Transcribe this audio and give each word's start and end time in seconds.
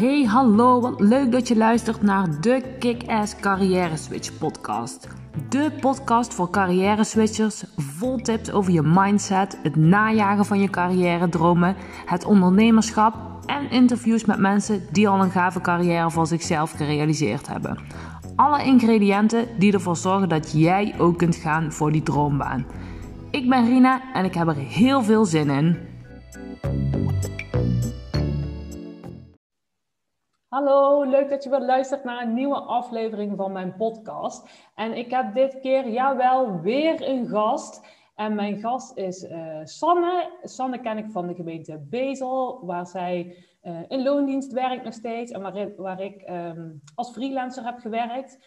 Hey, 0.00 0.24
hallo, 0.24 0.80
wat 0.80 1.00
leuk 1.00 1.32
dat 1.32 1.48
je 1.48 1.56
luistert 1.56 2.02
naar 2.02 2.40
de 2.40 2.62
Kick-Ass 2.78 3.36
Carrière 3.36 3.96
Switch 3.96 4.38
podcast. 4.38 5.08
De 5.48 5.72
podcast 5.80 6.34
voor 6.34 6.50
carrière 6.50 7.04
switchers, 7.04 7.64
vol 7.76 8.16
tips 8.16 8.50
over 8.50 8.72
je 8.72 8.82
mindset, 8.82 9.58
het 9.62 9.76
najagen 9.76 10.44
van 10.44 10.60
je 10.60 10.70
carrière 10.70 11.28
dromen, 11.28 11.76
het 12.06 12.24
ondernemerschap 12.24 13.14
en 13.46 13.70
interviews 13.70 14.24
met 14.24 14.38
mensen 14.38 14.82
die 14.92 15.08
al 15.08 15.22
een 15.22 15.30
gave 15.30 15.60
carrière 15.60 16.10
voor 16.10 16.26
zichzelf 16.26 16.70
gerealiseerd 16.70 17.48
hebben. 17.48 17.78
Alle 18.36 18.64
ingrediënten 18.64 19.48
die 19.58 19.72
ervoor 19.72 19.96
zorgen 19.96 20.28
dat 20.28 20.52
jij 20.52 20.94
ook 20.98 21.18
kunt 21.18 21.36
gaan 21.36 21.72
voor 21.72 21.92
die 21.92 22.02
droombaan. 22.02 22.66
Ik 23.30 23.48
ben 23.48 23.66
Rina 23.66 24.00
en 24.12 24.24
ik 24.24 24.34
heb 24.34 24.48
er 24.48 24.56
heel 24.56 25.02
veel 25.02 25.24
zin 25.24 25.50
in. 25.50 25.76
Hallo, 30.50 31.02
leuk 31.02 31.28
dat 31.28 31.44
je 31.44 31.50
weer 31.50 31.60
luistert 31.60 32.04
naar 32.04 32.22
een 32.22 32.34
nieuwe 32.34 32.60
aflevering 32.60 33.36
van 33.36 33.52
mijn 33.52 33.76
podcast. 33.76 34.68
En 34.74 34.96
ik 34.96 35.10
heb 35.10 35.34
dit 35.34 35.60
keer, 35.60 35.88
jawel, 35.88 36.60
weer 36.60 37.08
een 37.08 37.28
gast. 37.28 37.86
En 38.14 38.34
mijn 38.34 38.58
gast 38.60 38.96
is 38.96 39.24
uh, 39.24 39.60
Sanne. 39.64 40.30
Sanne 40.42 40.80
ken 40.80 40.98
ik 40.98 41.10
van 41.10 41.26
de 41.26 41.34
gemeente 41.34 41.86
Bezel, 41.90 42.66
waar 42.66 42.86
zij 42.86 43.36
uh, 43.62 43.78
in 43.88 44.02
loondienst 44.02 44.52
werkt 44.52 44.84
nog 44.84 44.92
steeds. 44.92 45.32
En 45.32 45.42
waar, 45.42 45.74
waar 45.76 46.00
ik 46.00 46.28
um, 46.30 46.80
als 46.94 47.10
freelancer 47.10 47.64
heb 47.64 47.78
gewerkt. 47.78 48.38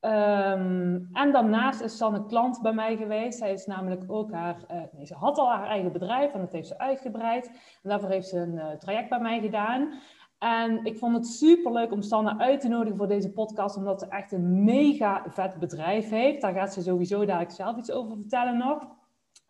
Um, 0.00 1.08
en 1.12 1.32
daarnaast 1.32 1.80
is 1.80 1.96
Sanne 1.96 2.26
klant 2.26 2.62
bij 2.62 2.72
mij 2.72 2.96
geweest. 2.96 3.38
Zij 3.38 3.52
is 3.52 3.66
namelijk 3.66 4.04
ook 4.06 4.32
haar, 4.32 4.56
uh, 4.70 4.82
nee, 4.92 5.06
ze 5.06 5.14
had 5.14 5.38
al 5.38 5.50
haar 5.50 5.66
eigen 5.66 5.92
bedrijf 5.92 6.32
en 6.32 6.40
dat 6.40 6.52
heeft 6.52 6.68
ze 6.68 6.78
uitgebreid. 6.78 7.78
Daarvoor 7.82 8.10
heeft 8.10 8.28
ze 8.28 8.38
een 8.38 8.78
traject 8.78 9.08
bij 9.08 9.20
mij 9.20 9.40
gedaan. 9.40 9.92
En 10.38 10.84
ik 10.84 10.98
vond 10.98 11.14
het 11.14 11.26
super 11.26 11.72
leuk 11.72 11.92
om 11.92 12.02
Sanne 12.02 12.38
uit 12.38 12.60
te 12.60 12.68
nodigen 12.68 12.96
voor 12.96 13.08
deze 13.08 13.32
podcast, 13.32 13.76
omdat 13.76 14.00
ze 14.00 14.06
echt 14.08 14.32
een 14.32 14.64
mega 14.64 15.24
vet 15.28 15.58
bedrijf 15.58 16.10
heeft. 16.10 16.40
Daar 16.40 16.52
gaat 16.52 16.72
ze 16.72 16.82
sowieso 16.82 17.24
dadelijk 17.24 17.50
zelf 17.50 17.76
iets 17.76 17.90
over 17.90 18.16
vertellen 18.16 18.58
nog. 18.58 18.86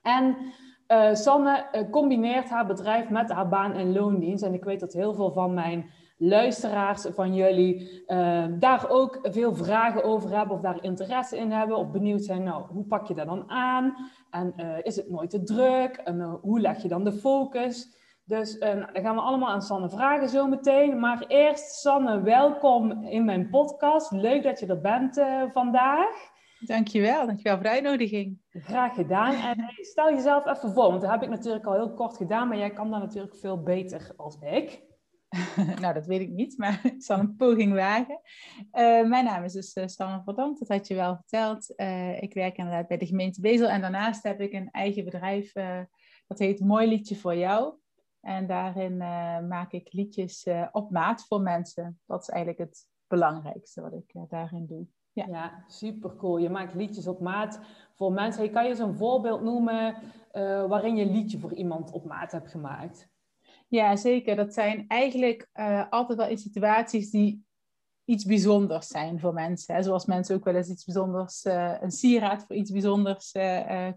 En 0.02 0.36
uh, 0.88 1.14
Sanne 1.14 1.66
uh, 1.72 1.90
combineert 1.90 2.48
haar 2.48 2.66
bedrijf 2.66 3.10
met 3.10 3.30
haar 3.30 3.48
baan- 3.48 3.72
en 3.72 3.92
loondienst. 3.92 4.44
En 4.44 4.54
ik 4.54 4.64
weet 4.64 4.80
dat 4.80 4.92
heel 4.92 5.14
veel 5.14 5.32
van 5.32 5.54
mijn 5.54 5.90
luisteraars 6.16 7.06
van 7.14 7.34
jullie 7.34 8.04
uh, 8.06 8.44
daar 8.58 8.88
ook 8.88 9.18
veel 9.22 9.54
vragen 9.54 10.04
over 10.04 10.36
hebben 10.36 10.56
of 10.56 10.62
daar 10.62 10.84
interesse 10.84 11.36
in 11.36 11.50
hebben 11.50 11.76
of 11.76 11.90
benieuwd 11.90 12.24
zijn, 12.24 12.42
nou, 12.42 12.64
hoe 12.72 12.84
pak 12.84 13.06
je 13.06 13.14
dat 13.14 13.26
dan 13.26 13.50
aan? 13.50 13.94
En 14.30 14.54
is 14.82 14.96
het 14.96 15.10
nooit 15.10 15.30
te 15.30 15.42
druk? 15.42 15.96
En 15.96 16.20
hoe 16.20 16.60
leg 16.60 16.82
je 16.82 16.88
dan 16.88 17.04
de 17.04 17.12
focus? 17.12 17.97
Dus 18.28 18.54
uh, 18.54 18.60
dan 18.60 19.02
gaan 19.02 19.14
we 19.14 19.20
allemaal 19.20 19.48
aan 19.48 19.62
Sanne 19.62 19.90
vragen 19.90 20.28
zometeen. 20.28 20.98
Maar 20.98 21.24
eerst, 21.26 21.74
Sanne, 21.74 22.22
welkom 22.22 23.04
in 23.04 23.24
mijn 23.24 23.48
podcast. 23.48 24.10
Leuk 24.10 24.42
dat 24.42 24.60
je 24.60 24.66
er 24.66 24.80
bent 24.80 25.16
uh, 25.16 25.42
vandaag. 25.52 26.30
Dankjewel, 26.58 27.26
dankjewel 27.26 27.54
voor 27.54 27.62
de 27.62 27.70
uitnodiging. 27.70 28.40
Graag 28.48 28.94
gedaan. 28.94 29.34
En 29.34 29.60
hey, 29.60 29.84
stel 29.84 30.10
jezelf 30.10 30.46
even 30.46 30.72
voor, 30.72 30.88
want 30.88 31.00
dat 31.00 31.10
heb 31.10 31.22
ik 31.22 31.28
natuurlijk 31.28 31.66
al 31.66 31.72
heel 31.72 31.94
kort 31.94 32.16
gedaan, 32.16 32.48
maar 32.48 32.58
jij 32.58 32.70
kan 32.70 32.90
dat 32.90 33.00
natuurlijk 33.00 33.36
veel 33.36 33.62
beter 33.62 34.12
als 34.16 34.38
ik. 34.40 34.82
nou, 35.80 35.94
dat 35.94 36.06
weet 36.06 36.20
ik 36.20 36.30
niet, 36.30 36.58
maar 36.58 36.80
ik 36.82 37.02
zal 37.02 37.18
een 37.18 37.36
poging 37.36 37.72
wagen. 37.72 38.20
Uh, 38.58 39.08
mijn 39.08 39.24
naam 39.24 39.44
is 39.44 39.52
dus 39.52 39.76
uh, 39.76 39.86
Sanne 39.86 40.22
Verdampt, 40.24 40.58
dat 40.58 40.68
had 40.68 40.86
je 40.86 40.94
wel 40.94 41.16
verteld. 41.16 41.72
Uh, 41.76 42.22
ik 42.22 42.34
werk 42.34 42.56
inderdaad 42.56 42.88
bij 42.88 42.98
de 42.98 43.06
gemeente 43.06 43.40
Bezel 43.40 43.68
en 43.68 43.80
daarnaast 43.80 44.22
heb 44.22 44.40
ik 44.40 44.52
een 44.52 44.70
eigen 44.70 45.04
bedrijf, 45.04 45.52
dat 46.26 46.38
heet 46.38 46.60
Mooi 46.60 46.88
Liedje 46.88 47.16
voor 47.16 47.36
Jou. 47.36 47.74
En 48.20 48.46
daarin 48.46 48.92
uh, 48.92 49.40
maak 49.40 49.72
ik 49.72 49.92
liedjes 49.92 50.46
uh, 50.46 50.66
op 50.72 50.90
maat 50.90 51.26
voor 51.26 51.40
mensen. 51.40 52.00
Dat 52.06 52.22
is 52.22 52.28
eigenlijk 52.28 52.70
het 52.70 52.86
belangrijkste 53.06 53.80
wat 53.80 53.92
ik 53.92 54.14
uh, 54.14 54.22
daarin 54.28 54.66
doe. 54.66 54.86
Ja. 55.12 55.26
ja, 55.26 55.64
super 55.66 56.16
cool. 56.16 56.38
Je 56.38 56.50
maakt 56.50 56.74
liedjes 56.74 57.06
op 57.06 57.20
maat 57.20 57.60
voor 57.94 58.12
mensen. 58.12 58.42
Hey, 58.42 58.50
kan 58.50 58.64
je 58.64 58.70
eens 58.70 58.78
een 58.78 58.96
voorbeeld 58.96 59.42
noemen 59.42 59.96
waarin 60.68 60.96
je 60.96 61.04
een 61.04 61.12
liedje 61.12 61.38
voor 61.38 61.54
iemand 61.54 61.92
op 61.92 62.04
maat 62.04 62.32
hebt 62.32 62.50
gemaakt? 62.50 63.08
Ja, 63.68 63.96
zeker. 63.96 64.36
Dat 64.36 64.54
zijn 64.54 64.84
eigenlijk 64.88 65.48
altijd 65.90 66.18
wel 66.18 66.28
in 66.28 66.38
situaties 66.38 67.10
die 67.10 67.44
iets 68.04 68.24
bijzonders 68.24 68.86
zijn 68.86 69.20
voor 69.20 69.32
mensen. 69.32 69.74
Hè. 69.74 69.82
Zoals 69.82 70.06
mensen 70.06 70.36
ook 70.36 70.44
wel 70.44 70.54
eens 70.54 70.68
iets 70.68 70.84
bijzonders, 70.84 71.44
een 71.80 71.90
sieraad 71.90 72.44
voor 72.46 72.56
iets 72.56 72.70
bijzonders 72.70 73.32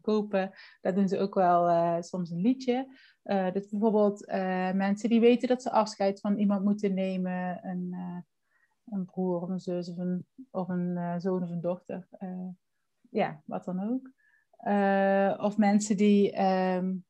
kopen. 0.01 0.51
Dat 0.81 0.95
doen 0.95 1.07
ze 1.07 1.19
ook 1.19 1.35
wel 1.35 2.03
soms 2.03 2.31
een 2.31 2.41
liedje. 2.41 2.87
Uh, 3.23 3.51
dus 3.51 3.69
bijvoorbeeld 3.69 4.27
uh, 4.29 4.71
mensen 4.71 5.09
die 5.09 5.19
weten 5.19 5.47
dat 5.47 5.61
ze 5.61 5.71
afscheid 5.71 6.19
van 6.19 6.37
iemand 6.37 6.63
moeten 6.63 6.93
nemen, 6.93 7.67
een, 7.67 7.87
uh, 7.91 8.17
een 8.85 9.05
broer 9.05 9.41
of 9.41 9.49
een 9.49 9.59
zus 9.59 9.89
of 9.89 9.97
een, 9.97 10.25
of 10.51 10.69
een 10.69 11.21
zoon 11.21 11.43
of 11.43 11.49
een 11.49 11.61
dochter, 11.61 12.07
ja, 13.09 13.41
wat 13.45 13.65
dan 13.65 13.89
ook. 13.89 14.11
of 15.39 15.57
mensen 15.57 15.97
die, 15.97 16.41
um, 16.43 17.05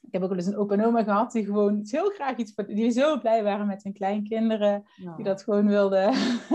ik 0.00 0.12
heb 0.12 0.22
ook 0.22 0.28
wel 0.28 0.38
eens 0.38 0.46
een 0.46 0.56
opa 0.56 0.74
en 0.74 0.84
oma 0.84 1.02
gehad 1.02 1.32
die 1.32 1.44
gewoon 1.44 1.80
heel 1.82 2.10
graag 2.10 2.36
iets, 2.36 2.54
die 2.54 2.90
zo 2.90 3.18
blij 3.18 3.42
waren 3.42 3.66
met 3.66 3.82
hun 3.82 3.92
kleinkinderen, 3.92 4.84
ja. 4.94 5.16
die 5.16 5.24
dat 5.24 5.42
gewoon 5.42 5.66
wilden, 5.66 6.14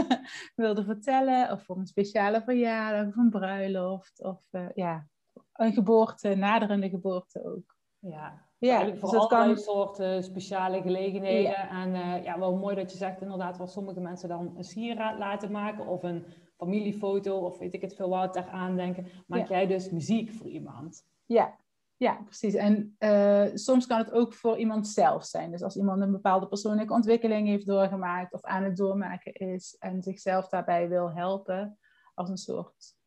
wilden 0.55 0.85
vertellen, 0.85 1.51
of 1.51 1.63
voor 1.63 1.77
een 1.77 1.87
speciale 1.87 2.41
verjaardag 2.41 3.07
of 3.07 3.15
een 3.15 3.29
bruiloft, 3.29 4.23
of 4.23 4.47
ja, 4.73 5.07
een 5.53 5.73
geboorte, 5.73 6.35
naderende 6.35 6.89
geboorte 6.89 7.45
ook. 7.45 7.77
Ja, 7.99 8.48
ja, 8.59 8.95
voor 8.95 9.11
dus 9.11 9.19
allerlei 9.19 9.53
kan... 9.53 9.63
soorten 9.63 10.23
speciale 10.23 10.81
gelegenheden. 10.81 11.51
Ja. 11.51 11.69
En 11.69 11.89
uh, 11.89 12.23
ja, 12.23 12.39
wel 12.39 12.55
mooi 12.55 12.75
dat 12.75 12.91
je 12.91 12.97
zegt 12.97 13.21
inderdaad, 13.21 13.57
waar 13.57 13.69
sommige 13.69 13.99
mensen 13.99 14.29
dan 14.29 14.53
een 14.57 14.63
sieraad 14.63 15.17
laten 15.17 15.51
maken 15.51 15.87
of 15.87 16.03
een 16.03 16.25
familiefoto 16.57 17.37
of 17.37 17.57
weet 17.57 17.73
ik 17.73 17.81
het 17.81 17.95
veel 17.95 18.09
wat 18.09 18.33
ter 18.33 18.47
aandenken. 18.47 19.07
Maak 19.27 19.47
ja. 19.47 19.55
jij 19.55 19.67
dus 19.67 19.89
muziek 19.89 20.31
voor 20.31 20.47
iemand? 20.47 21.05
Ja, 21.25 21.57
ja 21.97 22.21
precies. 22.25 22.53
En 22.53 22.95
uh, 22.99 23.45
soms 23.53 23.87
kan 23.87 23.97
het 23.97 24.11
ook 24.11 24.33
voor 24.33 24.57
iemand 24.57 24.87
zelf 24.87 25.25
zijn. 25.25 25.51
Dus 25.51 25.63
als 25.63 25.75
iemand 25.75 26.01
een 26.01 26.11
bepaalde 26.11 26.47
persoonlijke 26.47 26.93
ontwikkeling 26.93 27.47
heeft 27.47 27.65
doorgemaakt 27.65 28.33
of 28.33 28.43
aan 28.43 28.63
het 28.63 28.77
doormaken 28.77 29.33
is 29.33 29.75
en 29.79 30.03
zichzelf 30.03 30.49
daarbij 30.49 30.89
wil 30.89 31.11
helpen 31.11 31.77
als 32.13 32.29
een 32.29 32.37
soort 32.37 32.97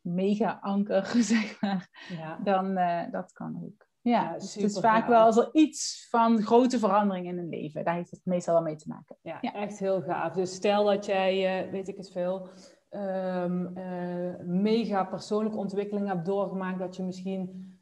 mega-anker, 0.00 1.06
zeg 1.34 1.60
maar, 1.60 2.06
ja. 2.08 2.38
dan 2.44 2.78
uh, 2.78 3.10
dat 3.10 3.32
kan 3.32 3.60
ook. 3.64 3.85
Ja, 4.10 4.32
dus 4.32 4.54
het 4.54 4.64
is 4.64 4.78
vaak 4.78 5.06
wel 5.06 5.24
als 5.24 5.36
er 5.36 5.48
iets 5.52 6.06
van 6.10 6.42
grote 6.42 6.78
verandering 6.78 7.26
in 7.26 7.38
een 7.38 7.48
leven. 7.48 7.84
Daar 7.84 7.94
heeft 7.94 8.10
het 8.10 8.20
meestal 8.24 8.54
wel 8.54 8.62
mee 8.62 8.76
te 8.76 8.88
maken. 8.88 9.16
Ja, 9.22 9.38
ja. 9.40 9.52
echt 9.52 9.78
heel 9.78 10.00
gaaf. 10.00 10.32
Dus 10.32 10.54
stel 10.54 10.84
dat 10.84 11.06
jij, 11.06 11.64
uh, 11.64 11.70
weet 11.70 11.88
ik 11.88 11.96
het 11.96 12.10
veel, 12.10 12.48
um, 12.90 13.78
uh, 13.78 14.34
mega 14.44 15.04
persoonlijke 15.04 15.58
ontwikkeling 15.58 16.08
hebt 16.08 16.24
doorgemaakt. 16.24 16.78
Dat 16.78 16.96
je 16.96 17.02
misschien 17.02 17.74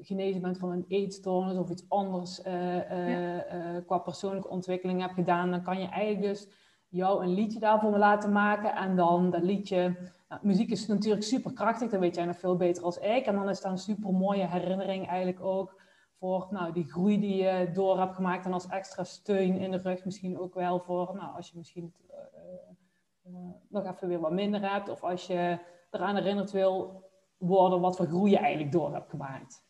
genezen 0.00 0.40
bent 0.40 0.58
van 0.58 0.70
een 0.70 0.84
eetstoornis 0.88 1.56
of 1.56 1.70
iets 1.70 1.88
anders 1.88 2.44
uh, 2.46 3.08
ja. 3.08 3.80
qua 3.86 3.98
persoonlijke 3.98 4.48
ontwikkeling 4.48 5.00
hebt 5.00 5.14
gedaan. 5.14 5.50
Dan 5.50 5.62
kan 5.62 5.80
je 5.80 5.88
eigenlijk 5.88 6.32
dus 6.32 6.48
jou 6.88 7.22
een 7.24 7.34
liedje 7.34 7.58
daarvoor 7.58 7.98
laten 7.98 8.32
maken. 8.32 8.74
En 8.74 8.96
dan 8.96 9.30
dat 9.30 9.42
liedje... 9.42 9.96
Muziek 10.42 10.70
is 10.70 10.86
natuurlijk 10.86 11.22
super 11.24 11.52
krachtig, 11.52 11.90
dat 11.90 12.00
weet 12.00 12.14
jij 12.14 12.24
nog 12.24 12.38
veel 12.38 12.56
beter 12.56 12.82
als 12.82 12.98
ik. 12.98 13.26
En 13.26 13.34
dan 13.34 13.48
is 13.48 13.60
dat 13.60 13.70
een 13.70 13.78
super 13.78 14.12
mooie 14.12 14.46
herinnering 14.46 15.06
eigenlijk 15.06 15.40
ook 15.40 15.80
voor 16.18 16.46
nou, 16.50 16.72
die 16.72 16.90
groei 16.90 17.20
die 17.20 17.36
je 17.36 17.70
door 17.72 17.98
hebt 17.98 18.14
gemaakt. 18.14 18.44
En 18.44 18.52
als 18.52 18.66
extra 18.66 19.04
steun 19.04 19.58
in 19.58 19.70
de 19.70 19.76
rug 19.76 20.04
misschien 20.04 20.38
ook 20.38 20.54
wel 20.54 20.80
voor 20.80 21.14
nou, 21.14 21.36
als 21.36 21.50
je 21.50 21.58
misschien 21.58 21.94
uh, 22.10 23.32
uh, 23.32 23.50
nog 23.68 23.86
even 23.86 24.08
weer 24.08 24.20
wat 24.20 24.32
minder 24.32 24.72
hebt. 24.72 24.88
Of 24.88 25.02
als 25.02 25.26
je 25.26 25.58
eraan 25.90 26.16
herinnerd 26.16 26.50
wil 26.50 27.04
worden 27.36 27.80
wat 27.80 27.96
voor 27.96 28.06
groei 28.06 28.30
je 28.30 28.38
eigenlijk 28.38 28.72
door 28.72 28.92
hebt 28.92 29.10
gemaakt. 29.10 29.64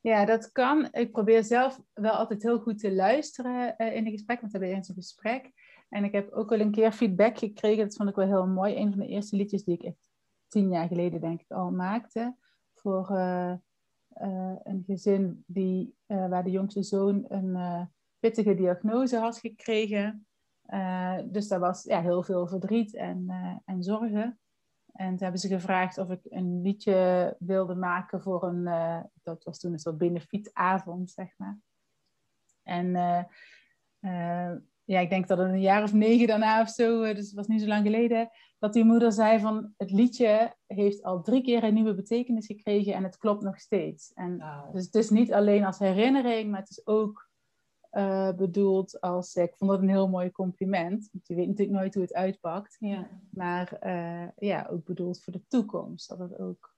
Ja, 0.00 0.24
dat 0.24 0.52
kan. 0.52 0.88
Ik 0.92 1.12
probeer 1.12 1.44
zelf 1.44 1.80
wel 1.92 2.12
altijd 2.12 2.42
heel 2.42 2.58
goed 2.58 2.78
te 2.78 2.94
luisteren 2.94 3.76
in 3.78 4.06
een 4.06 4.12
gesprek, 4.12 4.40
want 4.40 4.52
we 4.52 4.58
hebben 4.58 4.76
eens 4.76 4.88
een 4.88 4.94
gesprek. 4.94 5.50
En 5.92 6.04
ik 6.04 6.12
heb 6.12 6.32
ook 6.32 6.48
wel 6.48 6.60
een 6.60 6.70
keer 6.70 6.92
feedback 6.92 7.38
gekregen. 7.38 7.84
Dat 7.84 7.96
vond 7.96 8.08
ik 8.08 8.14
wel 8.14 8.26
heel 8.26 8.46
mooi. 8.46 8.76
Een 8.76 8.90
van 8.90 9.00
de 9.00 9.06
eerste 9.06 9.36
liedjes 9.36 9.64
die 9.64 9.74
ik 9.74 9.82
echt 9.82 10.10
tien 10.48 10.70
jaar 10.70 10.88
geleden, 10.88 11.20
denk 11.20 11.40
ik, 11.40 11.50
al 11.50 11.70
maakte. 11.70 12.36
Voor 12.74 13.10
uh, 13.10 13.52
uh, 14.22 14.54
een 14.62 14.82
gezin 14.86 15.44
die, 15.46 15.94
uh, 16.06 16.28
waar 16.28 16.44
de 16.44 16.50
jongste 16.50 16.82
zoon 16.82 17.24
een 17.28 17.88
pittige 18.18 18.54
diagnose 18.54 19.16
had 19.16 19.38
gekregen. 19.38 20.26
dus 21.24 21.48
daar 21.48 21.60
was 21.60 21.82
ja, 21.82 22.00
heel 22.00 22.22
veel 22.22 22.46
verdriet 22.46 22.94
en, 22.94 23.26
en 23.64 23.82
zorgen. 23.82 24.40
En 24.92 25.08
toen 25.08 25.22
hebben 25.22 25.40
ze 25.40 25.48
gevraagd 25.48 25.98
of 25.98 26.10
ik 26.10 26.20
een 26.24 26.62
liedje 26.62 27.36
wilde 27.38 27.74
maken 27.74 28.22
voor 28.22 28.44
een, 28.44 28.64
dat 29.22 29.44
was 29.44 29.58
toen 29.58 29.72
een 29.72 29.78
soort 29.78 29.98
benefietavond, 29.98 31.10
zeg 31.10 31.34
maar. 31.36 31.58
En 32.62 32.96
ja, 34.84 35.00
ik 35.00 35.10
denk 35.10 35.28
dat 35.28 35.38
het 35.38 35.48
een 35.48 35.60
jaar 35.60 35.82
of 35.82 35.92
negen 35.92 36.26
daarna 36.26 36.60
of 36.60 36.68
zo, 36.68 37.14
dus 37.14 37.26
het 37.26 37.34
was 37.34 37.46
niet 37.46 37.60
zo 37.60 37.66
lang 37.66 37.84
geleden, 37.84 38.30
dat 38.58 38.72
die 38.72 38.84
moeder 38.84 39.12
zei 39.12 39.38
van 39.40 39.72
het 39.76 39.90
liedje 39.90 40.56
heeft 40.66 41.02
al 41.02 41.22
drie 41.22 41.42
keer 41.42 41.64
een 41.64 41.74
nieuwe 41.74 41.94
betekenis 41.94 42.46
gekregen 42.46 42.94
en 42.94 43.02
het 43.02 43.16
klopt 43.16 43.42
nog 43.42 43.58
steeds. 43.58 44.12
En 44.12 44.38
wow. 44.38 44.72
Dus 44.72 44.84
het 44.84 44.94
is 44.94 45.10
niet 45.10 45.32
alleen 45.32 45.64
als 45.64 45.78
herinnering, 45.78 46.50
maar 46.50 46.60
het 46.60 46.70
is 46.70 46.86
ook 46.86 47.30
uh, 47.92 48.32
bedoeld 48.32 49.00
als, 49.00 49.34
ik 49.34 49.56
vond 49.56 49.70
dat 49.70 49.80
een 49.80 49.88
heel 49.88 50.08
mooi 50.08 50.30
compliment. 50.30 51.08
Want 51.12 51.26
je 51.26 51.34
weet 51.34 51.48
natuurlijk 51.48 51.78
nooit 51.78 51.94
hoe 51.94 52.02
het 52.02 52.14
uitpakt. 52.14 52.76
Ja. 52.80 53.08
Maar 53.30 53.78
uh, 53.82 54.28
ja, 54.36 54.66
ook 54.70 54.84
bedoeld 54.84 55.22
voor 55.22 55.32
de 55.32 55.46
toekomst. 55.48 56.08
Dat 56.08 56.18
het 56.18 56.38
ook 56.38 56.74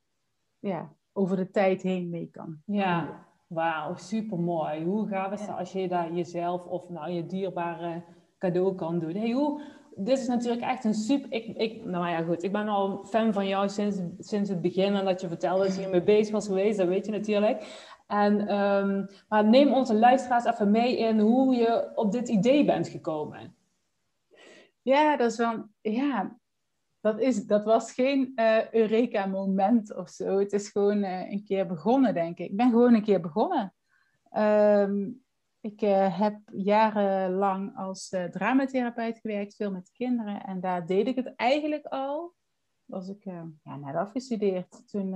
ja, 0.59 0.95
over 1.13 1.37
de 1.37 1.51
tijd 1.51 1.83
heen 1.83 2.11
mee 2.11 2.31
kan. 2.31 2.63
Ja, 2.67 3.27
wauw, 3.55 3.95
super 3.97 4.39
mooi. 4.39 4.85
Hoe 4.85 5.09
gaaf 5.09 5.33
is 5.33 5.41
het 5.41 5.57
als 5.59 5.73
je 5.73 5.89
daar 5.89 6.13
jezelf 6.13 6.65
of 6.65 6.89
nou 6.89 7.11
je 7.11 7.27
dierbare 7.27 8.03
cadeau 8.39 8.75
kan 8.75 8.99
doen? 8.99 9.15
Hey, 9.15 9.31
hoe, 9.31 9.61
dit 9.97 10.19
is 10.19 10.27
natuurlijk 10.27 10.63
echt 10.63 10.85
een 10.85 10.95
super. 10.95 11.33
Ik, 11.33 11.47
ik, 11.47 11.85
nou 11.85 12.09
ja, 12.09 12.23
goed. 12.23 12.43
Ik 12.43 12.53
ben 12.53 12.69
al 12.69 13.05
fan 13.05 13.33
van 13.33 13.47
jou 13.49 13.69
sinds, 13.69 13.99
sinds 14.19 14.51
het 14.51 14.61
begin. 14.61 14.95
En 14.95 15.05
dat 15.05 15.21
je 15.21 15.29
vertelde 15.29 15.65
dat 15.65 15.77
je 15.77 15.89
mee 15.89 16.03
bezig 16.17 16.33
was 16.33 16.47
geweest, 16.47 16.79
dat 16.79 16.89
weet 16.89 17.07
je 17.07 17.13
natuurlijk. 17.13 17.93
En, 18.07 18.55
um, 18.57 19.09
maar 19.29 19.45
neem 19.45 19.73
onze 19.73 19.95
luisteraars 19.95 20.45
even 20.45 20.71
mee 20.71 20.99
in 20.99 21.19
hoe 21.19 21.55
je 21.55 21.91
op 21.95 22.13
dit 22.13 22.29
idee 22.29 22.65
bent 22.65 22.89
gekomen. 22.89 23.55
Ja, 24.83 25.17
dat 25.17 25.31
is 25.31 25.37
wel. 25.37 25.65
Ja, 25.81 26.39
dat, 27.05 27.21
is, 27.21 27.47
dat 27.47 27.65
was 27.65 27.93
geen 27.93 28.33
uh, 28.37 28.71
Eureka-moment 28.73 29.97
of 29.97 30.09
zo. 30.09 30.39
Het 30.39 30.53
is 30.53 30.69
gewoon 30.69 31.05
uh, 31.05 31.31
een 31.31 31.45
keer 31.45 31.67
begonnen, 31.67 32.15
denk 32.15 32.39
ik. 32.39 32.51
Ik 32.51 32.57
ben 32.57 32.71
gewoon 32.71 32.95
een 32.95 33.03
keer 33.03 33.21
begonnen. 33.21 33.75
Um, 34.33 35.23
ik 35.61 35.83
uh, 35.83 36.19
heb 36.19 36.41
jarenlang 36.53 37.77
als 37.77 38.09
dramatherapeut 38.31 39.19
gewerkt, 39.19 39.57
veel 39.57 39.71
met 39.71 39.91
kinderen. 39.93 40.45
En 40.45 40.61
daar 40.61 40.87
deed 40.87 41.07
ik 41.07 41.17
het 41.17 41.35
eigenlijk 41.37 41.87
al. 41.87 42.35
Was 42.85 43.09
ik 43.09 43.25
ja, 43.25 43.77
net 43.77 43.95
afgestudeerd. 43.95 44.89
Toen 44.89 45.15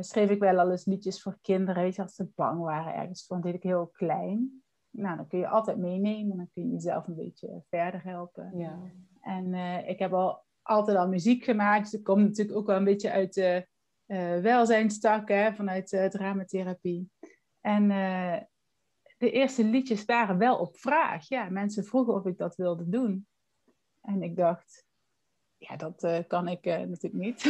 schreef 0.00 0.30
ik 0.30 0.38
wel 0.38 0.58
al 0.58 0.70
eens 0.70 0.84
liedjes 0.84 1.22
voor 1.22 1.38
kinderen. 1.40 1.82
Weet 1.82 1.94
je, 1.94 2.02
als 2.02 2.14
ze 2.14 2.30
bang 2.34 2.60
waren 2.60 2.94
ergens 2.94 3.26
voor. 3.26 3.40
deed 3.40 3.54
ik 3.54 3.62
heel 3.62 3.90
klein. 3.92 4.62
Nou, 4.90 5.16
dan 5.16 5.26
kun 5.26 5.38
je 5.38 5.48
altijd 5.48 5.78
meenemen. 5.78 6.36
Dan 6.36 6.48
kun 6.52 6.62
je 6.62 6.70
jezelf 6.70 7.06
een 7.06 7.14
beetje 7.14 7.62
verder 7.68 8.04
helpen. 8.04 8.58
Ja. 8.58 8.78
En 9.20 9.54
ik 9.88 9.98
heb 9.98 10.12
al 10.12 10.42
altijd 10.62 10.96
al 10.96 11.08
muziek 11.08 11.44
gemaakt. 11.44 11.90
Dus 11.90 11.98
ik 11.98 12.04
kom 12.04 12.22
natuurlijk 12.22 12.58
ook 12.58 12.66
wel 12.66 12.76
een 12.76 12.84
beetje 12.84 13.10
uit 13.10 13.34
de 13.34 13.66
welzijnstak, 14.42 15.28
hè, 15.28 15.52
vanuit 15.52 16.08
dramatherapie. 16.10 17.10
En 17.60 17.88
de 19.18 19.30
eerste 19.30 19.64
liedjes 19.64 20.04
waren 20.04 20.38
wel 20.38 20.56
op 20.56 20.76
vraag. 20.76 21.28
Ja, 21.28 21.48
mensen 21.48 21.84
vroegen 21.84 22.14
of 22.14 22.26
ik 22.26 22.38
dat 22.38 22.56
wilde 22.56 22.88
doen. 22.88 23.26
En 24.00 24.22
ik 24.22 24.36
dacht, 24.36 24.84
ja, 25.68 25.76
dat 25.76 26.04
uh, 26.04 26.18
kan 26.26 26.48
ik 26.48 26.66
uh, 26.66 26.78
natuurlijk 26.78 27.24
niet. 27.24 27.44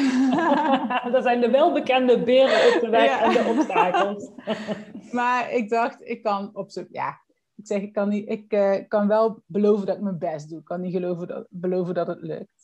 dat 1.13 1.23
zijn 1.29 1.41
de 1.41 1.51
welbekende 1.51 2.23
beren 2.23 2.75
op 2.75 2.81
de 2.81 2.89
weg 2.89 3.05
ja. 3.05 3.25
en 3.25 3.33
de 3.33 3.51
obstakels. 3.51 4.31
maar 5.19 5.53
ik 5.53 5.69
dacht, 5.69 6.09
ik 6.09 6.23
kan 6.23 6.51
op 6.53 6.71
zo'n, 6.71 6.87
ja, 6.91 7.21
ik 7.55 7.67
zeg, 7.67 7.83
ik 7.83 7.93
kan, 7.93 8.09
niet, 8.09 8.29
ik 8.29 8.53
uh, 8.53 8.77
kan 8.89 9.09
wel 9.09 9.43
beloven 9.47 9.87
dat 9.87 9.97
ik 9.97 10.03
mijn 10.03 10.19
best 10.19 10.49
doe. 10.49 10.59
Ik 10.59 10.65
kan 10.65 10.81
niet 10.81 10.93
geloven 10.93 11.27
dat, 11.27 11.47
beloven 11.51 11.95
dat 11.95 12.07
het 12.07 12.23
lukt. 12.23 12.62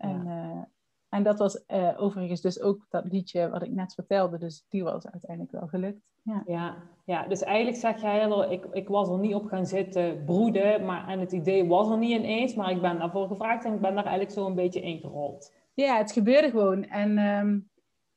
En, 0.00 0.24
ja. 0.24 0.68
en 1.08 1.22
dat 1.22 1.38
was 1.38 1.68
overigens 1.96 2.40
dus 2.40 2.60
ook 2.60 2.86
dat 2.88 3.04
liedje 3.04 3.48
wat 3.48 3.62
ik 3.62 3.70
net 3.70 3.94
vertelde. 3.94 4.38
Dus 4.38 4.64
die 4.68 4.84
was 4.84 5.10
uiteindelijk 5.10 5.52
wel 5.52 5.68
gelukt. 5.68 6.10
Ja. 6.22 6.42
ja. 6.46 6.76
Ja, 7.04 7.26
dus 7.28 7.42
eigenlijk 7.42 7.76
zeg 7.76 8.00
jij, 8.00 8.18
heel, 8.18 8.50
ik, 8.50 8.64
ik 8.72 8.88
was 8.88 9.08
er 9.08 9.18
niet 9.18 9.34
op 9.34 9.46
gaan 9.46 9.66
zitten 9.66 10.24
broeden, 10.24 10.84
maar, 10.84 11.08
en 11.08 11.20
het 11.20 11.32
idee 11.32 11.66
was 11.66 11.90
er 11.90 11.98
niet 11.98 12.18
ineens, 12.18 12.54
maar 12.54 12.70
ik 12.70 12.80
ben 12.80 12.98
daarvoor 12.98 13.28
gevraagd 13.28 13.64
en 13.64 13.74
ik 13.74 13.80
ben 13.80 13.94
daar 13.94 14.04
eigenlijk 14.04 14.34
zo 14.34 14.46
een 14.46 14.54
beetje 14.54 14.80
ingerold. 14.80 15.52
Ja, 15.74 15.96
het 15.96 16.12
gebeurde 16.12 16.50
gewoon. 16.50 16.84
En, 16.84 17.18
um, 17.18 17.70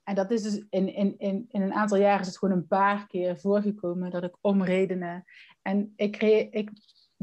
en 0.04 0.16
dat 0.16 0.32
is 0.32 0.44
dus 0.44 0.66
in, 0.70 0.94
in, 0.96 1.16
in, 1.18 1.46
in 1.50 1.62
een 1.62 1.74
aantal 1.74 1.98
jaren 1.98 2.22
is 2.22 2.28
het 2.28 2.38
gewoon 2.38 2.58
een 2.58 2.68
paar 2.68 3.08
keer 3.08 3.40
voorgekomen 3.40 4.12
dat 4.12 4.24
ik 4.24 4.38
om 4.42 4.64
redenen. 4.64 5.24
En 5.62 5.94
ik, 5.96 6.22
ik 6.52 6.72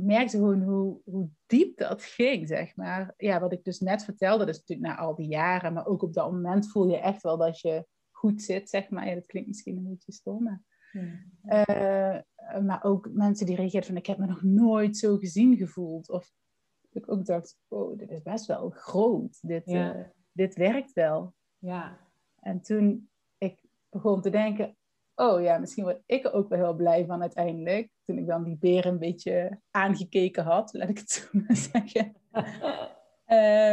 merkte 0.02 0.36
gewoon 0.36 0.62
hoe, 0.62 1.00
hoe 1.04 1.28
diep 1.46 1.76
dat 1.76 2.02
ging, 2.02 2.48
zeg 2.48 2.76
maar. 2.76 3.14
Ja, 3.16 3.40
wat 3.40 3.52
ik 3.52 3.64
dus 3.64 3.80
net 3.80 4.04
vertelde, 4.04 4.44
dat 4.44 4.54
is 4.54 4.60
natuurlijk 4.60 4.88
na 4.88 4.96
al 4.96 5.14
die 5.14 5.28
jaren, 5.28 5.72
maar 5.72 5.86
ook 5.86 6.02
op 6.02 6.14
dat 6.14 6.32
moment 6.32 6.70
voel 6.70 6.88
je 6.88 6.98
echt 6.98 7.22
wel 7.22 7.36
dat 7.36 7.60
je 7.60 7.86
goed 8.10 8.42
zit, 8.42 8.70
zeg 8.70 8.90
maar. 8.90 9.08
Ja, 9.08 9.14
dat 9.14 9.26
klinkt 9.26 9.48
misschien 9.48 9.76
een 9.76 9.88
beetje 9.88 10.12
stom, 10.12 10.42
maar 10.42 10.62
uh, 11.44 12.18
maar 12.62 12.84
ook 12.84 13.08
mensen 13.12 13.46
die 13.46 13.56
reageerden 13.56 13.88
van 13.88 13.96
ik 13.96 14.06
heb 14.06 14.18
me 14.18 14.26
nog 14.26 14.42
nooit 14.42 14.96
zo 14.96 15.16
gezien 15.16 15.56
gevoeld. 15.56 16.08
Of 16.10 16.32
ik 16.90 17.10
ook 17.10 17.24
dacht, 17.24 17.58
oh, 17.68 17.98
dit 17.98 18.10
is 18.10 18.22
best 18.22 18.46
wel 18.46 18.70
groot. 18.70 19.38
Dit, 19.40 19.62
ja. 19.64 19.96
uh, 19.96 20.06
dit 20.32 20.54
werkt 20.54 20.92
wel. 20.92 21.34
Ja. 21.58 21.98
En 22.40 22.60
toen 22.60 23.10
ik 23.38 23.64
begon 23.88 24.20
te 24.20 24.30
denken, 24.30 24.76
oh 25.20 25.42
ja, 25.42 25.58
misschien 25.58 25.84
word 25.84 26.02
ik 26.06 26.24
er 26.24 26.32
ook 26.32 26.48
wel 26.48 26.58
heel 26.58 26.74
blij 26.74 27.06
van 27.06 27.20
uiteindelijk. 27.20 27.90
Toen 28.04 28.18
ik 28.18 28.26
dan 28.26 28.44
die 28.44 28.56
beer 28.56 28.86
een 28.86 28.98
beetje 28.98 29.60
aangekeken 29.70 30.44
had, 30.44 30.72
laat 30.72 30.88
ik 30.88 30.98
het 30.98 31.10
zo 31.10 31.26
maar 31.46 31.56
zeggen. 31.56 32.14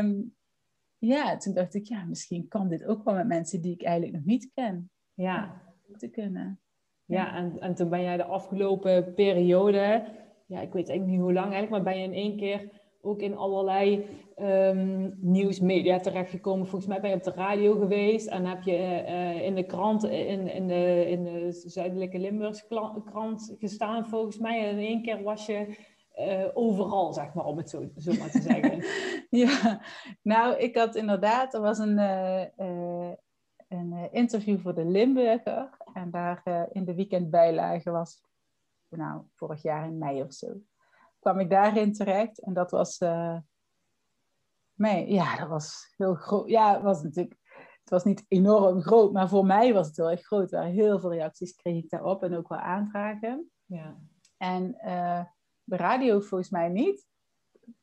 um, 0.06 0.36
ja, 1.14 1.38
toen 1.38 1.54
dacht 1.54 1.74
ik, 1.74 1.86
ja, 1.86 2.04
misschien 2.04 2.48
kan 2.48 2.68
dit 2.68 2.86
ook 2.86 3.04
wel 3.04 3.14
met 3.14 3.28
mensen 3.28 3.62
die 3.62 3.74
ik 3.74 3.84
eigenlijk 3.84 4.16
nog 4.16 4.26
niet 4.26 4.52
ken. 4.54 4.92
Ja. 5.14 5.62
Te 5.98 6.08
kunnen. 6.08 6.60
Ja, 7.06 7.36
en, 7.36 7.60
en 7.60 7.76
toen 7.76 7.90
ben 7.90 8.02
jij 8.02 8.18
de 8.18 8.24
afgelopen 8.24 9.14
periode, 9.14 10.06
ja, 10.46 10.62
ik 10.62 10.74
weet 10.74 10.90
eigenlijk 10.90 11.06
niet 11.08 11.20
hoe 11.20 11.34
lang 11.34 11.54
eigenlijk, 11.54 11.84
maar 11.84 11.94
ben 11.94 12.02
je 12.02 12.08
in 12.08 12.14
één 12.14 12.38
keer 12.38 12.77
ook 13.02 13.22
in 13.22 13.38
allerlei 13.38 14.06
um, 14.42 15.18
nieuwsmedia 15.22 16.00
terechtgekomen. 16.00 16.68
Volgens 16.68 16.90
mij 16.92 17.02
ben 17.02 17.10
je 17.10 17.16
op 17.16 17.24
de 17.24 17.32
radio 17.32 17.80
geweest 17.80 18.28
en 18.28 18.46
heb 18.46 18.64
je 18.64 19.04
uh, 19.08 19.42
in 19.42 19.56
de 19.56 19.66
krant, 19.66 20.04
in, 20.04 20.48
in, 20.48 20.68
de, 20.68 21.06
in 21.10 21.24
de 21.24 21.52
Zuidelijke 21.52 22.20
Limburgse 22.20 22.66
krant 23.06 23.56
gestaan 23.60 24.08
volgens 24.08 24.38
mij. 24.38 24.70
En 24.70 24.78
in 24.78 24.86
één 24.86 25.02
keer 25.02 25.24
was 25.24 25.46
je 25.46 25.78
overal, 26.54 27.14
zeg 27.14 27.34
maar, 27.34 27.46
om 27.46 27.58
het 27.58 27.70
zo, 27.70 27.90
zo 27.98 28.14
maar 28.20 28.32
te 28.32 28.42
zeggen. 28.42 28.84
ja, 29.46 29.82
nou, 30.22 30.58
ik 30.58 30.76
had 30.76 30.96
inderdaad, 30.96 31.54
er 31.54 31.62
was 31.62 31.78
een, 31.78 31.98
een 33.68 34.12
interview 34.12 34.60
voor 34.60 34.74
de 34.74 34.86
Limburger. 34.86 35.70
En 35.94 36.12
daar 36.12 36.68
in 36.72 36.86
de 36.86 36.96
weekendbijlage 36.96 37.92
was, 37.92 38.22
nou, 38.90 39.22
vorig 39.36 39.62
jaar 39.62 39.86
in 39.86 39.98
mei 39.98 40.22
of 40.22 40.34
zo, 40.34 40.48
kwam 41.28 41.40
ik 41.40 41.50
daarin 41.50 41.94
terecht. 41.94 42.42
En 42.42 42.54
dat 42.54 42.72
was, 42.72 43.00
uh, 43.00 43.38
mei, 44.74 45.14
ja, 45.14 45.38
dat 45.38 45.48
was 45.48 45.94
heel 45.98 46.16
groot. 46.16 46.50
Ja, 46.50 46.74
het 46.74 46.84
was 46.84 47.04
natuurlijk, 47.04 47.36
het 47.80 47.90
was 47.90 48.04
niet 48.04 48.26
enorm 48.28 48.82
groot, 48.82 49.12
maar 49.12 49.30
voor 49.30 49.46
mij 49.46 49.74
was 49.74 49.88
het 49.88 49.98
heel 49.98 50.12
erg 50.12 50.22
groot. 50.22 50.52
Er 50.52 50.58
waren 50.58 50.74
heel 50.74 51.00
veel 51.00 51.14
reacties 51.14 51.56
kreeg 51.56 51.84
ik 51.84 51.90
daarop 51.90 52.24
en 52.24 52.38
ook 52.38 52.48
wel 52.48 52.58
aanvragen. 52.58 53.52
Ja. 53.66 53.98
En 54.38 54.78
uh, 54.86 55.24
de 55.64 55.76
radio 55.76 56.20
volgens 56.20 56.50
mij 56.50 56.70
niet. 56.70 57.08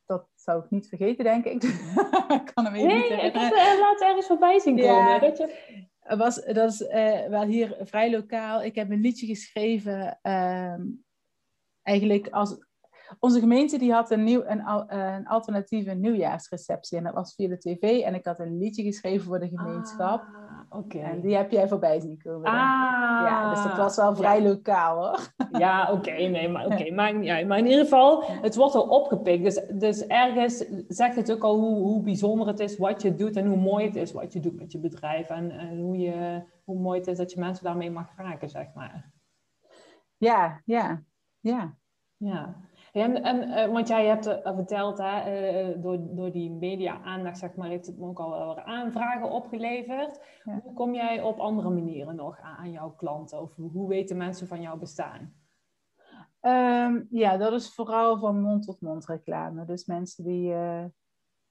Dat 0.06 0.28
zou 0.34 0.64
ik 0.64 0.70
niet 0.70 0.88
vergeten, 0.88 1.24
denk 1.24 1.44
ik. 1.44 1.62
ik 2.42 2.50
kan 2.54 2.64
hem 2.64 2.74
even 2.74 2.86
nee, 2.86 2.96
niet 2.96 3.08
herinneren. 3.08 3.46
ik 3.46 3.54
heb 3.54 3.78
laatst 3.78 4.02
ergens 4.02 4.26
voorbij 4.26 4.58
zien 4.58 4.76
komen. 4.76 4.94
Ja. 4.94 5.18
Dat 5.18 5.36
je 5.36 5.86
was, 6.16 6.44
dat 6.44 6.72
is 6.72 6.80
uh, 6.80 7.26
wel 7.26 7.44
hier 7.44 7.76
vrij 7.80 8.10
lokaal. 8.10 8.62
Ik 8.62 8.74
heb 8.74 8.90
een 8.90 9.00
liedje 9.00 9.26
geschreven. 9.26 10.18
Uh, 10.22 10.76
eigenlijk 11.82 12.28
als. 12.28 12.56
Onze 13.18 13.40
gemeente 13.40 13.78
die 13.78 13.92
had 13.92 14.10
een, 14.10 14.24
nieuw, 14.24 14.42
een, 14.46 14.62
een 14.96 15.26
alternatieve 15.26 15.90
nieuwjaarsreceptie. 15.90 16.98
En 16.98 17.04
dat 17.04 17.14
was 17.14 17.34
via 17.34 17.48
de 17.48 17.58
tv. 17.58 18.00
En 18.00 18.14
ik 18.14 18.24
had 18.24 18.38
een 18.38 18.58
liedje 18.58 18.82
geschreven 18.82 19.26
voor 19.26 19.38
de 19.38 19.48
gemeenschap. 19.48 20.20
Ah, 20.20 20.78
okay. 20.78 21.02
En 21.02 21.20
die 21.20 21.36
heb 21.36 21.50
jij 21.50 21.68
voorbij 21.68 22.00
zien 22.00 22.22
komen. 22.22 22.46
Ah, 22.46 22.54
ja, 23.26 23.50
dus 23.50 23.62
dat 23.62 23.76
was 23.76 23.96
wel 23.96 24.16
vrij 24.16 24.42
ja. 24.42 24.48
lokaal 24.48 24.96
hoor. 24.96 25.18
Ja, 25.58 25.82
oké. 25.82 25.92
Okay, 25.92 26.26
nee, 26.26 26.48
maar, 26.48 26.66
okay, 26.66 26.90
maar, 26.90 27.22
ja, 27.22 27.46
maar 27.46 27.58
in 27.58 27.66
ieder 27.66 27.84
geval, 27.84 28.22
het 28.24 28.54
wordt 28.56 28.74
al 28.74 28.88
opgepikt. 28.88 29.42
Dus, 29.44 29.60
dus 29.72 30.06
ergens 30.06 30.64
zegt 30.88 31.16
het 31.16 31.32
ook 31.32 31.42
al 31.42 31.58
hoe, 31.58 31.76
hoe 31.76 32.02
bijzonder 32.02 32.46
het 32.46 32.60
is 32.60 32.78
wat 32.78 33.02
je 33.02 33.14
doet. 33.14 33.36
En 33.36 33.46
hoe 33.46 33.56
mooi 33.60 33.86
het 33.86 33.96
is 33.96 34.12
wat 34.12 34.32
je 34.32 34.40
doet 34.40 34.58
met 34.58 34.72
je 34.72 34.78
bedrijf. 34.78 35.28
En, 35.28 35.50
en 35.50 35.78
hoe, 35.78 35.98
je, 35.98 36.42
hoe 36.64 36.78
mooi 36.78 36.98
het 36.98 37.08
is 37.08 37.16
dat 37.16 37.32
je 37.32 37.40
mensen 37.40 37.64
daarmee 37.64 37.90
mag 37.90 38.08
raken, 38.16 38.48
zeg 38.48 38.66
maar. 38.74 39.12
Ja, 40.16 40.60
ja, 40.64 41.02
ja. 41.40 41.76
Ja. 42.16 42.56
En, 42.94 43.22
en, 43.22 43.48
uh, 43.48 43.72
want 43.72 43.88
jij 43.88 44.06
hebt 44.06 44.26
uh, 44.26 44.54
verteld, 44.54 44.98
hè, 44.98 45.72
uh, 45.72 45.82
door, 45.82 45.98
door 46.14 46.32
die 46.32 46.50
media-aandacht, 46.50 47.38
zeg 47.38 47.54
maar, 47.54 47.68
heeft 47.68 47.86
het 47.86 47.98
me 47.98 48.06
ook 48.06 48.18
al 48.18 48.30
wel 48.30 48.60
aanvragen 48.60 49.30
opgeleverd. 49.30 50.40
Ja. 50.44 50.60
Hoe 50.62 50.72
kom 50.72 50.94
jij 50.94 51.22
op 51.22 51.38
andere 51.38 51.70
manieren 51.70 52.16
nog 52.16 52.40
aan, 52.40 52.56
aan, 52.56 52.70
jouw 52.70 52.90
klanten? 52.90 53.40
Of 53.40 53.56
hoe 53.56 53.88
weten 53.88 54.16
mensen 54.16 54.46
van 54.46 54.60
jouw 54.60 54.76
bestaan? 54.76 55.34
Um, 56.40 57.06
ja, 57.10 57.36
dat 57.36 57.52
is 57.52 57.74
vooral 57.74 58.18
van 58.18 58.40
mond-tot-mond 58.40 59.06
reclame. 59.06 59.64
Dus 59.64 59.84
mensen 59.84 60.24
die, 60.24 60.54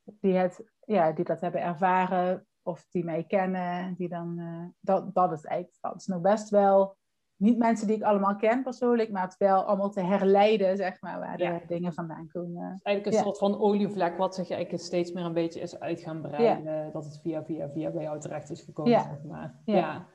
die, 0.04 0.34
het, 0.36 0.72
ja, 0.86 1.12
die 1.12 1.26
dat 1.26 1.42
hebben 1.42 1.62
ervaren 1.62 2.48
of 2.62 2.88
die 2.90 3.04
mij 3.04 3.24
kennen, 3.24 3.96
die 3.96 4.10
dan, 4.10 4.42
dat, 4.80 5.14
dat 5.14 5.32
is 5.32 5.44
eigenlijk, 5.44 5.82
dat 5.82 5.96
is 5.96 6.08
nog 6.08 6.22
best 6.22 6.50
wel 6.50 6.98
niet 7.44 7.58
mensen 7.58 7.88
die 7.88 7.96
ik 7.96 8.04
allemaal 8.04 8.36
ken 8.36 8.64
persoonlijk, 8.64 9.12
maar 9.12 9.24
het 9.24 9.38
wel 9.38 9.64
allemaal 9.64 9.90
te 9.90 10.02
herleiden, 10.02 10.78
zeg 10.78 11.02
maar, 11.02 11.20
waar 11.20 11.38
de 11.38 11.62
dingen 11.68 11.94
vandaan 11.94 12.28
komen. 12.28 12.80
Eigenlijk 12.84 13.06
een 13.06 13.12
ja. 13.12 13.22
soort 13.22 13.38
van 13.38 13.60
olievlek 13.60 14.18
wat 14.18 14.36
zich 14.36 14.50
eigenlijk 14.50 14.84
steeds 14.84 15.12
meer 15.12 15.26
een 15.26 15.34
beetje 15.34 15.60
is 15.60 15.80
uit 15.80 16.02
gaan 16.02 16.22
breiden. 16.22 16.74
Ja. 16.74 16.90
Dat 16.90 17.06
het 17.06 17.20
via, 17.22 17.44
via, 17.44 17.70
via 17.70 17.92
bij 17.92 18.04
jou 18.04 18.20
terecht 18.20 18.50
is 18.50 18.62
gekomen, 18.62 19.00
zeg 19.00 19.24
maar. 19.24 19.62
Ja. 19.66 20.06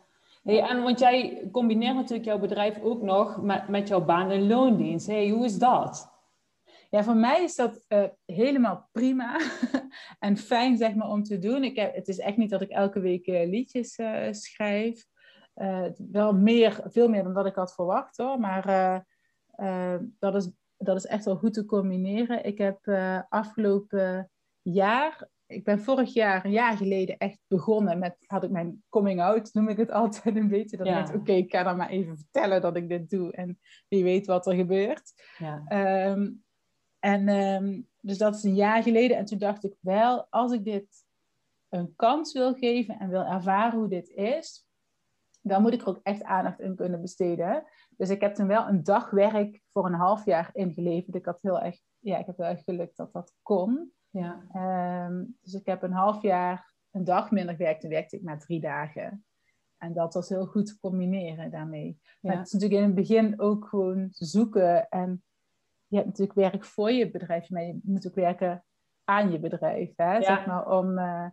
Hey, 0.43 0.61
en 0.61 0.83
want 0.83 0.99
jij 0.99 1.49
combineert 1.53 1.95
natuurlijk 1.95 2.25
jouw 2.25 2.39
bedrijf 2.39 2.81
ook 2.83 3.03
nog 3.03 3.43
met, 3.43 3.69
met 3.69 3.89
jouw 3.89 4.05
baan 4.05 4.31
en 4.31 4.47
loondienst. 4.47 5.07
Hey, 5.07 5.29
hoe 5.29 5.45
is 5.45 5.59
dat? 5.59 6.17
Ja, 6.91 7.05
voor 7.05 7.17
mij 7.17 7.43
is 7.43 7.57
dat 7.57 7.85
uh, 7.89 8.05
helemaal 8.27 8.89
prima 8.93 9.41
en 10.19 10.37
fijn 10.37 10.77
zeg 10.77 10.95
maar, 10.95 11.09
om 11.09 11.23
te 11.23 11.39
doen. 11.39 11.65
Ik 11.65 11.77
heb, 11.77 11.95
het 11.95 12.09
is 12.09 12.19
echt 12.19 12.37
niet 12.37 12.51
dat 12.51 12.61
ik 12.61 12.71
elke 12.71 13.01
week 13.01 13.27
uh, 13.27 13.49
liedjes 13.49 13.99
uh, 13.99 14.27
schrijf. 14.31 15.05
Wel 16.11 16.35
meer, 16.35 16.81
veel 16.85 17.09
meer 17.09 17.23
dan 17.23 17.35
dat 17.35 17.47
ik 17.47 17.55
had 17.55 17.75
verwacht 17.75 18.17
hoor. 18.17 18.41
Maar 18.41 19.05
dat, 20.19 20.35
is, 20.35 20.51
dat 20.77 20.97
is 20.97 21.07
echt 21.07 21.25
wel 21.25 21.37
goed 21.37 21.55
te 21.55 21.65
combineren. 21.65 22.45
Ik 22.45 22.59
heb 22.59 22.89
afgelopen 23.29 24.31
jaar 24.63 25.29
ik 25.49 25.65
ben 25.65 25.81
vorig 25.81 26.13
jaar, 26.13 26.45
een 26.45 26.51
jaar 26.51 26.77
geleden, 26.77 27.19
echt 27.19 27.39
begonnen 27.47 27.99
met, 27.99 28.17
had 28.27 28.45
ik 28.45 28.51
mijn 28.51 28.83
coming 28.89 29.21
out, 29.21 29.55
noem 29.55 29.69
ik 29.69 29.77
het 29.77 29.91
altijd 29.91 30.37
een 30.37 30.49
beetje. 30.49 30.77
Dat 30.77 30.87
ja. 30.87 31.11
oké, 31.15 31.33
ik 31.33 31.51
ga 31.51 31.63
dan 31.63 31.77
maar 31.77 31.89
even 31.89 32.17
vertellen 32.17 32.61
dat 32.61 32.77
ik 32.77 32.89
dit 32.89 33.11
doe 33.11 33.33
en 33.33 33.59
wie 33.89 34.05
weet 34.05 34.27
wat 34.27 34.47
er 34.47 34.55
gebeurt. 34.55 35.13
Ja. 35.39 35.63
Ehm, 35.67 36.31
en 36.99 37.29
um, 37.29 37.89
dus 38.01 38.19
dat 38.19 38.35
is 38.35 38.43
een 38.43 38.55
jaar 38.55 38.83
geleden. 38.83 39.17
En 39.17 39.25
toen 39.25 39.39
dacht 39.39 39.65
ik 39.65 39.75
wel, 39.81 40.27
als 40.31 40.53
ik 40.53 40.65
dit 40.65 41.07
een 41.69 41.93
kans 41.97 42.33
wil 42.33 42.55
geven 42.55 42.99
en 42.99 43.09
wil 43.09 43.25
ervaren 43.25 43.79
hoe 43.79 43.89
dit 43.89 44.09
is, 44.09 44.68
dan 45.41 45.63
moet 45.63 45.73
ik 45.73 45.81
er 45.81 45.89
ook 45.89 46.01
echt 46.03 46.23
aandacht 46.23 46.61
in 46.61 46.77
kunnen 46.77 47.01
besteden. 47.01 47.65
Dus 47.97 48.11
ik 48.11 48.21
heb 48.21 48.35
toen 48.35 48.47
wel 48.47 48.69
een 48.69 48.83
dag 48.83 49.11
werk 49.11 49.63
voor 49.73 49.87
een 49.87 49.95
half 49.95 50.25
jaar 50.25 50.51
ingeleverd. 50.53 51.15
Ik 51.15 51.25
had 51.25 51.43
heel 51.43 51.61
erg, 51.61 51.81
ja, 51.99 52.19
ik 52.19 52.27
heb 52.27 52.37
heel 52.37 52.47
erg 52.47 52.65
geluk 52.65 52.97
dat 52.97 53.13
dat 53.13 53.35
kon. 53.43 53.93
Ja. 54.11 54.47
Um, 55.07 55.37
dus 55.41 55.55
ik 55.55 55.67
heb 55.67 55.83
een 55.83 55.93
half 55.93 56.23
jaar 56.23 56.75
een 56.91 57.05
dag 57.05 57.31
minder 57.31 57.55
gewerkt. 57.55 57.81
Toen 57.81 57.91
werkte 57.91 58.17
ik 58.17 58.23
maar 58.23 58.39
drie 58.39 58.61
dagen. 58.61 59.25
En 59.79 59.93
dat 59.93 60.15
was 60.15 60.29
heel 60.29 60.47
goed 60.47 60.67
te 60.67 60.79
combineren 60.79 61.51
daarmee. 61.51 62.01
Maar 62.21 62.37
het 62.37 62.47
is 62.47 62.53
natuurlijk 62.53 62.81
in 62.81 62.87
het 62.87 62.97
begin 62.97 63.41
ook 63.41 63.69
gewoon 63.69 64.09
zoeken. 64.11 64.89
En 64.89 65.23
je 65.87 65.97
hebt 65.97 66.09
natuurlijk 66.09 66.39
werk 66.39 66.65
voor 66.65 66.91
je 66.91 67.11
bedrijf, 67.11 67.51
maar 67.51 67.63
je 67.63 67.81
moet 67.83 68.07
ook 68.07 68.15
werken 68.15 68.65
aan 69.05 69.33
je 69.33 69.41
bedrijf. 69.41 69.93
Hè? 69.97 70.13
Ja. 70.13 70.23
Zeg 70.23 70.47
maar 70.47 70.71
om, 70.71 70.99
uh, 70.99 71.27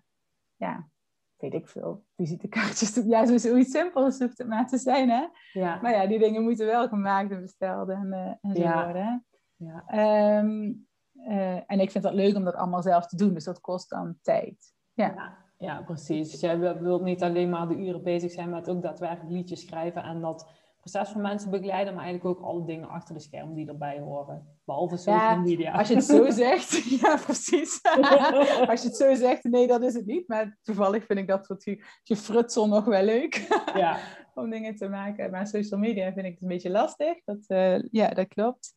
ja, 0.56 0.88
weet 1.38 1.54
ik 1.54 1.68
veel, 1.68 2.04
visitekaartjes 2.15 2.94
te 2.94 3.08
Ja, 3.08 3.25
zo, 3.25 3.38
zoiets 3.38 3.72
simpels 3.72 4.20
hoeft 4.20 4.38
het 4.38 4.48
maar 4.48 4.68
te 4.68 4.77
zijn. 4.77 5.10
Hè? 5.10 5.25
Ja. 5.54 5.80
Maar 5.82 5.92
ja, 5.92 6.08
die 6.08 6.20
dingen 6.20 6.44
moeten 6.44 6.65
wel 6.65 6.88
gemaakt 6.88 7.32
en 7.32 7.42
besteld 7.42 7.89
en, 7.89 8.08
uh, 8.08 8.18
en 8.42 8.56
zo 8.56 8.62
ja. 8.62 8.84
worden. 8.84 9.25
Ja. 9.56 10.39
Um, 10.39 10.88
uh, 11.13 11.72
en 11.72 11.80
ik 11.80 11.92
vind 11.92 12.04
dat 12.04 12.13
leuk 12.13 12.36
om 12.36 12.44
dat 12.44 12.56
allemaal 12.56 12.82
zelf 12.82 13.08
te 13.08 13.15
doen, 13.15 13.34
dus 13.34 13.44
dat 13.44 13.62
kost 13.62 13.89
dan 13.89 14.18
tijd. 14.22 14.74
Ja, 14.94 15.13
ja, 15.15 15.38
ja 15.58 15.82
precies. 15.82 16.32
Dus 16.32 16.39
jij 16.39 16.60
wilt 16.60 17.01
niet 17.01 17.24
alleen 17.24 17.50
maar 17.50 17.68
de 17.68 17.77
uren 17.77 18.04
bezig 18.04 18.32
zijn 18.32 18.50
met 18.50 18.70
ook 18.70 18.82
daadwerkelijk 18.82 19.32
liedjes 19.32 19.62
schrijven 19.62 20.04
en 20.04 20.22
dat 20.22 20.50
proces 20.92 21.12
van 21.12 21.22
mensen 21.22 21.50
begeleiden, 21.50 21.94
maar 21.94 22.04
eigenlijk 22.04 22.39
ook 22.39 22.46
alle 22.46 22.65
dingen 22.65 22.89
achter 22.89 23.15
de 23.15 23.22
schermen 23.22 23.56
die 23.56 23.68
erbij 23.68 24.00
horen. 24.00 24.58
Behalve 24.65 24.98
social 24.98 25.39
media. 25.39 25.72
Als 25.72 25.88
je 25.88 25.96
het 25.96 26.04
zo 26.04 26.30
zegt, 26.46 26.84
ja, 27.01 27.18
precies. 27.18 27.80
als 28.70 28.82
je 28.82 28.88
het 28.88 28.96
zo 28.96 29.15
zegt, 29.15 29.44
nee, 29.44 29.68
dat 29.68 29.84
is 29.84 29.94
het 29.94 30.06
niet. 30.06 30.27
Maar 30.27 30.58
toevallig 30.62 31.06
vind 31.06 31.20
ik 31.20 31.27
dat 31.27 31.46
soort 31.46 31.77
gefrutsel 32.04 32.68
nog 32.68 32.86
wel 32.86 33.04
leuk. 33.04 33.48
ja. 33.74 34.00
Om 34.34 34.50
dingen 34.50 34.75
te 34.75 34.89
maken. 34.89 35.32
Maar 35.32 35.48
social 35.48 35.80
media 35.80 36.13
vind 36.13 36.25
ik 36.25 36.34
het 36.34 36.42
een 36.42 36.48
beetje 36.48 36.70
lastig. 36.70 37.24
Dat, 37.24 37.46
uh, 37.48 37.84
ja, 37.92 38.10
dat 38.10 38.27
klopt. 38.27 38.74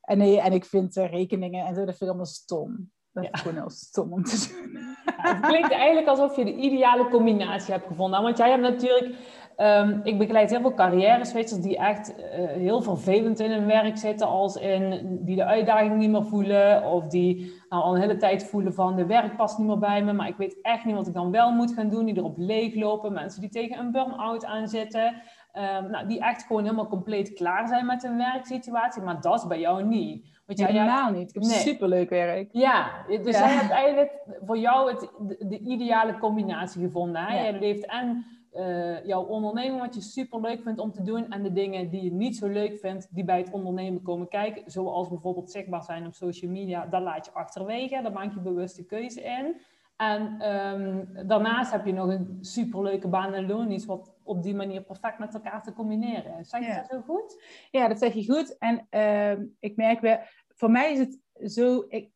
En, 0.00 0.18
nee, 0.18 0.40
en 0.40 0.52
ik 0.52 0.64
vind 0.64 0.96
uh, 0.96 1.10
rekeningen 1.10 1.66
en 1.66 1.74
zo, 1.74 1.84
dat 1.84 1.96
vind 1.96 2.00
ik 2.00 2.08
allemaal 2.08 2.26
stom. 2.26 2.90
Dat 3.12 3.28
is 3.32 3.40
gewoon 3.40 3.56
heel 3.56 3.70
stom 3.70 4.12
om 4.12 4.24
te 4.24 4.48
doen. 4.48 4.78
het 5.04 5.40
klinkt 5.40 5.72
eigenlijk 5.72 6.06
alsof 6.06 6.36
je 6.36 6.44
de 6.44 6.54
ideale 6.54 7.08
combinatie 7.08 7.72
hebt 7.72 7.86
gevonden. 7.86 8.22
Want 8.22 8.38
jij 8.38 8.50
hebt 8.50 8.62
natuurlijk, 8.62 9.14
um, 9.62 10.00
ik 10.02 10.18
begeleid 10.18 10.50
heel 10.50 10.60
veel 10.60 10.74
carrière-switchers 10.74 11.60
die 11.60 11.76
echt 11.76 12.14
uh, 12.18 12.24
heel 12.46 12.82
vervelend 12.82 13.40
in 13.40 13.50
hun 13.50 13.66
werk 13.66 13.96
zitten, 13.96 14.26
als 14.26 14.56
in 14.56 15.18
die 15.24 15.36
de 15.36 15.44
uitdaging 15.44 15.96
niet 15.96 16.10
meer 16.10 16.24
voelen, 16.24 16.84
of 16.84 17.06
die 17.06 17.60
nou, 17.68 17.82
al 17.82 17.94
een 17.94 18.00
hele 18.00 18.16
tijd 18.16 18.44
voelen 18.44 18.74
van 18.74 18.96
de 18.96 19.06
werk 19.06 19.36
past 19.36 19.58
niet 19.58 19.66
meer 19.66 19.78
bij 19.78 20.02
me, 20.02 20.12
maar 20.12 20.28
ik 20.28 20.36
weet 20.36 20.58
echt 20.62 20.84
niet 20.84 20.94
wat 20.94 21.06
ik 21.06 21.14
dan 21.14 21.30
wel 21.30 21.52
moet 21.52 21.72
gaan 21.72 21.88
doen, 21.88 22.04
die 22.04 22.16
erop 22.16 22.38
leeglopen, 22.38 23.12
mensen 23.12 23.40
die 23.40 23.50
tegen 23.50 23.78
een 23.78 23.92
burn-out 23.92 24.44
aan 24.44 24.68
zitten. 24.68 25.22
Um, 25.54 25.90
nou, 25.90 26.06
die 26.06 26.20
echt 26.20 26.42
gewoon 26.42 26.62
helemaal 26.62 26.88
compleet 26.88 27.32
klaar 27.32 27.68
zijn 27.68 27.86
met 27.86 28.02
hun 28.02 28.16
werksituatie. 28.16 29.02
Maar 29.02 29.20
dat 29.20 29.40
is 29.40 29.46
bij 29.46 29.60
jou 29.60 29.84
niet. 29.84 30.28
Want 30.46 30.58
jij, 30.58 30.68
Helemaal 30.68 31.10
niet. 31.10 31.28
Ik 31.28 31.34
heb 31.34 31.42
nee. 31.42 31.58
superleuk 31.58 32.10
werk. 32.10 32.48
Ja, 32.52 32.90
dus 33.06 33.38
jij 33.38 33.48
hebt 33.48 33.70
eigenlijk 33.70 34.12
voor 34.46 34.58
jou 34.58 34.90
het, 34.90 35.10
de, 35.38 35.58
ideale 35.58 36.18
combinatie 36.18 36.82
gevonden. 36.82 37.22
Hè? 37.22 37.36
Ja. 37.36 37.42
Jij 37.42 37.58
leeft 37.58 37.86
en 37.86 38.26
uh, 38.56 39.04
jouw 39.04 39.22
onderneming 39.22 39.80
wat 39.80 39.94
je 39.94 40.00
superleuk 40.00 40.62
vindt 40.62 40.80
om 40.80 40.92
te 40.92 41.02
doen... 41.02 41.30
en 41.30 41.42
de 41.42 41.52
dingen 41.52 41.90
die 41.90 42.02
je 42.02 42.12
niet 42.12 42.36
zo 42.36 42.48
leuk 42.48 42.78
vindt, 42.78 43.08
die 43.10 43.24
bij 43.24 43.38
het 43.38 43.50
ondernemen 43.50 44.02
komen 44.02 44.28
kijken. 44.28 44.70
Zoals 44.70 45.08
bijvoorbeeld 45.08 45.50
zichtbaar 45.50 45.82
zijn 45.82 46.06
op 46.06 46.14
social 46.14 46.50
media. 46.50 46.86
Dat 46.86 47.02
laat 47.02 47.24
je 47.24 47.32
achterwege. 47.32 48.02
Daar 48.02 48.12
maak 48.12 48.34
je 48.34 48.40
bewuste 48.40 48.84
keuze 48.84 49.22
in. 49.22 49.56
En 49.96 50.50
um, 50.50 51.08
daarnaast 51.26 51.72
heb 51.72 51.86
je 51.86 51.92
nog 51.92 52.08
een 52.08 52.38
superleuke 52.40 53.08
baan 53.08 53.32
en 53.32 53.46
loondienst, 53.46 53.86
wat 53.86 54.14
op 54.22 54.42
die 54.42 54.54
manier 54.54 54.82
perfect 54.82 55.18
met 55.18 55.34
elkaar 55.34 55.62
te 55.62 55.72
combineren. 55.72 56.44
Zeg 56.44 56.66
je 56.66 56.74
dat 56.74 56.86
zo 56.86 57.00
goed? 57.00 57.42
Ja, 57.70 57.88
dat 57.88 57.98
zeg 57.98 58.12
je 58.12 58.32
goed. 58.32 58.58
En 58.58 58.86
uh, 58.90 59.46
ik 59.58 59.76
merk 59.76 60.00
wel, 60.00 60.18
voor 60.48 60.70
mij 60.70 60.92
is 60.92 60.98
het 60.98 61.20
zo, 61.52 61.84
ik, 61.88 62.10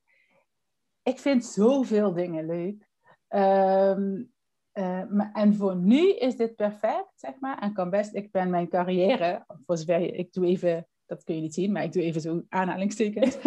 ik 1.03 1.19
vind 1.19 1.45
zoveel 1.45 2.13
dingen 2.13 2.47
leuk. 2.47 2.89
Um, 3.29 4.34
uh, 4.75 5.37
en 5.37 5.55
voor 5.55 5.77
nu 5.77 6.13
is 6.13 6.37
dit 6.37 6.55
perfect, 6.55 7.13
zeg 7.15 7.41
maar. 7.41 7.59
En 7.59 7.73
kan 7.73 7.91
best, 7.91 8.15
ik 8.15 8.33
ben 8.33 8.51
mijn 8.51 8.69
carrière, 8.69 9.45
voor 9.67 9.79
zover 9.79 10.01
je, 10.01 10.11
ik 10.11 10.33
doe 10.33 10.47
even, 10.47 10.87
dat 11.07 11.25
kun 11.25 11.35
je 11.35 11.41
niet 11.41 11.55
zien, 11.55 11.73
maar 11.73 11.85
ik 11.85 11.93
doe 11.93 12.03
even 12.03 12.21
zo 12.21 12.43
aanhalingstekens. 12.49 13.39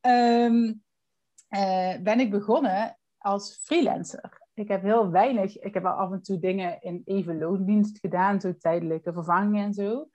um, 0.00 0.82
uh, 1.56 1.96
ben 2.02 2.20
ik 2.20 2.30
begonnen 2.30 2.98
als 3.18 3.60
freelancer. 3.62 4.42
Ik 4.54 4.68
heb 4.68 4.82
heel 4.82 5.10
weinig, 5.10 5.58
ik 5.58 5.74
heb 5.74 5.82
wel 5.82 5.92
af 5.92 6.12
en 6.12 6.22
toe 6.22 6.38
dingen 6.38 6.80
in 6.80 7.02
even 7.04 7.38
loondienst 7.38 7.98
gedaan, 7.98 8.40
zo 8.40 8.56
tijdelijke 8.56 9.12
vervangingen 9.12 9.64
en 9.64 9.74
zo. 9.74 10.08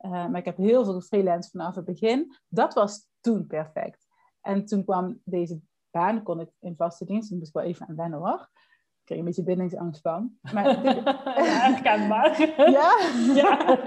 Uh, 0.00 0.10
maar 0.10 0.36
ik 0.36 0.44
heb 0.44 0.56
heel 0.56 0.84
veel 0.84 1.00
freelance 1.00 1.50
vanaf 1.50 1.74
het 1.74 1.84
begin. 1.84 2.36
Dat 2.48 2.74
was 2.74 3.08
toen 3.20 3.46
perfect. 3.46 4.06
En 4.40 4.64
toen 4.64 4.84
kwam 4.84 5.20
deze 5.24 5.60
baan, 5.90 6.22
kon 6.22 6.40
ik 6.40 6.50
in 6.60 6.76
vaste 6.76 7.04
dienst, 7.04 7.30
ik 7.32 7.38
moest 7.38 7.52
wel 7.52 7.62
even 7.62 7.88
aan 7.88 7.96
wennen 7.96 8.18
hoor. 8.18 8.48
Ik 9.06 9.12
kreeg 9.12 9.18
een 9.18 9.34
beetje 9.34 9.56
bindingsangst 9.56 10.00
van. 10.00 10.38
Maar 10.52 10.64
dit... 10.82 11.02
ja, 11.04 11.22
herkenbaar. 11.34 12.40
ja? 12.78 13.10
ja. 13.40 13.78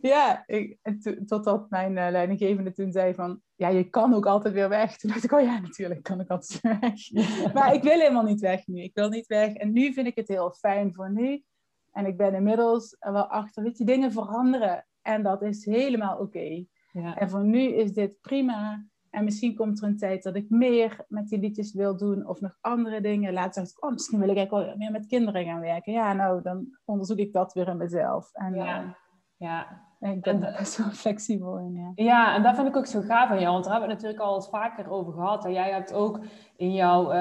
Ja, 0.00 0.46
ik, 0.46 0.78
totdat 1.26 1.70
mijn 1.70 1.90
uh, 1.90 2.06
leidinggevende 2.10 2.72
toen 2.72 2.92
zei 2.92 3.14
van, 3.14 3.40
ja, 3.54 3.68
je 3.68 3.84
kan 3.84 4.14
ook 4.14 4.26
altijd 4.26 4.54
weer 4.54 4.68
weg. 4.68 4.96
Toen 4.96 5.10
dacht 5.10 5.24
ik, 5.24 5.32
oh 5.32 5.40
ja, 5.40 5.60
natuurlijk 5.60 6.02
kan 6.02 6.20
ik 6.20 6.28
altijd 6.28 6.60
weer 6.60 6.78
weg. 6.80 7.52
maar 7.52 7.74
ik 7.74 7.82
wil 7.82 7.98
helemaal 7.98 8.22
niet 8.22 8.40
weg 8.40 8.66
nu. 8.66 8.82
Ik 8.82 8.94
wil 8.94 9.08
niet 9.08 9.26
weg. 9.26 9.52
En 9.52 9.72
nu 9.72 9.92
vind 9.92 10.06
ik 10.06 10.16
het 10.16 10.28
heel 10.28 10.50
fijn 10.50 10.94
voor 10.94 11.12
nu. 11.12 11.42
En 11.92 12.06
ik 12.06 12.16
ben 12.16 12.34
inmiddels 12.34 12.96
wel 12.98 13.26
achter, 13.26 13.62
weet 13.62 13.78
je, 13.78 13.84
dingen 13.84 14.12
veranderen. 14.12 14.86
En 15.02 15.22
dat 15.22 15.42
is 15.42 15.64
helemaal 15.64 16.18
oké. 16.18 16.64
Ja. 16.92 17.16
En 17.16 17.30
voor 17.30 17.44
nu 17.44 17.60
is 17.60 17.92
dit 17.92 18.20
prima. 18.20 18.86
En 19.10 19.24
misschien 19.24 19.54
komt 19.54 19.82
er 19.82 19.88
een 19.88 19.96
tijd 19.96 20.22
dat 20.22 20.36
ik 20.36 20.50
meer 20.50 21.04
met 21.08 21.28
die 21.28 21.38
liedjes 21.38 21.74
wil 21.74 21.96
doen 21.96 22.26
of 22.26 22.40
nog 22.40 22.56
andere 22.60 23.00
dingen. 23.00 23.32
Later 23.32 23.62
dacht 23.62 23.76
ik, 23.76 23.84
oh, 23.84 23.92
misschien 23.92 24.18
wil 24.18 24.28
ik 24.28 24.36
eigenlijk 24.36 24.66
wel 24.66 24.76
meer 24.76 24.90
met 24.90 25.06
kinderen 25.06 25.44
gaan 25.44 25.60
werken. 25.60 25.92
Ja, 25.92 26.12
nou, 26.12 26.42
dan 26.42 26.78
onderzoek 26.84 27.18
ik 27.18 27.32
dat 27.32 27.52
weer 27.52 27.68
in 27.68 27.76
mezelf. 27.76 28.32
En, 28.32 28.54
ja. 28.54 28.82
Uh, 28.82 28.90
ja. 29.36 29.88
Ik 30.00 30.22
ben 30.22 30.42
er 30.42 30.56
best 30.58 30.76
wel 30.76 30.90
flexibel 31.02 31.58
in, 31.58 31.74
ja. 31.74 31.92
Ja, 31.94 32.34
en 32.34 32.42
dat 32.42 32.54
vind 32.54 32.68
ik 32.68 32.76
ook 32.76 32.86
zo 32.86 33.00
gaaf 33.00 33.30
aan 33.30 33.40
jou. 33.40 33.52
Want 33.52 33.64
daar 33.64 33.72
hebben 33.72 33.90
we 33.90 33.94
het 33.94 34.02
natuurlijk 34.02 34.30
al 34.30 34.34
eens 34.34 34.48
vaker 34.48 34.90
over 34.90 35.12
gehad. 35.12 35.44
En 35.44 35.52
jij 35.52 35.70
hebt 35.70 35.92
ook 35.92 36.20
in 36.56 36.72
jouw 36.72 37.12
uh, 37.12 37.18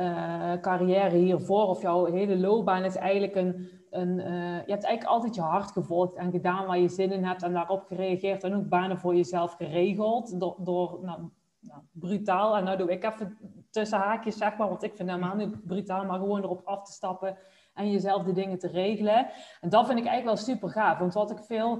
uh, 0.00 0.60
carrière 0.60 1.16
hiervoor, 1.16 1.66
of 1.66 1.82
jouw 1.82 2.04
hele 2.04 2.38
loopbaan, 2.38 2.84
is 2.84 2.96
eigenlijk 2.96 3.34
een... 3.34 3.68
een 3.90 4.18
uh, 4.18 4.26
je 4.66 4.72
hebt 4.72 4.84
eigenlijk 4.84 5.04
altijd 5.04 5.34
je 5.34 5.40
hart 5.40 5.70
gevolgd 5.70 6.14
en 6.14 6.30
gedaan 6.30 6.66
waar 6.66 6.78
je 6.78 6.88
zin 6.88 7.12
in 7.12 7.24
hebt 7.24 7.42
en 7.42 7.52
daarop 7.52 7.84
gereageerd. 7.84 8.44
En 8.44 8.54
ook 8.54 8.68
banen 8.68 8.98
voor 8.98 9.16
jezelf 9.16 9.52
geregeld 9.52 10.40
door, 10.40 10.56
door 10.58 10.98
nou, 11.02 11.20
nou, 11.60 11.80
brutaal. 11.92 12.56
En 12.56 12.64
nou 12.64 12.76
doe 12.76 12.90
ik 12.90 13.04
even 13.04 13.38
tussen 13.70 13.98
haakjes, 13.98 14.36
zeg 14.36 14.56
maar, 14.56 14.68
want 14.68 14.82
ik 14.82 14.96
vind 14.96 15.08
helemaal 15.08 15.36
niet 15.36 15.66
brutaal, 15.66 16.04
maar 16.04 16.18
gewoon 16.18 16.42
erop 16.42 16.60
af 16.64 16.82
te 16.82 16.92
stappen 16.92 17.36
en 17.78 17.90
jezelf 17.90 18.22
de 18.22 18.32
dingen 18.32 18.58
te 18.58 18.68
regelen. 18.68 19.26
En 19.60 19.68
dat 19.68 19.86
vind 19.86 19.98
ik 19.98 20.06
eigenlijk 20.06 20.36
wel 20.36 20.46
super 20.46 20.68
gaaf. 20.68 20.98
Want 20.98 21.14
wat 21.14 21.30
ik 21.30 21.38
veel, 21.38 21.78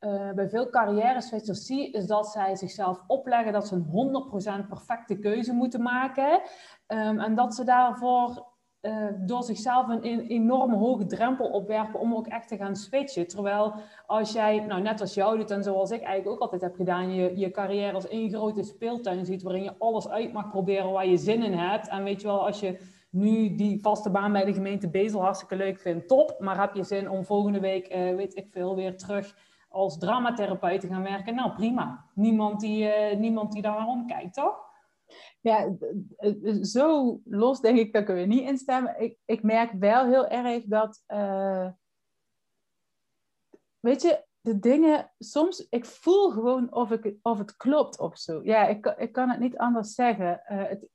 uh, 0.00 0.32
bij 0.32 0.48
veel 0.48 0.70
carrière-switchers 0.70 1.66
zie, 1.66 1.90
is 1.90 2.06
dat 2.06 2.26
zij 2.26 2.56
zichzelf 2.56 3.02
opleggen 3.06 3.52
dat 3.52 3.68
ze 3.68 3.74
een 3.74 4.62
100% 4.64 4.68
perfecte 4.68 5.18
keuze 5.18 5.52
moeten 5.52 5.82
maken. 5.82 6.40
Um, 6.86 7.20
en 7.20 7.34
dat 7.34 7.54
ze 7.54 7.64
daarvoor 7.64 8.54
uh, 8.82 9.06
door 9.18 9.42
zichzelf 9.42 9.88
een, 9.88 10.06
een, 10.06 10.26
enorme 10.26 10.76
hoge 10.76 11.06
drempel 11.06 11.46
opwerpen 11.46 12.00
om 12.00 12.14
ook 12.14 12.26
echt 12.26 12.48
te 12.48 12.56
gaan 12.56 12.76
switchen. 12.76 13.26
Terwijl 13.26 13.74
als 14.06 14.32
jij, 14.32 14.58
nou 14.58 14.82
net 14.82 15.00
als 15.00 15.14
jou 15.14 15.38
doet 15.38 15.50
en 15.50 15.62
zoals 15.62 15.90
ik 15.90 16.02
eigenlijk 16.02 16.34
ook 16.34 16.40
altijd 16.40 16.62
heb 16.62 16.74
gedaan, 16.74 17.14
je, 17.14 17.36
je 17.36 17.50
carrière 17.50 17.92
als 17.92 18.08
één 18.08 18.30
grote 18.30 18.62
speeltuin 18.62 19.24
ziet 19.24 19.42
waarin 19.42 19.62
je 19.62 19.74
alles 19.78 20.08
uit 20.08 20.32
mag 20.32 20.50
proberen 20.50 20.92
waar 20.92 21.06
je 21.06 21.16
zin 21.16 21.42
in 21.42 21.52
hebt. 21.52 21.88
En 21.88 22.04
weet 22.04 22.20
je 22.20 22.26
wel, 22.26 22.46
als 22.46 22.60
je 22.60 22.78
nu 23.16 23.54
die 23.54 23.80
vaste 23.80 24.10
baan 24.10 24.32
bij 24.32 24.44
de 24.44 24.52
gemeente 24.52 24.90
Bezel 24.90 25.20
hartstikke 25.20 25.56
leuk 25.56 25.78
vindt, 25.78 26.08
top. 26.08 26.36
Maar 26.38 26.60
heb 26.60 26.74
je 26.74 26.84
zin 26.84 27.10
om 27.10 27.24
volgende 27.24 27.60
week, 27.60 27.94
uh, 27.94 28.14
weet 28.14 28.36
ik 28.36 28.48
veel, 28.50 28.76
weer 28.76 28.96
terug 28.96 29.36
als 29.68 29.98
dramatherapeut 29.98 30.80
te 30.80 30.86
gaan 30.86 31.02
werken? 31.02 31.34
Nou, 31.34 31.52
prima. 31.52 32.10
Niemand 32.14 32.60
die, 32.60 33.10
uh, 33.10 33.18
niemand 33.18 33.52
die 33.52 33.62
daar 33.62 33.86
omkijkt, 33.86 34.34
toch? 34.34 34.64
Ja, 35.40 35.76
zo 36.62 37.20
los 37.24 37.60
denk 37.60 37.78
ik 37.78 37.92
dat 37.92 38.02
ik 38.02 38.08
er 38.08 38.26
niet 38.26 38.48
instemmen. 38.48 39.00
Ik, 39.00 39.18
ik 39.24 39.42
merk 39.42 39.72
wel 39.72 40.06
heel 40.06 40.28
erg 40.28 40.64
dat... 40.64 41.04
Uh, 41.08 41.68
weet 43.80 44.02
je, 44.02 44.24
de 44.40 44.58
dingen, 44.58 45.12
soms, 45.18 45.66
ik 45.68 45.84
voel 45.84 46.30
gewoon 46.30 46.74
of, 46.74 46.90
ik, 46.90 47.16
of 47.22 47.38
het 47.38 47.56
klopt 47.56 47.98
of 47.98 48.18
zo. 48.18 48.40
Ja, 48.44 48.66
ik, 48.66 48.94
ik 48.98 49.12
kan 49.12 49.30
het 49.30 49.40
niet 49.40 49.56
anders 49.56 49.94
zeggen. 49.94 50.40
Het, 50.44 50.88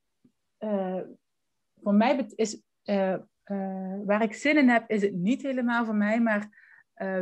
voor 1.81 1.93
mij 1.93 2.27
is, 2.35 2.61
uh, 2.83 3.15
waar 4.05 4.21
ik 4.21 4.33
zin 4.33 4.57
in 4.57 4.69
heb, 4.69 4.89
is 4.89 5.01
het 5.01 5.13
niet 5.13 5.41
helemaal 5.41 5.85
voor 5.85 5.95
mij, 5.95 6.21
maar 6.21 6.59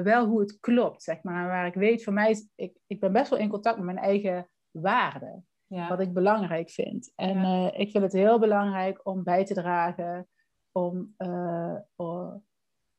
wel 0.04 0.26
hoe 0.26 0.40
het 0.40 0.60
klopt, 0.60 1.04
zeg 1.04 1.24
maar. 1.24 1.48
Waar 1.48 1.66
ik 1.66 1.74
weet, 1.74 2.04
voor 2.04 2.14
mij 2.14 2.30
is, 2.30 2.48
ik, 2.56 2.78
ik 2.88 3.00
ben 3.00 3.12
best 3.12 3.30
wel 3.30 3.40
in 3.40 3.50
contact 3.50 3.76
met 3.76 3.86
mijn 3.86 3.98
eigen 3.98 4.50
waarden. 4.72 5.48
Ja. 5.68 5.88
Wat 5.88 6.00
ik 6.00 6.14
belangrijk 6.14 6.70
vind. 6.70 7.12
En 7.16 7.42
ja. 7.42 7.74
ik 7.74 7.92
vind 7.92 8.04
het 8.04 8.14
heel 8.14 8.40
belangrijk 8.40 9.00
om 9.04 9.24
bij 9.24 9.46
te 9.46 9.54
dragen, 9.54 10.28
om 10.72 11.16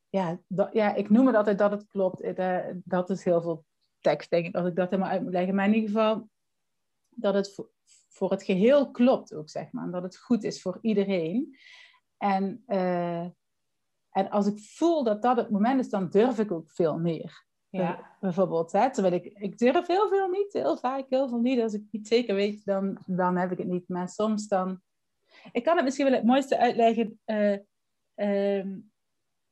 ja, 0.08 0.38
dat, 0.46 0.72
ja, 0.72 0.94
ik 0.94 1.10
noem 1.10 1.26
het 1.26 1.36
altijd 1.36 1.58
dat 1.58 1.70
het 1.70 1.86
klopt. 1.86 2.22
Uh, 2.22 2.58
dat 2.84 3.10
is 3.10 3.24
heel 3.24 3.42
veel 3.42 3.64
tekst, 4.00 4.30
denk 4.30 4.46
ik, 4.46 4.54
als 4.54 4.66
ik 4.66 4.76
dat 4.76 4.90
helemaal 4.90 5.12
uit 5.12 5.22
moet 5.22 5.32
leggen. 5.32 5.54
Maar 5.54 5.66
in 5.66 5.74
ieder 5.74 5.90
geval, 5.90 6.28
dat 7.08 7.34
het 7.34 7.54
voor, 8.10 8.30
het 8.30 8.42
geheel 8.42 8.90
klopt 8.90 9.34
ook, 9.34 9.48
zeg 9.48 9.72
maar. 9.72 9.90
Dat 9.90 10.02
het 10.02 10.18
goed 10.18 10.44
is 10.44 10.62
voor 10.62 10.78
iedereen. 10.80 11.56
En, 12.16 12.62
uh, 12.66 13.20
en 14.10 14.30
als 14.30 14.46
ik 14.46 14.58
voel 14.58 15.04
dat 15.04 15.22
dat 15.22 15.36
het 15.36 15.50
moment 15.50 15.80
is, 15.80 15.90
dan 15.90 16.10
durf 16.10 16.38
ik 16.38 16.52
ook 16.52 16.70
veel 16.70 16.98
meer. 16.98 17.48
Ja. 17.68 18.16
Bijvoorbeeld, 18.20 18.72
hè, 18.72 18.92
terwijl 18.92 19.14
ik, 19.14 19.24
ik 19.24 19.58
durf 19.58 19.86
heel 19.86 20.08
veel 20.08 20.28
niet, 20.28 20.52
heel 20.52 20.76
vaak 20.76 21.06
heel 21.08 21.28
veel 21.28 21.40
niet. 21.40 21.60
Als 21.60 21.74
ik 21.74 21.82
niet 21.90 22.08
zeker 22.08 22.34
weet, 22.34 22.64
dan, 22.64 22.98
dan 23.06 23.36
heb 23.36 23.52
ik 23.52 23.58
het 23.58 23.66
niet. 23.66 23.88
Maar 23.88 24.08
soms 24.08 24.48
dan... 24.48 24.80
Ik 25.52 25.64
kan 25.64 25.76
het 25.76 25.84
misschien 25.84 26.06
wel 26.06 26.14
het 26.14 26.24
mooiste 26.24 26.58
uitleggen. 26.58 27.20
Uh, 27.26 27.58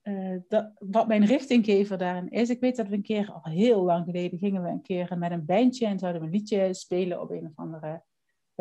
uh, 0.02 0.36
dat, 0.48 0.72
wat 0.78 1.08
mijn 1.08 1.24
richtinggever 1.24 1.98
daarin 1.98 2.28
is. 2.28 2.50
Ik 2.50 2.60
weet 2.60 2.76
dat 2.76 2.88
we 2.88 2.94
een 2.94 3.02
keer, 3.02 3.32
al 3.32 3.50
heel 3.50 3.82
lang 3.82 4.04
geleden, 4.04 4.38
gingen 4.38 4.62
we 4.62 4.68
een 4.68 4.82
keer 4.82 5.18
met 5.18 5.30
een 5.30 5.44
bandje 5.44 5.86
en 5.86 5.98
zouden 5.98 6.20
we 6.20 6.26
een 6.26 6.32
liedje 6.32 6.74
spelen 6.74 7.20
op 7.20 7.30
een 7.30 7.46
of 7.46 7.52
andere 7.54 8.02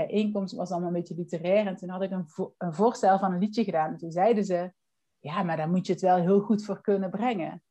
bijeenkomst. 0.05 0.51
Het 0.51 0.59
was 0.59 0.71
allemaal 0.71 0.87
een 0.89 0.95
beetje 0.95 1.15
literair. 1.15 1.67
En 1.67 1.75
toen 1.75 1.89
had 1.89 2.01
ik 2.01 2.11
een, 2.11 2.27
vo 2.27 2.53
een 2.57 2.73
voorstel 2.73 3.19
van 3.19 3.33
een 3.33 3.39
liedje 3.39 3.63
gedaan. 3.63 3.91
En 3.91 3.97
toen 3.97 4.11
zeiden 4.11 4.45
ze, 4.45 4.73
ja, 5.19 5.43
maar 5.43 5.57
daar 5.57 5.69
moet 5.69 5.85
je 5.85 5.93
het 5.93 6.01
wel 6.01 6.17
heel 6.17 6.39
goed 6.39 6.65
voor 6.65 6.81
kunnen 6.81 7.09
brengen. 7.09 7.63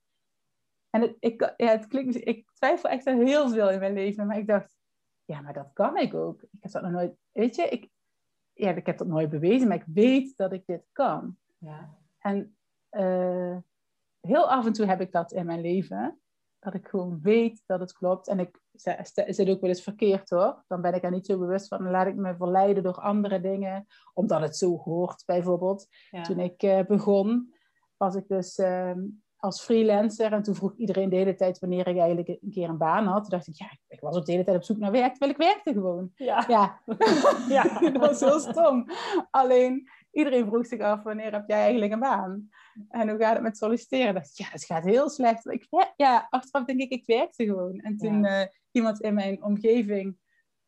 En 0.90 1.00
het, 1.00 1.16
ik, 1.18 1.52
ja, 1.56 1.66
het 1.66 1.87
klinkt, 1.87 2.26
ik 2.26 2.50
twijfel 2.52 2.90
echt 2.90 3.04
heel 3.04 3.49
veel 3.49 3.71
in 3.71 3.78
mijn 3.78 3.95
leven. 3.95 4.26
Maar 4.26 4.38
ik 4.38 4.47
dacht, 4.47 4.76
ja, 5.25 5.40
maar 5.40 5.52
dat 5.52 5.71
kan 5.73 5.97
ik 5.97 6.14
ook. 6.14 6.42
Ik 6.42 6.59
heb 6.61 6.73
dat 6.73 6.83
nog 6.83 6.90
nooit, 6.90 7.16
weet 7.33 7.56
je, 7.56 7.62
ik, 7.62 7.90
ja, 8.52 8.71
ik 8.71 8.87
heb 8.87 8.99
dat 8.99 9.06
nooit 9.06 9.30
bewezen, 9.30 9.68
maar 9.68 9.76
ik 9.76 9.87
weet 9.87 10.37
dat 10.37 10.52
ik 10.52 10.66
dit 10.66 10.88
kan. 10.92 11.37
Ja. 11.59 11.99
En 12.18 12.56
uh, 12.90 13.56
heel 14.21 14.50
af 14.50 14.66
en 14.66 14.73
toe 14.73 14.87
heb 14.87 15.00
ik 15.00 15.12
dat 15.12 15.33
in 15.33 15.47
mijn 15.47 15.61
leven. 15.61 16.21
Dat 16.59 16.75
ik 16.75 16.89
gewoon 16.89 17.19
weet 17.23 17.63
dat 17.67 17.81
het 17.81 17.93
klopt. 17.93 18.29
En 18.29 18.39
ik 18.39 18.61
zit 19.27 19.49
ook 19.49 19.61
wel 19.61 19.71
eens 19.71 19.83
verkeerd 19.83 20.31
hoor. 20.31 20.65
Dan 20.67 20.81
ben 20.81 20.95
ik 20.95 21.03
er 21.03 21.11
niet 21.11 21.27
zo 21.27 21.39
bewust 21.39 21.69
van. 21.69 21.83
Dan 21.83 21.93
laat 21.93 22.07
ik 22.07 22.15
me 22.15 22.37
verleiden 22.37 22.83
door 22.83 23.01
andere 23.01 23.41
dingen. 23.41 23.87
Omdat 24.15 24.41
het 24.41 24.57
zo 24.57 24.77
hoort 24.77 25.23
bijvoorbeeld. 25.27 25.87
Toen 26.23 26.39
ik 26.39 26.63
uh, 26.63 26.81
begon 26.87 27.55
was 27.97 28.15
ik 28.15 28.29
dus 28.29 28.59
uh, 28.59 28.93
als 29.37 29.63
freelancer. 29.63 30.33
En 30.33 30.43
toen 30.43 30.55
vroeg 30.55 30.77
iedereen 30.77 31.09
de 31.09 31.17
hele 31.17 31.35
tijd 31.35 31.59
wanneer 31.59 31.87
ik 31.87 31.99
eigenlijk 31.99 32.29
een 32.29 32.51
keer 32.51 32.69
een 32.69 32.79
baan 32.79 33.07
had. 33.07 33.21
Toen 33.21 33.31
dacht 33.31 33.47
ik, 33.47 33.55
ja, 33.55 33.79
ik 33.89 34.01
was 34.01 34.17
ook 34.17 34.25
de 34.25 34.33
hele 34.33 34.45
tijd 34.45 34.57
op 34.57 34.63
zoek 34.63 34.79
naar 34.79 34.91
werk. 34.91 35.11
Terwijl 35.11 35.31
ik 35.31 35.37
werkte 35.37 35.73
gewoon. 35.73 36.11
Ja. 36.15 36.45
Ja, 36.49 36.81
ja. 37.49 37.78
dat 37.91 37.97
was 37.97 38.21
heel 38.21 38.41
stom. 38.41 38.87
Alleen 39.30 39.89
iedereen 40.17 40.47
vroeg 40.47 40.67
zich 40.67 40.81
af, 40.81 41.02
wanneer 41.02 41.33
heb 41.33 41.49
jij 41.49 41.61
eigenlijk 41.61 41.93
een 41.93 42.00
baan? 42.00 42.49
En 42.89 43.09
hoe 43.09 43.19
gaat 43.19 43.33
het 43.33 43.43
met 43.43 43.57
solliciteren? 43.57 44.15
dacht 44.15 44.37
ja, 44.37 44.47
het 44.50 44.65
gaat 44.65 44.85
heel 44.85 45.11
slecht. 45.11 45.47
Ik, 45.47 45.67
ja, 45.97 46.26
achteraf 46.31 46.65
denk 46.65 46.81
ik, 46.81 46.91
ik 46.91 47.07
werkte 47.07 47.45
gewoon. 47.45 47.79
En 47.79 47.97
toen 47.97 48.23
ja. 48.23 48.43
uh, 48.43 48.47
iemand 48.71 49.00
in 49.00 49.15
mijn 49.15 49.45
omgeving, 49.45 50.17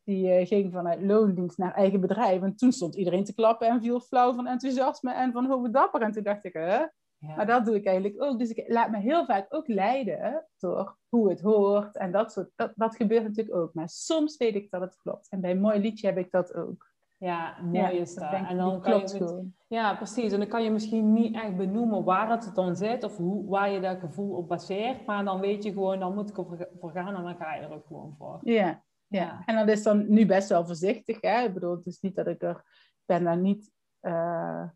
die 0.03 0.39
uh, 0.39 0.47
ging 0.47 0.71
vanuit 0.71 1.01
loondienst 1.01 1.57
naar 1.57 1.73
eigen 1.73 2.01
bedrijf. 2.01 2.41
En 2.41 2.55
toen 2.55 2.71
stond 2.71 2.95
iedereen 2.95 3.23
te 3.23 3.33
klappen 3.33 3.67
en 3.67 3.81
viel 3.81 3.99
flauw 3.99 4.33
van 4.33 4.47
enthousiasme 4.47 5.13
en 5.13 5.31
van 5.31 5.45
hoe 5.45 5.69
dapper. 5.69 6.01
En 6.01 6.11
toen 6.11 6.23
dacht 6.23 6.45
ik, 6.45 6.53
hè? 6.53 6.77
Ja. 7.19 7.35
Maar 7.35 7.45
dat 7.45 7.65
doe 7.65 7.75
ik 7.75 7.85
eigenlijk 7.85 8.21
ook. 8.23 8.39
Dus 8.39 8.49
ik 8.49 8.63
laat 8.67 8.91
me 8.91 8.97
heel 8.97 9.25
vaak 9.25 9.53
ook 9.53 9.67
leiden 9.67 10.45
door 10.57 10.97
hoe 11.07 11.29
het 11.29 11.41
hoort. 11.41 11.97
En 11.97 12.11
dat, 12.11 12.31
soort, 12.31 12.51
dat, 12.55 12.71
dat 12.75 12.95
gebeurt 12.95 13.23
natuurlijk 13.23 13.55
ook. 13.55 13.73
Maar 13.73 13.89
soms 13.89 14.37
weet 14.37 14.55
ik 14.55 14.69
dat 14.69 14.81
het 14.81 14.95
klopt. 14.95 15.29
En 15.29 15.41
bij 15.41 15.51
een 15.51 15.59
mooi 15.59 15.79
liedje 15.79 16.07
heb 16.07 16.17
ik 16.17 16.31
dat 16.31 16.53
ook. 16.55 16.87
Ja, 17.19 17.57
mooi 17.61 17.97
is 17.97 18.15
dat. 18.15 18.31
En 18.31 18.57
dan 18.57 18.81
kan 18.81 18.97
je 18.97 19.19
met, 19.19 19.43
ja, 19.67 19.95
precies. 19.95 20.31
En 20.31 20.39
dan 20.39 20.47
kan 20.47 20.63
je 20.63 20.71
misschien 20.71 21.13
niet 21.13 21.35
echt 21.35 21.57
benoemen 21.57 22.03
waar 22.03 22.29
het 22.29 22.51
dan 22.53 22.75
zit 22.75 23.03
of 23.03 23.17
hoe, 23.17 23.49
waar 23.49 23.69
je 23.69 23.79
dat 23.79 23.99
gevoel 23.99 24.35
op 24.35 24.47
baseert. 24.47 25.05
Maar 25.05 25.23
dan 25.23 25.39
weet 25.39 25.63
je 25.63 25.71
gewoon, 25.71 25.99
dan 25.99 26.13
moet 26.13 26.29
ik 26.29 26.37
ervoor 26.37 26.91
gaan 26.91 27.15
en 27.15 27.23
dan 27.23 27.35
ga 27.35 27.53
je 27.53 27.61
er 27.61 27.73
ook 27.73 27.85
gewoon 27.87 28.15
voor. 28.17 28.39
Ja, 28.43 28.83
ja. 29.07 29.41
en 29.45 29.55
dat 29.55 29.67
is 29.67 29.83
dan 29.83 30.05
nu 30.09 30.25
best 30.25 30.49
wel 30.49 30.65
voorzichtig. 30.65 31.21
Hè? 31.21 31.43
Ik 31.43 31.53
bedoel, 31.53 31.75
het 31.75 31.85
is 31.85 31.99
niet 31.99 32.15
dat 32.15 32.27
ik 32.27 32.41
er, 32.41 32.63
ben 33.05 33.23
daar 33.23 33.37
niet 33.37 33.71
uh, 34.01 34.67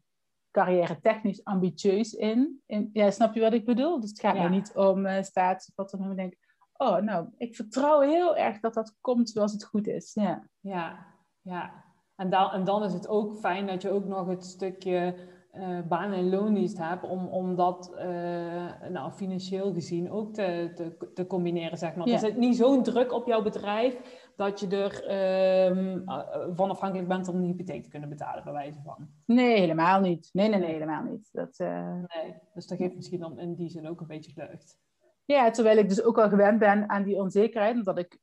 carrière 0.51 0.99
technisch 0.99 1.43
ambitieus 1.43 2.13
in. 2.13 2.61
in. 2.65 2.89
Ja, 2.93 3.11
snap 3.11 3.33
je 3.33 3.41
wat 3.41 3.53
ik 3.53 3.65
bedoel? 3.65 3.99
Dus 3.99 4.09
het 4.09 4.19
gaat 4.19 4.35
ja. 4.35 4.47
niet 4.47 4.75
om 4.75 5.05
uh, 5.05 5.21
status 5.21 5.67
of 5.67 5.75
wat 5.75 5.89
dan 5.89 6.09
ook. 6.09 6.15
denk 6.15 6.35
oh, 6.73 6.97
nou, 6.97 7.27
ik 7.37 7.55
vertrouw 7.55 7.99
heel 7.99 8.37
erg 8.37 8.59
dat 8.59 8.73
dat 8.73 8.95
komt 9.01 9.29
zoals 9.29 9.51
het 9.51 9.63
goed 9.63 9.87
is. 9.87 10.13
Ja, 10.13 10.47
ja. 10.59 11.05
ja. 11.41 11.82
En, 12.15 12.29
dan, 12.29 12.51
en 12.51 12.63
dan 12.63 12.83
is 12.83 12.93
het 12.93 13.07
ook 13.07 13.35
fijn 13.35 13.67
dat 13.67 13.81
je 13.81 13.91
ook 13.91 14.05
nog 14.05 14.27
het 14.27 14.45
stukje 14.45 15.15
uh, 15.53 15.79
baan- 15.87 16.11
en 16.11 16.29
loondienst 16.29 16.77
hebt, 16.77 17.03
om, 17.03 17.27
om 17.27 17.55
dat 17.55 17.93
uh, 17.95 18.89
nou, 18.89 19.11
financieel 19.11 19.73
gezien 19.73 20.11
ook 20.11 20.33
te, 20.33 20.71
te, 20.75 21.11
te 21.13 21.27
combineren. 21.27 21.77
Zeg 21.77 21.95
maar. 21.95 22.07
Ja. 22.07 22.13
Er 22.13 22.19
zit 22.19 22.37
niet 22.37 22.55
zo'n 22.55 22.83
druk 22.83 23.13
op 23.13 23.27
jouw 23.27 23.41
bedrijf 23.41 24.21
dat 24.35 24.59
je 24.59 24.67
er 24.67 25.71
um, 25.71 26.03
van 26.55 26.69
afhankelijk 26.69 27.07
bent 27.07 27.27
om 27.27 27.35
een 27.35 27.43
hypotheek 27.43 27.83
te 27.83 27.89
kunnen 27.89 28.09
betalen, 28.09 28.43
bij 28.43 28.53
wijze 28.53 28.81
van. 28.83 29.07
Nee, 29.25 29.59
helemaal 29.59 29.99
niet. 29.99 30.29
Nee, 30.31 30.49
nee, 30.49 30.59
nee, 30.59 30.71
helemaal 30.71 31.03
niet. 31.03 31.29
Dat, 31.31 31.59
uh... 31.59 31.93
nee, 31.93 32.35
dus 32.53 32.67
dat 32.67 32.77
geeft 32.77 32.95
misschien 32.95 33.19
dan 33.19 33.39
in 33.39 33.53
die 33.53 33.69
zin 33.69 33.89
ook 33.89 34.01
een 34.01 34.07
beetje 34.07 34.31
lucht. 34.35 34.79
Ja, 35.25 35.49
terwijl 35.49 35.77
ik 35.77 35.89
dus 35.89 36.03
ook 36.03 36.17
al 36.17 36.29
gewend 36.29 36.59
ben 36.59 36.89
aan 36.89 37.03
die 37.03 37.15
onzekerheid, 37.15 37.75
omdat 37.75 37.97
ik 37.97 38.19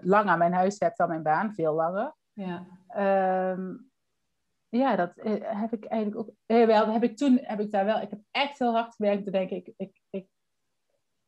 lang 0.00 0.28
aan 0.28 0.38
mijn 0.38 0.52
huis 0.52 0.78
heb 0.78 0.96
dan 0.96 1.08
mijn 1.08 1.22
baan, 1.22 1.54
veel 1.54 1.74
langer. 1.74 2.14
Ja. 2.32 2.66
Um, 2.96 3.90
ja, 4.68 4.96
dat 4.96 5.16
eh, 5.16 5.60
heb 5.60 5.72
ik 5.72 5.84
eigenlijk 5.84 6.20
ook. 6.20 6.34
Eh, 6.46 6.66
wel, 6.66 6.92
heb 6.92 7.02
ik 7.02 7.16
toen 7.16 7.38
heb 7.42 7.60
ik 7.60 7.70
daar 7.70 7.84
wel. 7.84 8.00
Ik 8.00 8.10
heb 8.10 8.20
echt 8.30 8.58
heel 8.58 8.72
hard 8.72 8.94
gewerkt. 8.94 9.24
Te 9.24 9.30
denken, 9.30 9.56
ik, 9.56 9.72
ik, 9.76 10.00
ik 10.10 10.28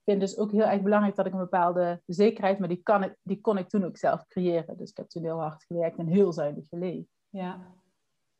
vind 0.04 0.20
dus 0.20 0.38
ook 0.38 0.50
heel 0.50 0.66
erg 0.66 0.82
belangrijk 0.82 1.16
dat 1.16 1.26
ik 1.26 1.32
een 1.32 1.38
bepaalde 1.38 2.02
zekerheid, 2.06 2.58
maar 2.58 2.68
die, 2.68 2.82
kan 2.82 3.02
ik, 3.02 3.16
die 3.22 3.40
kon 3.40 3.58
ik 3.58 3.68
toen 3.68 3.84
ook 3.84 3.96
zelf 3.96 4.26
creëren. 4.26 4.76
Dus 4.76 4.90
ik 4.90 4.96
heb 4.96 5.08
toen 5.08 5.22
heel 5.22 5.40
hard 5.40 5.64
gewerkt 5.64 5.98
en 5.98 6.06
heel 6.06 6.32
zuinig 6.32 6.68
geleefd. 6.68 7.08
Ja. 7.28 7.60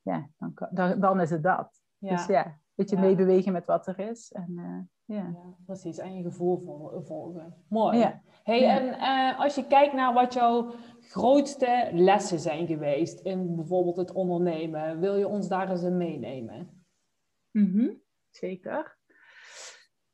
Ja, 0.02 0.28
dan, 0.38 0.54
dan, 0.70 1.00
dan 1.00 1.20
is 1.20 1.30
het 1.30 1.42
dat. 1.42 1.80
Ja. 1.98 2.16
Dus 2.16 2.26
ja, 2.26 2.46
een 2.46 2.60
beetje 2.74 2.96
ja. 2.96 3.02
meebewegen 3.02 3.52
met 3.52 3.66
wat 3.66 3.86
er 3.86 3.98
is. 3.98 4.32
En, 4.32 4.50
uh, 4.50 4.78
ja. 5.14 5.34
precies. 5.64 5.98
En 5.98 6.14
je 6.16 6.22
gevoel 6.22 6.58
volgen. 7.04 7.54
Mooi. 7.68 7.98
Ja. 7.98 8.22
Hey, 8.42 8.68
en 8.68 8.84
uh, 8.84 9.40
als 9.40 9.54
je 9.54 9.66
kijkt 9.66 9.94
naar 9.94 10.12
wat 10.12 10.32
jouw 10.32 10.74
grootste 11.00 11.90
lessen 11.92 12.38
zijn 12.38 12.66
geweest 12.66 13.20
in 13.20 13.56
bijvoorbeeld 13.56 13.96
het 13.96 14.12
ondernemen, 14.12 15.00
wil 15.00 15.16
je 15.16 15.28
ons 15.28 15.48
daar 15.48 15.70
eens 15.70 15.82
in 15.82 15.96
meenemen? 15.96 16.84
Mm 17.50 17.72
-hmm. 17.72 18.02
Zeker. 18.30 18.98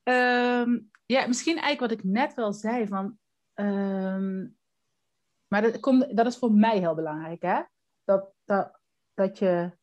Um, 0.03 0.91
ja, 1.07 1.27
misschien 1.27 1.59
eigenlijk 1.59 1.81
wat 1.81 1.91
ik 1.91 2.05
net 2.05 2.35
wel 2.35 2.53
zei 2.53 2.87
van. 2.87 3.19
Um, 3.55 4.57
maar 5.47 5.63
dat, 5.63 5.81
komt, 5.81 6.17
dat 6.17 6.27
is 6.27 6.37
voor 6.37 6.53
mij 6.53 6.79
heel 6.79 6.95
belangrijk, 6.95 7.43
hè? 7.43 7.63
Dat, 8.05 8.33
dat, 8.45 8.81
dat 9.15 9.39
je. 9.39 9.77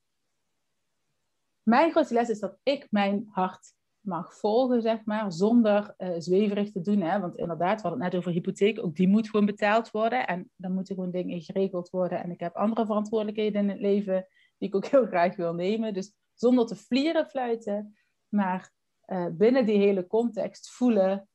Mijn 1.63 1.91
grootste 1.91 2.13
les 2.13 2.29
is 2.29 2.39
dat 2.39 2.57
ik 2.63 2.87
mijn 2.89 3.27
hart 3.31 3.73
mag 4.05 4.35
volgen, 4.37 4.81
zeg 4.81 5.05
maar, 5.05 5.31
zonder 5.31 5.93
uh, 5.97 6.09
zweverig 6.17 6.71
te 6.71 6.81
doen. 6.81 7.01
Hè? 7.01 7.19
Want 7.19 7.37
inderdaad, 7.37 7.81
we 7.81 7.87
hadden 7.87 8.03
het 8.03 8.11
net 8.11 8.21
over 8.21 8.31
hypotheek, 8.31 8.83
ook 8.83 8.95
die 8.95 9.07
moet 9.07 9.29
gewoon 9.29 9.45
betaald 9.45 9.91
worden. 9.91 10.27
En 10.27 10.49
dan 10.55 10.73
moeten 10.73 10.95
gewoon 10.95 11.11
dingen 11.11 11.41
geregeld 11.41 11.89
worden. 11.89 12.23
En 12.23 12.31
ik 12.31 12.39
heb 12.39 12.55
andere 12.55 12.85
verantwoordelijkheden 12.85 13.61
in 13.61 13.69
het 13.69 13.79
leven 13.79 14.27
die 14.57 14.67
ik 14.67 14.75
ook 14.75 14.85
heel 14.85 15.05
graag 15.05 15.35
wil 15.35 15.53
nemen. 15.53 15.93
Dus 15.93 16.13
zonder 16.33 16.65
te 16.65 16.75
vlieren 16.75 17.29
fluiten, 17.29 17.95
maar 18.27 18.71
uh, 19.07 19.25
binnen 19.31 19.65
die 19.65 19.77
hele 19.77 20.07
context 20.07 20.71
voelen, 20.71 21.29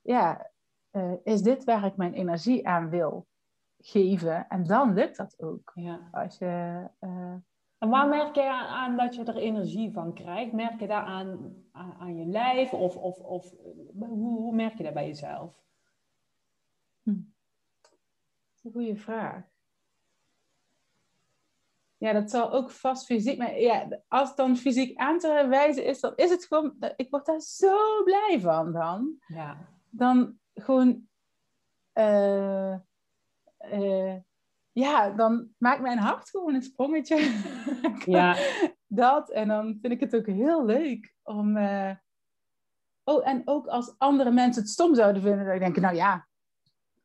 ja, 0.00 0.50
uh, 0.92 1.12
is 1.22 1.42
dit 1.42 1.64
waar 1.64 1.84
ik 1.84 1.96
mijn 1.96 2.14
energie 2.14 2.68
aan 2.68 2.90
wil 2.90 3.26
geven? 3.78 4.48
En 4.48 4.64
dan 4.64 4.94
lukt 4.94 5.16
dat 5.16 5.34
ook. 5.38 5.72
Ja. 5.74 6.08
Als 6.12 6.38
je 6.38 6.84
En 7.78 7.88
waar 7.88 8.08
merk 8.08 8.34
je 8.34 8.50
aan 8.50 8.96
dat 8.96 9.14
je 9.14 9.24
er 9.24 9.36
energie 9.36 9.92
van 9.92 10.14
krijgt? 10.14 10.52
Merk 10.52 10.80
je 10.80 10.86
daar 10.86 11.02
aan, 11.02 11.54
aan, 11.72 12.16
je 12.16 12.26
lijf? 12.26 12.72
Of, 12.72 12.96
of, 12.96 13.18
of 13.18 13.50
hoe, 13.98 14.08
hoe, 14.18 14.54
merk 14.54 14.76
je 14.76 14.82
dat 14.82 14.94
bij 14.94 15.06
jezelf? 15.06 15.54
Hm. 17.02 17.10
Dat 17.80 17.92
is 18.56 18.64
een 18.64 18.72
goede 18.72 18.96
vraag. 18.96 19.44
Ja, 21.96 22.12
dat 22.12 22.30
zal 22.30 22.52
ook 22.52 22.70
vast 22.70 23.04
fysiek. 23.04 23.38
Maar 23.38 23.60
ja, 23.60 24.02
als 24.08 24.28
het 24.28 24.36
dan 24.36 24.56
fysiek 24.56 24.96
aan 24.96 25.18
te 25.18 25.46
wijzen 25.48 25.84
is, 25.84 26.00
dan 26.00 26.12
is 26.16 26.30
het 26.30 26.44
gewoon. 26.44 26.76
Ik 26.96 27.10
word 27.10 27.26
daar 27.26 27.40
zo 27.40 28.02
blij 28.04 28.38
van 28.40 28.72
dan. 28.72 29.16
Ja. 29.26 29.68
Dan 29.90 30.38
gewoon. 30.54 31.08
Uh, 31.94 32.74
uh, 33.72 34.16
ja, 34.78 35.10
dan 35.10 35.48
maakt 35.58 35.80
mijn 35.80 35.98
hart 35.98 36.30
gewoon 36.30 36.54
een 36.54 36.62
sprongetje. 36.62 37.16
Ja. 38.04 38.36
dat. 38.86 39.30
En 39.30 39.48
dan 39.48 39.78
vind 39.80 39.92
ik 39.92 40.00
het 40.00 40.16
ook 40.16 40.26
heel 40.26 40.64
leuk 40.64 41.14
om. 41.22 41.56
Uh... 41.56 41.90
Oh, 43.04 43.28
en 43.28 43.42
ook 43.44 43.66
als 43.66 43.94
andere 43.98 44.30
mensen 44.30 44.62
het 44.62 44.70
stom 44.70 44.94
zouden 44.94 45.22
vinden, 45.22 45.46
dan 45.46 45.58
denk 45.58 45.76
ik, 45.76 45.82
nou 45.82 45.94
ja, 45.94 46.26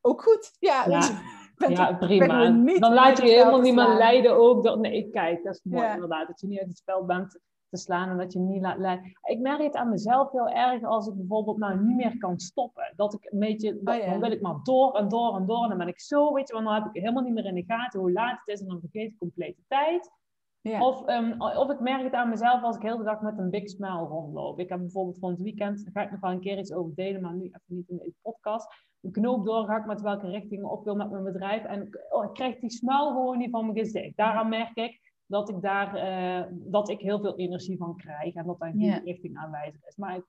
ook 0.02 0.22
goed. 0.22 0.56
Ja, 0.60 0.86
ja. 0.88 1.22
ja 1.68 1.94
prima. 1.94 2.50
Dan 2.80 2.94
laat 2.94 3.18
je 3.18 3.24
helemaal 3.24 3.62
niemand 3.62 3.98
leiden 3.98 4.36
ook. 4.36 4.64
Dat, 4.64 4.80
nee, 4.80 5.10
kijk, 5.10 5.44
dat 5.44 5.54
is 5.54 5.62
mooi 5.64 5.86
ja. 5.86 5.94
inderdaad. 5.94 6.28
Dat 6.28 6.40
je 6.40 6.48
niet 6.48 6.60
uit 6.60 6.68
het 6.68 6.78
spel 6.78 7.06
bent 7.06 7.40
te 7.74 7.80
slaan 7.80 8.10
en 8.10 8.18
dat 8.18 8.34
je 8.34 8.40
niet 8.40 8.62
laat 8.62 8.78
leiden. 8.78 9.18
Ik 9.24 9.40
merk 9.40 9.62
het 9.62 9.76
aan 9.76 9.90
mezelf 9.90 10.32
heel 10.32 10.50
erg 10.50 10.84
als 10.84 11.08
ik 11.08 11.16
bijvoorbeeld 11.16 11.58
nou 11.58 11.84
niet 11.84 11.96
meer 11.96 12.18
kan 12.18 12.40
stoppen. 12.40 12.94
Dat 12.96 13.14
ik 13.14 13.32
een 13.32 13.40
beetje, 13.40 13.80
oh, 13.84 14.10
dan 14.10 14.20
wil 14.20 14.32
ik 14.32 14.42
maar 14.42 14.60
door 14.64 14.96
en 14.96 15.10
door 15.10 15.36
en 15.36 15.46
door. 15.46 15.64
En 15.64 15.70
dan 15.70 15.78
ben 15.78 15.88
ik 15.88 16.00
zo, 16.00 16.34
weet 16.34 16.48
je, 16.48 16.54
want 16.54 16.66
dan 16.66 16.76
heb 16.76 16.86
ik 16.86 17.02
helemaal 17.02 17.24
niet 17.24 17.34
meer 17.34 17.46
in 17.46 17.56
de 17.56 17.64
gaten 17.64 18.00
hoe 18.00 18.12
laat 18.12 18.40
het 18.40 18.48
is 18.48 18.62
en 18.62 18.68
dan 18.68 18.80
vergeet 18.80 19.12
ik 19.12 19.18
compleet 19.18 19.56
de 19.56 19.64
tijd. 19.68 20.12
Ja. 20.62 20.88
Of, 20.88 21.10
um, 21.10 21.42
of 21.42 21.70
ik 21.70 21.80
merk 21.80 22.04
het 22.04 22.14
aan 22.14 22.30
mezelf 22.30 22.64
als 22.64 22.76
ik 22.76 22.82
heel 22.82 22.98
de 22.98 23.04
dag 23.04 23.22
met 23.22 23.38
een 23.38 23.50
big 23.50 23.70
smile 23.70 24.08
rondloop. 24.08 24.60
Ik 24.60 24.70
heb 24.70 24.80
bijvoorbeeld 24.80 25.20
van 25.20 25.32
het 25.32 25.42
weekend, 25.42 25.84
daar 25.84 25.94
ga 25.94 26.02
ik 26.02 26.12
nog 26.12 26.20
wel 26.20 26.32
een 26.32 26.40
keer 26.40 26.58
iets 26.58 26.74
over 26.74 26.96
delen, 26.96 27.22
maar 27.22 27.34
nu 27.34 27.44
even 27.44 27.62
niet 27.66 27.90
in 27.90 27.98
deze 27.98 28.18
podcast. 28.22 28.68
Een 29.02 29.12
knoop 29.12 29.46
doorgehakt 29.46 29.86
met 29.86 30.02
welke 30.02 30.28
richting 30.28 30.62
ik 30.62 30.72
op 30.72 30.84
wil 30.84 30.96
met 30.96 31.12
mijn 31.12 31.24
bedrijf. 31.24 31.64
En 31.64 31.90
oh, 32.10 32.24
ik 32.24 32.34
krijg 32.34 32.60
die 32.60 32.72
smile 32.72 33.08
gewoon 33.08 33.38
niet 33.38 33.50
van 33.50 33.66
mijn 33.66 33.78
gezicht. 33.78 34.18
Daaraan 34.18 34.50
merk 34.50 34.76
ik 34.78 35.03
dat 35.26 35.50
ik 35.50 35.62
daar 35.62 35.96
uh, 35.96 36.46
dat 36.52 36.90
ik 36.90 37.00
heel 37.00 37.20
veel 37.20 37.38
energie 37.38 37.78
van 37.78 37.98
krijg 37.98 38.36
en 38.36 38.46
dat 38.46 38.60
daar 38.60 38.70
een 38.70 38.80
goede 38.80 39.02
richting 39.04 39.38
aanwijzig 39.38 39.86
is. 39.86 39.96
Maar 39.96 40.22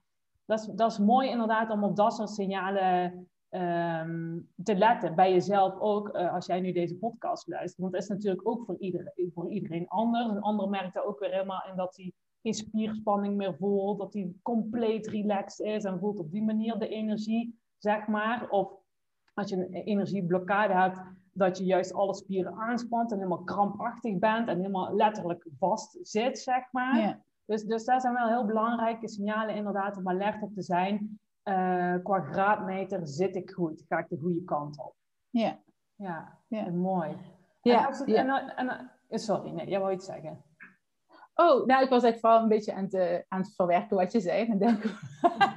dat 0.44 0.60
is, 0.60 0.66
dat 0.66 0.90
is 0.90 0.98
mooi 0.98 1.28
inderdaad 1.30 1.70
om 1.70 1.84
op 1.84 1.96
dat 1.96 2.14
soort 2.14 2.30
signalen 2.30 3.28
um, 3.50 4.48
te 4.62 4.74
letten. 4.74 5.14
Bij 5.14 5.32
jezelf 5.32 5.78
ook, 5.78 6.16
uh, 6.16 6.32
als 6.34 6.46
jij 6.46 6.60
nu 6.60 6.72
deze 6.72 6.96
podcast 6.96 7.48
luistert. 7.48 7.80
Want 7.80 7.92
het 7.92 8.02
is 8.02 8.08
natuurlijk 8.08 8.48
ook 8.48 8.64
voor 8.64 8.76
iedereen, 8.78 9.30
voor 9.34 9.50
iedereen 9.50 9.88
anders. 9.88 10.28
Een 10.28 10.40
ander 10.40 10.68
merkt 10.68 10.96
er 10.96 11.04
ook 11.04 11.18
weer 11.18 11.30
helemaal 11.30 11.64
in 11.70 11.76
dat 11.76 11.96
hij 11.96 12.12
geen 12.42 12.54
spierspanning 12.54 13.36
meer 13.36 13.56
voelt. 13.56 13.98
Dat 13.98 14.12
hij 14.12 14.32
compleet 14.42 15.06
relaxed 15.06 15.66
is 15.66 15.84
en 15.84 15.98
voelt 15.98 16.18
op 16.18 16.30
die 16.30 16.42
manier 16.42 16.78
de 16.78 16.88
energie, 16.88 17.58
zeg 17.78 18.06
maar. 18.06 18.48
Of 18.50 18.72
als 19.34 19.50
je 19.50 19.56
een 19.56 19.72
energieblokkade 19.72 20.74
hebt, 20.74 21.00
dat 21.34 21.58
je 21.58 21.64
juist 21.64 21.94
alle 21.94 22.14
spieren 22.14 22.54
aanspant 22.54 23.10
en 23.10 23.16
helemaal 23.16 23.44
krampachtig 23.44 24.18
bent 24.18 24.48
en 24.48 24.56
helemaal 24.56 24.94
letterlijk 24.94 25.46
vast 25.58 25.98
zit, 26.02 26.38
zeg 26.38 26.72
maar. 26.72 27.22
Dus, 27.44 27.64
dus 27.64 27.84
dat 27.84 28.02
zijn 28.02 28.14
wel 28.14 28.28
heel 28.28 28.44
belangrijke 28.46 29.08
signalen 29.08 29.54
inderdaad 29.54 29.96
om 29.96 30.08
alert 30.08 30.42
op 30.42 30.54
te 30.54 30.62
zijn. 30.62 31.18
Uh, 31.44 31.94
qua 32.02 32.20
graadmeter 32.20 33.08
zit 33.08 33.36
ik 33.36 33.50
goed, 33.50 33.84
ga 33.88 33.98
ik 33.98 34.08
de 34.08 34.18
goede 34.18 34.44
kant 34.44 34.78
op. 34.78 34.94
Ja. 35.30 35.58
Ja, 35.94 36.38
ja. 36.48 36.70
mooi. 36.70 37.16
Ja. 37.62 37.90
En, 37.90 38.06
ja. 38.06 38.56
En, 38.56 38.90
en, 39.08 39.18
sorry, 39.18 39.50
nee, 39.50 39.68
jij 39.68 39.80
wou 39.80 39.92
iets 39.92 40.06
zeggen. 40.06 40.42
Oh, 41.34 41.66
nou, 41.66 41.82
ik 41.82 41.88
was 41.88 42.02
echt 42.02 42.20
vooral 42.20 42.42
een 42.42 42.48
beetje 42.48 42.74
aan 42.74 42.84
het, 42.84 42.94
uh, 42.94 43.18
aan 43.28 43.40
het 43.40 43.54
verwerken 43.54 43.96
wat 43.96 44.12
je 44.12 44.20
zei. 44.20 44.48
En 44.48 44.58
denken 44.58 44.90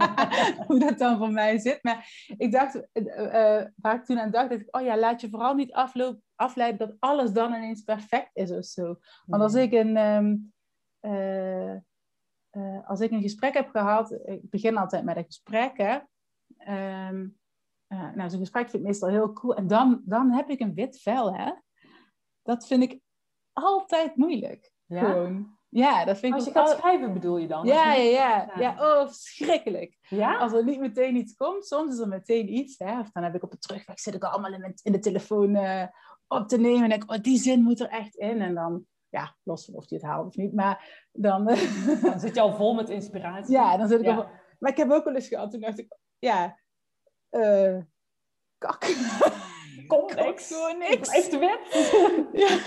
hoe 0.68 0.80
dat 0.80 0.98
dan 0.98 1.18
voor 1.18 1.32
mij 1.32 1.58
zit. 1.58 1.84
Maar 1.84 2.26
ik 2.38 2.52
dacht, 2.52 2.76
uh, 2.76 3.64
waar 3.76 3.96
ik 3.96 4.06
toen 4.06 4.20
aan 4.20 4.32
dacht, 4.32 4.50
dat 4.50 4.60
ik, 4.60 4.76
oh 4.76 4.82
ja, 4.82 4.98
laat 4.98 5.22
je 5.22 5.30
vooral 5.30 5.54
niet 5.56 5.74
afloop, 5.74 6.20
afleiden 6.36 6.88
dat 6.88 6.96
alles 7.00 7.32
dan 7.32 7.54
ineens 7.54 7.82
perfect 7.82 8.30
is 8.34 8.52
of 8.52 8.66
zo. 8.66 8.96
Want 9.26 9.44
als 9.44 9.54
ik 9.54 9.72
een, 9.72 9.98
um, 9.98 10.54
als 12.86 13.00
ik 13.00 13.12
een 13.12 13.22
gesprek 13.22 13.54
heb 13.54 13.70
gehad, 13.70 14.12
ik 14.12 14.50
begin 14.50 14.78
altijd 14.78 15.04
met 15.04 15.18
een 15.18 15.26
gesprek, 15.26 15.78
hè. 15.78 16.00
Um, 17.08 17.38
nou, 17.88 18.30
zo'n 18.30 18.40
gesprek 18.40 18.70
vind 18.70 18.82
ik 18.82 18.88
meestal 18.88 19.10
heel 19.10 19.34
cool. 19.34 19.56
En 19.56 19.68
dan, 19.68 20.02
dan 20.06 20.32
heb 20.32 20.50
ik 20.50 20.60
een 20.60 20.74
wit 20.74 21.02
vel, 21.02 21.36
hè. 21.36 21.52
Dat 22.42 22.68
vind 22.68 22.84
ik 22.84 23.00
altijd 23.54 24.16
moeilijk. 24.16 24.72
Ja? 24.86 25.12
Gewoon. 25.12 25.57
Ja, 25.78 26.06
dat 26.06 26.18
vind 26.18 26.34
Als 26.34 26.48
ik 26.48 26.54
je 26.54 26.60
gaat 26.60 26.78
schrijven 26.78 27.14
bedoel 27.14 27.38
je 27.38 27.48
dan? 27.48 27.66
Ja, 27.66 27.94
ja, 27.94 28.04
ja, 28.04 28.52
ja. 28.60 28.76
Oh, 28.80 29.08
verschrikkelijk. 29.08 29.98
Ja? 30.02 30.38
Als 30.38 30.54
er 30.54 30.64
niet 30.64 30.80
meteen 30.80 31.16
iets 31.16 31.36
komt, 31.36 31.66
soms 31.66 31.94
is 31.94 32.00
er 32.00 32.08
meteen 32.08 32.54
iets. 32.54 32.78
Hè? 32.78 33.00
Of 33.00 33.12
dan 33.12 33.24
heb 33.24 33.36
ik 33.36 33.44
op 33.44 33.52
de 33.52 33.58
terugweg, 33.58 34.00
zit 34.00 34.14
ik 34.14 34.24
allemaal 34.24 34.54
in, 34.54 34.76
in 34.84 34.92
de 34.92 35.00
telefoon 35.00 35.56
uh, 35.56 35.84
op 36.28 36.48
te 36.48 36.58
nemen. 36.58 36.84
En 36.84 36.90
denk 36.90 37.12
oh, 37.12 37.18
die 37.22 37.38
zin 37.38 37.62
moet 37.62 37.80
er 37.80 37.90
echt 37.90 38.16
in. 38.16 38.42
En 38.42 38.54
dan, 38.54 38.86
ja, 39.10 39.36
los 39.44 39.66
van 39.66 39.74
of 39.74 39.90
je 39.90 39.96
het 39.96 40.04
haalt 40.04 40.28
of 40.28 40.36
niet. 40.36 40.54
Maar 40.54 41.08
dan... 41.12 41.46
dan 42.02 42.20
zit 42.20 42.36
je 42.36 42.42
al 42.42 42.56
vol 42.56 42.74
met 42.74 42.90
inspiratie. 42.90 43.54
Ja, 43.54 43.78
dan 43.78 43.88
zit 43.88 44.00
ik 44.00 44.06
ja. 44.06 44.16
al... 44.16 44.30
Maar 44.60 44.72
ik 44.72 44.78
heb 44.78 44.92
ook 44.92 45.04
wel 45.04 45.16
eens 45.16 45.28
gehad, 45.28 45.52
toen 45.52 45.62
dacht 45.62 45.80
ik, 45.80 45.98
ja, 46.20 46.58
uh, 47.32 47.78
kak. 48.58 48.86
Komt 49.88 50.16
niks. 50.26 50.48
Gewoon 50.48 50.78
niks. 50.78 51.10
Blijft 51.10 51.40
wet. 51.40 51.60
ja. 52.44 52.60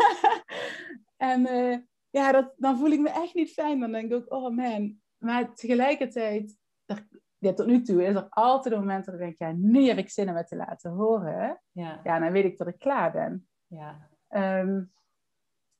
En... 1.16 1.40
Uh, 1.40 1.76
ja, 2.10 2.32
dat, 2.32 2.52
dan 2.56 2.78
voel 2.78 2.90
ik 2.90 3.00
me 3.00 3.10
echt 3.10 3.34
niet 3.34 3.52
fijn. 3.52 3.80
Dan 3.80 3.92
denk 3.92 4.04
ik 4.04 4.16
ook, 4.16 4.32
oh 4.32 4.56
man. 4.56 5.00
Maar 5.18 5.54
tegelijkertijd, 5.54 6.56
er, 6.86 7.08
ja, 7.38 7.52
tot 7.52 7.66
nu 7.66 7.82
toe 7.82 8.04
is 8.04 8.14
er 8.14 8.26
altijd 8.28 8.74
een 8.74 8.80
moment 8.80 9.04
dat 9.04 9.14
ik 9.14 9.20
denk, 9.20 9.38
ja, 9.38 9.52
nu 9.52 9.86
heb 9.86 9.98
ik 9.98 10.10
zin 10.10 10.28
om 10.28 10.36
het 10.36 10.48
te 10.48 10.56
laten 10.56 10.90
horen. 10.90 11.62
Ja. 11.72 12.00
ja, 12.04 12.18
dan 12.18 12.32
weet 12.32 12.44
ik 12.44 12.58
dat 12.58 12.66
ik 12.66 12.78
klaar 12.78 13.12
ben. 13.12 13.48
Ja. 13.66 14.08
Um, 14.28 14.92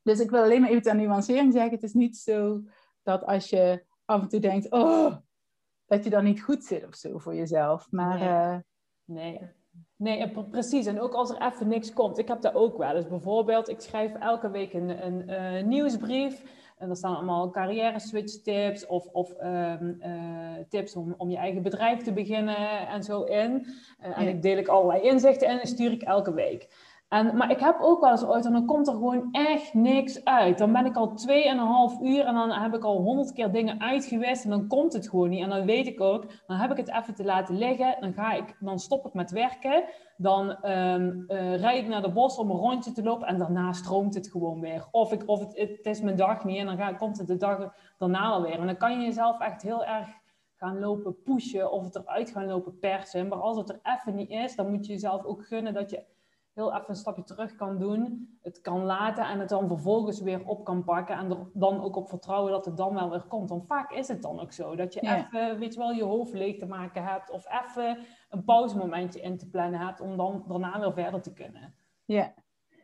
dus 0.02 0.20
ik 0.20 0.30
wil 0.30 0.42
alleen 0.42 0.60
maar 0.60 0.70
even 0.70 0.90
aan 0.90 0.96
nuancering 0.96 1.52
zeggen. 1.52 1.72
Het 1.72 1.82
is 1.82 1.92
niet 1.92 2.16
zo 2.16 2.62
dat 3.02 3.24
als 3.24 3.50
je 3.50 3.84
af 4.04 4.22
en 4.22 4.28
toe 4.28 4.40
denkt, 4.40 4.70
oh, 4.70 5.16
dat 5.86 6.04
je 6.04 6.10
dan 6.10 6.24
niet 6.24 6.42
goed 6.42 6.64
zit 6.64 6.86
of 6.86 6.94
zo 6.94 7.18
voor 7.18 7.34
jezelf. 7.34 7.90
Maar 7.90 8.18
nee. 8.18 8.28
Uh, 8.28 8.58
nee. 9.04 9.58
Nee, 10.00 10.28
precies. 10.50 10.86
En 10.86 11.00
ook 11.00 11.12
als 11.12 11.30
er 11.30 11.52
even 11.52 11.68
niks 11.68 11.92
komt. 11.92 12.18
Ik 12.18 12.28
heb 12.28 12.40
dat 12.40 12.54
ook 12.54 12.78
wel. 12.78 12.92
Dus 12.92 13.08
bijvoorbeeld, 13.08 13.68
ik 13.68 13.80
schrijf 13.80 14.14
elke 14.14 14.50
week 14.50 14.72
een, 14.72 15.06
een, 15.06 15.28
een 15.28 15.68
nieuwsbrief. 15.68 16.42
En 16.78 16.86
daar 16.86 16.96
staan 16.96 17.14
allemaal 17.14 17.50
carrière 17.50 17.98
switch 17.98 18.42
tips 18.42 18.86
of, 18.86 19.06
of 19.12 19.34
um, 19.42 20.00
uh, 20.02 20.64
tips 20.68 20.96
om, 20.96 21.14
om 21.16 21.30
je 21.30 21.36
eigen 21.36 21.62
bedrijf 21.62 22.02
te 22.02 22.12
beginnen 22.12 22.88
en 22.88 23.02
zo 23.02 23.22
in. 23.22 23.66
Uh, 24.06 24.18
en 24.18 24.28
ik 24.28 24.42
deel 24.42 24.56
ik 24.56 24.68
allerlei 24.68 25.02
inzichten 25.02 25.48
in 25.48 25.58
en 25.58 25.66
stuur 25.66 25.92
ik 25.92 26.02
elke 26.02 26.34
week. 26.34 26.68
En, 27.10 27.36
maar 27.36 27.50
ik 27.50 27.60
heb 27.60 27.78
ook 27.80 28.00
wel 28.00 28.10
eens 28.10 28.24
ooit, 28.24 28.44
en 28.44 28.52
dan 28.52 28.66
komt 28.66 28.88
er 28.88 28.92
gewoon 28.92 29.28
echt 29.32 29.74
niks 29.74 30.24
uit. 30.24 30.58
Dan 30.58 30.72
ben 30.72 30.86
ik 30.86 30.96
al 30.96 31.14
tweeënhalf 31.14 32.00
uur 32.00 32.24
en 32.24 32.34
dan 32.34 32.50
heb 32.50 32.74
ik 32.74 32.84
al 32.84 33.00
honderd 33.00 33.32
keer 33.32 33.52
dingen 33.52 33.80
uitgewist 33.80 34.44
en 34.44 34.50
dan 34.50 34.66
komt 34.66 34.92
het 34.92 35.08
gewoon 35.08 35.28
niet. 35.28 35.42
En 35.42 35.48
dan 35.48 35.64
weet 35.64 35.86
ik 35.86 36.00
ook, 36.00 36.24
dan 36.46 36.56
heb 36.56 36.70
ik 36.70 36.76
het 36.76 36.88
even 36.88 37.14
te 37.14 37.24
laten 37.24 37.58
liggen, 37.58 37.96
dan, 38.00 38.12
ga 38.12 38.32
ik, 38.32 38.56
dan 38.60 38.78
stop 38.78 39.06
ik 39.06 39.14
met 39.14 39.30
werken. 39.30 39.84
Dan 40.16 40.70
um, 40.70 41.24
uh, 41.28 41.56
rijd 41.56 41.82
ik 41.82 41.88
naar 41.88 42.02
de 42.02 42.12
bos 42.12 42.36
om 42.36 42.50
een 42.50 42.56
rondje 42.56 42.92
te 42.92 43.02
lopen 43.02 43.26
en 43.26 43.38
daarna 43.38 43.72
stroomt 43.72 44.14
het 44.14 44.28
gewoon 44.30 44.60
weer. 44.60 44.88
Of, 44.90 45.12
ik, 45.12 45.22
of 45.26 45.40
het, 45.40 45.56
het 45.56 45.86
is 45.86 46.00
mijn 46.00 46.16
dag 46.16 46.44
niet 46.44 46.58
en 46.58 46.76
dan 46.76 46.96
komt 46.96 47.18
het 47.18 47.26
de 47.26 47.36
dag 47.36 47.74
daarna 47.98 48.22
alweer. 48.22 48.58
En 48.58 48.66
dan 48.66 48.76
kan 48.76 49.00
je 49.00 49.06
jezelf 49.06 49.40
echt 49.40 49.62
heel 49.62 49.84
erg 49.84 50.08
gaan 50.56 50.78
lopen 50.78 51.22
pushen 51.22 51.72
of 51.72 51.84
het 51.84 51.96
eruit 51.96 52.30
gaan 52.30 52.46
lopen 52.46 52.78
persen. 52.78 53.28
Maar 53.28 53.38
als 53.38 53.56
het 53.56 53.68
er 53.68 53.80
even 53.82 54.14
niet 54.14 54.30
is, 54.30 54.56
dan 54.56 54.70
moet 54.70 54.86
je 54.86 54.92
jezelf 54.92 55.24
ook 55.24 55.46
gunnen 55.46 55.74
dat 55.74 55.90
je 55.90 56.04
heel 56.60 56.74
even 56.74 56.88
een 56.88 56.96
stapje 56.96 57.22
terug 57.22 57.56
kan 57.56 57.78
doen, 57.78 58.28
het 58.42 58.60
kan 58.60 58.84
laten 58.84 59.24
en 59.24 59.40
het 59.40 59.48
dan 59.48 59.68
vervolgens 59.68 60.20
weer 60.20 60.46
op 60.46 60.64
kan 60.64 60.84
pakken 60.84 61.16
en 61.16 61.30
er 61.30 61.50
dan 61.52 61.82
ook 61.82 61.96
op 61.96 62.08
vertrouwen 62.08 62.52
dat 62.52 62.64
het 62.64 62.76
dan 62.76 62.94
wel 62.94 63.10
weer 63.10 63.22
komt. 63.28 63.48
Want 63.48 63.66
vaak 63.66 63.90
is 63.90 64.08
het 64.08 64.22
dan 64.22 64.40
ook 64.40 64.52
zo 64.52 64.76
dat 64.76 64.94
je 64.94 65.00
even, 65.00 65.58
weet 65.58 65.72
je 65.74 65.78
wel, 65.78 65.90
je 65.90 66.02
hoofd 66.02 66.32
leeg 66.32 66.58
te 66.58 66.66
maken 66.66 67.04
hebt 67.04 67.30
of 67.30 67.46
even 67.64 67.98
een 68.28 68.44
pauzemomentje 68.44 69.20
in 69.20 69.38
te 69.38 69.48
plannen 69.48 69.80
hebt 69.80 70.00
om 70.00 70.16
dan 70.16 70.44
daarna 70.48 70.80
weer 70.80 70.92
verder 70.92 71.20
te 71.20 71.32
kunnen. 71.32 71.74
Ja, 72.04 72.34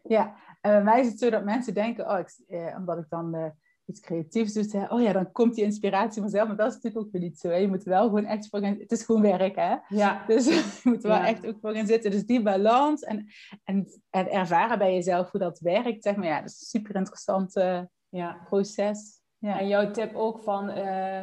ja. 0.02 0.34
en 0.60 0.70
bij 0.70 0.82
mij 0.82 1.00
is 1.00 1.08
het 1.08 1.18
zo 1.18 1.30
dat 1.30 1.44
mensen 1.44 1.74
denken, 1.74 2.10
oh, 2.10 2.18
ik, 2.18 2.42
eh, 2.48 2.76
omdat 2.76 2.98
ik 2.98 3.08
dan... 3.08 3.34
Eh, 3.34 3.50
iets 3.86 4.00
creatiefs 4.00 4.52
doet, 4.52 4.72
hè, 4.72 4.84
oh 4.84 5.02
ja, 5.02 5.12
dan 5.12 5.32
komt 5.32 5.54
die 5.54 5.64
inspiratie 5.64 6.22
vanzelf. 6.22 6.46
Maar 6.46 6.56
dat 6.56 6.68
is 6.68 6.74
natuurlijk 6.74 7.04
ook 7.06 7.12
weer 7.12 7.20
niet 7.20 7.38
zo. 7.38 7.48
Hè. 7.48 7.56
Je 7.56 7.68
moet 7.68 7.82
wel 7.82 8.04
gewoon 8.04 8.24
echt 8.24 8.48
voor 8.48 8.60
gaan... 8.60 8.76
Het 8.78 8.92
is 8.92 9.04
gewoon 9.04 9.22
werk, 9.22 9.56
hè? 9.56 9.76
Ja. 9.88 10.24
Dus 10.26 10.46
je 10.82 10.90
moet 10.90 11.02
wel 11.02 11.16
echt 11.16 11.46
ook 11.46 11.58
voor 11.60 11.74
gaan 11.74 11.86
zitten. 11.86 12.10
Dus 12.10 12.26
die 12.26 12.42
balans 12.42 13.02
en, 13.02 13.26
en, 13.64 13.86
en 14.10 14.30
ervaren 14.30 14.78
bij 14.78 14.94
jezelf 14.94 15.30
hoe 15.30 15.40
dat 15.40 15.58
werkt, 15.58 16.02
zeg 16.02 16.16
maar. 16.16 16.26
Ja, 16.26 16.40
dat 16.40 16.50
is 16.50 16.60
een 16.60 16.80
super 16.80 16.96
interessant 16.96 17.56
uh, 17.56 17.80
ja. 18.08 18.40
proces. 18.44 19.20
Ja. 19.38 19.60
En 19.60 19.68
jouw 19.68 19.90
tip 19.90 20.14
ook 20.14 20.42
van... 20.42 20.70
Uh, 20.70 21.22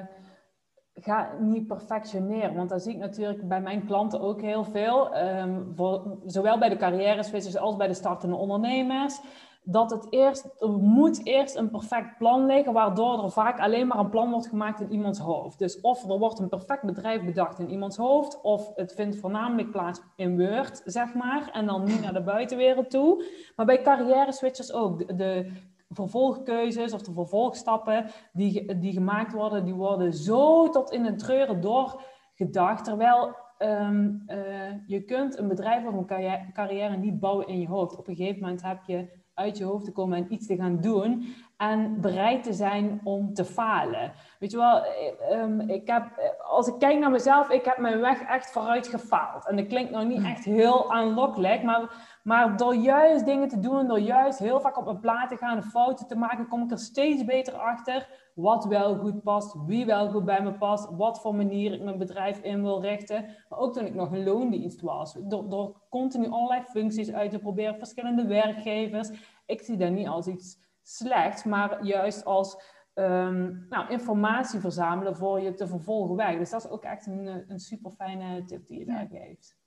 ga 0.94 1.36
niet 1.40 1.68
perfectioneren. 1.68 2.56
Want 2.56 2.70
dat 2.70 2.84
zie 2.84 2.94
ik 2.94 3.00
natuurlijk 3.00 3.48
bij 3.48 3.62
mijn 3.62 3.86
klanten 3.86 4.22
ook 4.22 4.42
heel 4.42 4.64
veel. 4.64 5.18
Um, 5.18 5.72
voor, 5.76 6.18
zowel 6.26 6.60
bij 6.60 6.70
de 6.70 6.76
carrière 6.76 7.24
switchers 7.24 7.58
als 7.58 7.76
bij 7.76 7.88
de 7.88 7.94
startende 7.94 8.36
ondernemers. 8.36 9.20
Dat 9.64 9.92
het 9.92 10.08
eerst, 10.10 10.50
er 10.60 10.70
moet 10.70 11.26
eerst 11.26 11.56
een 11.56 11.70
perfect 11.70 12.18
plan 12.18 12.46
liggen, 12.46 12.74
waardoor 12.74 13.24
er 13.24 13.32
vaak 13.32 13.60
alleen 13.60 13.88
maar 13.88 14.00
een 14.00 14.10
plan 14.10 14.32
wordt 14.32 14.48
gemaakt 14.48 14.80
in 14.80 14.92
iemands 14.92 15.20
hoofd. 15.20 15.60
Dus 15.60 15.82
of 15.82 16.10
er 16.10 16.18
wordt 16.18 16.40
een 16.40 16.50
perfect 16.50 16.84
bedrijf 16.84 17.24
bedacht 17.24 17.60
in 17.60 17.70
iemands 17.70 17.98
hoofd, 17.98 18.42
of 18.42 18.72
het 18.76 18.94
vindt 18.94 19.18
voornamelijk 19.20 19.72
plaats 19.72 20.02
in 20.16 20.38
Word, 20.38 20.82
zeg 20.86 21.14
maar, 21.14 21.50
en 21.52 21.66
dan 21.66 21.84
niet 21.84 22.02
naar 22.02 22.14
de 22.14 22.24
buitenwereld 22.24 22.90
toe. 22.90 23.26
Maar 23.56 23.66
bij 23.66 23.82
carrière 23.82 24.32
switchers 24.32 24.74
ook. 24.74 25.08
De, 25.08 25.16
de 25.16 25.52
vervolgkeuzes 25.96 26.94
of 26.94 27.02
de 27.02 27.14
vervolgstappen 27.14 28.06
die, 28.34 28.78
die 28.80 28.94
gemaakt 28.94 29.34
worden, 29.34 29.66
die 29.66 29.74
worden 29.74 30.14
zo 30.14 30.70
tot 30.70 30.92
in 30.92 31.06
het 31.06 31.20
treuren 31.20 31.62
doorgedacht. 31.62 32.86
Terwijl 32.86 33.36
ehm, 33.58 34.12
eh, 34.26 34.88
je 34.88 35.02
kunt 35.02 35.38
een 35.38 35.48
bedrijf 35.48 35.86
of 35.86 35.94
een 35.94 36.52
carrière 36.54 36.98
niet 36.98 37.20
bouwen 37.20 37.48
in 37.48 37.60
je 37.60 37.68
hoofd. 37.68 37.98
Op 37.98 38.08
een 38.08 38.16
gegeven 38.16 38.42
moment 38.42 38.62
heb 38.62 38.84
je 38.86 39.22
uit 39.34 39.58
je 39.58 39.64
hoofd 39.64 39.86
te 39.86 39.92
komen 39.92 40.18
en 40.18 40.34
iets 40.34 40.48
te 40.48 40.56
gaan 40.56 40.82
doen. 40.82 41.36
En 41.58 42.02
bereid 42.02 42.44
te 42.44 42.54
zijn 42.54 43.02
om 43.04 43.34
te 43.34 43.46
falen. 43.46 44.14
Weet 44.40 44.52
je 44.52 44.58
wel, 44.58 44.84
eh, 44.84 45.32
ehm, 45.32 45.60
ik 45.60 45.88
heb, 45.88 46.18
eh, 46.18 46.50
als 46.50 46.68
ik 46.68 46.80
kijk 46.80 47.00
naar 47.00 47.12
mezelf, 47.12 47.50
ik 47.50 47.66
heb 47.66 47.78
mijn 47.78 48.00
weg 48.00 48.22
echt 48.22 48.52
vooruit 48.52 48.88
gefaald. 48.88 49.48
En 49.48 49.56
dat 49.56 49.68
klinkt 49.68 49.92
nog 49.92 50.04
niet 50.04 50.24
echt 50.24 50.44
heel 50.44 50.92
aanlokkelijk, 50.92 51.64
maar, 51.64 51.96
maar 52.24 52.58
door 52.58 52.76
juist 52.76 53.26
dingen 53.26 53.48
te 53.48 53.60
doen, 53.60 53.88
door 53.88 54.00
juist 54.00 54.40
heel 54.40 54.62
vaak 54.62 54.78
op 54.78 54.86
mijn 54.86 55.00
plaat 55.00 55.30
te 55.30 55.38
gaan 55.38 55.56
en 55.56 55.64
fouten 55.64 56.08
te 56.08 56.18
maken, 56.18 56.48
kom 56.48 56.64
ik 56.64 56.72
er 56.72 56.80
steeds 56.80 57.26
beter 57.26 57.54
achter 57.54 58.08
wat 58.36 58.66
wel 58.66 58.96
goed 58.96 59.24
past, 59.24 59.56
wie 59.66 59.86
wel 59.86 60.10
goed 60.10 60.26
bij 60.26 60.44
me 60.44 60.54
past, 60.54 60.90
wat 60.90 61.22
voor 61.22 61.36
manier 61.36 61.74
ik 61.74 61.84
mijn 61.84 61.98
bedrijf 61.98 62.42
in 62.42 62.62
wil 62.62 62.82
richten. 62.82 63.26
Maar 63.50 63.60
ook 63.60 63.74
toen 63.74 63.86
ik 63.86 63.94
nog 63.94 64.12
een 64.12 64.24
loondienst 64.24 64.82
was, 64.82 65.14
door, 65.14 65.50
door 65.50 65.82
continu 65.90 66.28
allerlei 66.30 66.62
functies 66.62 67.12
uit 67.12 67.32
te 67.32 67.40
proberen, 67.40 67.78
verschillende 67.78 68.26
werkgevers. 68.26 69.10
Ik 69.46 69.62
zie 69.62 69.78
dat 69.78 69.92
niet 69.92 70.08
als 70.08 70.28
iets 70.28 70.58
slechts, 70.82 71.44
maar 71.44 71.84
juist 71.86 72.26
als 72.26 72.62
um, 72.94 73.66
nou, 73.70 73.92
informatie 73.92 74.60
verzamelen 74.60 75.16
voor 75.16 75.42
je 75.42 75.54
te 75.54 75.68
vervolgen 75.68 76.16
weg. 76.16 76.38
Dus 76.38 76.50
dat 76.50 76.64
is 76.64 76.70
ook 76.70 76.84
echt 76.84 77.06
een, 77.06 77.52
een 77.52 77.60
super 77.60 77.92
fijne 77.92 78.44
tip 78.44 78.68
die 78.68 78.80
je 78.80 78.86
daar 78.86 79.08
geeft. 79.12 79.58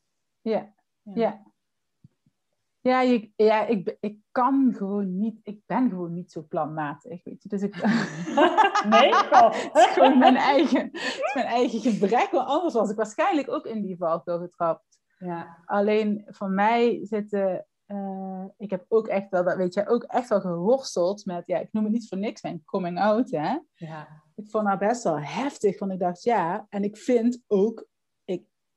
Ja, 0.40 0.72
ja. 1.02 1.12
ja. 1.14 1.42
Ja, 2.86 3.00
je, 3.00 3.30
ja 3.36 3.66
ik, 3.66 3.96
ik 4.00 4.18
kan 4.30 4.74
gewoon 4.76 5.18
niet, 5.18 5.40
ik 5.42 5.60
ben 5.66 5.88
gewoon 5.88 6.12
niet 6.12 6.32
zo 6.32 6.42
planmatig, 6.48 7.24
weet 7.24 7.42
je. 7.42 7.48
Dus 7.48 7.62
ik... 7.62 7.74
nee? 8.94 9.14
het 9.72 9.86
is 9.86 9.92
gewoon 9.92 10.18
mijn 10.18 10.36
eigen, 10.36 10.90
mijn 11.34 11.46
eigen 11.46 11.80
gebrek. 11.80 12.28
Want 12.30 12.48
anders 12.48 12.74
was 12.74 12.90
ik 12.90 12.96
waarschijnlijk 12.96 13.50
ook 13.50 13.66
in 13.66 13.82
die 13.82 13.96
valkuil 13.96 14.38
getrapt. 14.38 15.00
Ja. 15.18 15.62
Alleen 15.64 16.24
voor 16.26 16.50
mij 16.50 16.98
zitten, 17.02 17.66
uh, 17.86 18.44
ik 18.56 18.70
heb 18.70 18.84
ook 18.88 19.06
echt 19.06 19.30
wel, 19.30 19.44
dat 19.44 19.56
weet 19.56 19.74
je, 19.74 19.88
ook 19.88 20.02
echt 20.02 20.28
wel 20.28 20.40
geworsteld 20.40 21.24
met, 21.24 21.46
ja, 21.46 21.58
ik 21.58 21.72
noem 21.72 21.84
het 21.84 21.92
niet 21.92 22.08
voor 22.08 22.18
niks 22.18 22.42
mijn 22.42 22.64
coming 22.64 23.00
out, 23.00 23.30
hè. 23.30 23.58
Ja. 23.74 24.22
Ik 24.34 24.50
vond 24.50 24.66
dat 24.66 24.78
best 24.78 25.02
wel 25.02 25.20
heftig, 25.20 25.78
want 25.78 25.92
ik 25.92 25.98
dacht, 25.98 26.22
ja, 26.22 26.66
en 26.68 26.82
ik 26.82 26.96
vind 26.96 27.42
ook 27.46 27.86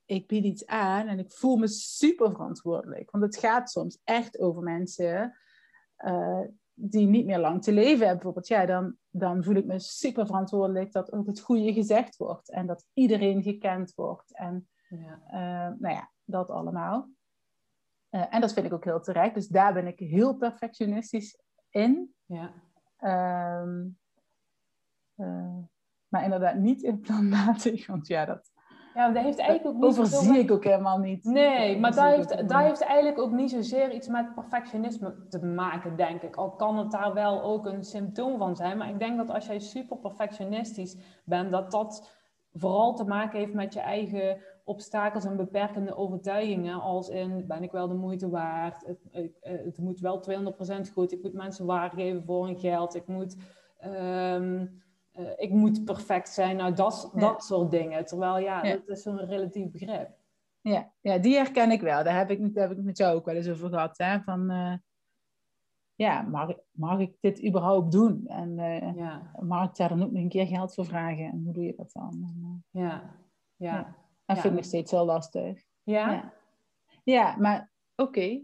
ik 0.10 0.28
bied 0.28 0.44
iets 0.44 0.66
aan 0.66 1.08
en 1.08 1.20
ik 1.20 1.32
voel 1.32 1.58
me 1.58 1.68
super 1.68 2.32
verantwoordelijk. 2.32 3.12
Want 3.12 3.24
het 3.24 3.38
gaat 3.38 3.72
soms 3.72 4.02
echt 4.04 4.40
over 4.40 4.64
mensen 4.64 5.38
uh, 5.98 6.42
die 6.74 7.08
niet 7.08 7.26
meer 7.26 7.40
lang 7.40 7.64
te 7.64 7.72
leven 7.72 7.98
hebben. 8.08 8.16
Bijvoorbeeld, 8.16 8.48
ja, 8.48 8.66
dan, 8.66 8.96
dan 9.10 9.44
voel 9.44 9.56
ik 9.56 9.66
me 9.66 9.80
super 9.80 10.26
verantwoordelijk 10.26 10.92
dat 10.92 11.12
ook 11.12 11.28
het 11.28 11.40
goede 11.40 11.74
gezegd 11.74 12.18
wordt. 12.18 12.52
En 12.52 12.68
dat 12.68 12.86
iedereen 12.94 13.44
gekend 13.44 13.94
wordt. 13.96 14.36
En 14.36 14.70
ja. 14.88 15.22
Uh, 15.26 15.80
nou 15.80 15.94
ja, 15.96 16.12
dat 16.24 16.50
allemaal. 16.50 17.10
Uh, 18.12 18.34
en 18.34 18.42
dat 18.42 18.54
vind 18.54 18.66
ik 18.66 18.74
ook 18.74 18.84
heel 18.84 19.02
terecht. 19.02 19.34
Dus 19.34 19.48
daar 19.48 19.74
ben 19.74 19.88
ik 19.88 20.00
heel 20.00 20.38
perfectionistisch 20.38 21.40
in. 21.70 22.14
Ja. 22.26 22.54
Um, 23.62 23.98
maar 26.08 26.24
inderdaad 26.24 26.56
niet 26.56 26.82
in 26.82 27.00
planmatig. 27.00 27.88
Want 27.94 28.08
ja, 28.08 28.26
dat, 28.26 28.49
ja, 28.96 29.12
dat 29.12 29.24
heeft 29.24 29.40
eigenlijk 29.40 29.68
ook 29.68 29.82
niet 29.82 30.00
Overzie 30.00 30.40
ik 30.40 30.52
ook 30.52 30.64
helemaal 30.64 30.98
niet. 30.98 31.24
Nee, 31.24 31.80
maar 31.80 31.96
daar 31.96 32.12
heeft, 32.12 32.50
daar 32.50 32.64
heeft 32.64 32.82
eigenlijk 32.82 33.20
ook 33.20 33.32
niet 33.32 33.50
zozeer 33.50 33.92
iets 33.92 34.08
met 34.08 34.34
perfectionisme 34.36 35.28
te 35.30 35.46
maken, 35.46 35.96
denk 35.96 36.22
ik. 36.22 36.36
Al 36.36 36.52
kan 36.52 36.78
het 36.78 36.92
daar 36.92 37.14
wel 37.14 37.42
ook 37.42 37.66
een 37.66 37.84
symptoom 37.84 38.38
van 38.38 38.56
zijn. 38.56 38.78
Maar 38.78 38.90
ik 38.90 39.00
denk 39.00 39.18
dat 39.18 39.30
als 39.30 39.46
jij 39.46 39.60
super 39.60 39.98
perfectionistisch 39.98 40.98
bent, 41.24 41.52
dat 41.52 41.72
dat 41.72 42.10
vooral 42.54 42.96
te 42.96 43.04
maken 43.04 43.40
heeft 43.40 43.54
met 43.54 43.74
je 43.74 43.80
eigen 43.80 44.38
obstakels 44.64 45.26
en 45.26 45.36
beperkende 45.36 45.96
overtuigingen. 45.96 46.82
Als 46.82 47.10
in, 47.10 47.48
ben 47.48 47.64
ik 47.64 47.72
wel 47.72 47.88
de 47.88 47.94
moeite 47.94 48.30
waard? 48.30 48.86
Het, 48.86 49.32
het 49.42 49.78
moet 49.78 50.00
wel 50.00 50.24
200% 50.90 50.94
goed. 50.94 51.12
Ik 51.12 51.24
moet 51.24 51.34
mensen 51.34 51.66
waarde 51.66 51.96
geven 51.96 52.24
voor 52.24 52.46
hun 52.46 52.60
geld. 52.60 52.96
Ik 52.96 53.08
moet... 53.08 53.36
Ehm, 53.78 54.66
uh, 55.20 55.30
ik 55.36 55.50
moet 55.50 55.86
perfect 55.86 56.30
zijn, 56.30 56.56
nou 56.56 56.74
dat, 56.74 57.12
dat 57.16 57.44
soort 57.44 57.72
dingen. 57.72 58.06
Terwijl 58.06 58.38
ja, 58.38 58.62
dat 58.62 58.88
is 58.88 59.02
zo'n 59.02 59.26
relatief 59.26 59.72
begrip. 59.72 60.18
Ja. 60.62 60.92
ja, 61.02 61.18
die 61.18 61.36
herken 61.36 61.72
ik 61.72 61.82
wel. 61.82 62.04
Daar 62.04 62.18
heb 62.18 62.30
ik, 62.30 62.54
daar 62.54 62.68
heb 62.68 62.78
ik 62.78 62.84
met 62.84 62.98
jou 62.98 63.16
ook 63.16 63.26
wel 63.26 63.36
eens 63.36 63.50
over 63.50 63.70
gehad. 63.70 63.98
Hè? 63.98 64.22
Van, 64.22 64.52
uh, 64.52 64.74
ja, 65.96 66.22
mag, 66.22 66.54
mag 66.72 67.00
ik 67.00 67.16
dit 67.20 67.46
überhaupt 67.46 67.92
doen? 67.92 68.28
En 68.28 68.58
uh, 68.58 68.96
ja. 68.96 69.32
mag 69.40 69.70
ik 69.70 69.76
daar 69.76 69.90
dan 69.90 70.04
ook 70.04 70.12
nog 70.12 70.22
een 70.22 70.30
keer 70.30 70.48
geld 70.48 70.74
voor 70.74 70.86
vragen? 70.86 71.26
En 71.26 71.42
hoe 71.44 71.54
doe 71.54 71.64
je 71.64 71.74
dat 71.76 71.92
dan? 71.92 72.24
En, 72.28 72.66
ja. 72.70 73.16
Ja. 73.56 73.96
Dat 74.26 74.38
vind 74.38 74.54
ik 74.54 74.60
nog 74.60 74.66
steeds 74.66 74.92
heel 74.92 75.06
lastig. 75.06 75.64
Ja? 75.84 76.12
Ja, 76.12 76.34
ja 77.04 77.36
maar 77.38 77.72
oké. 77.96 78.42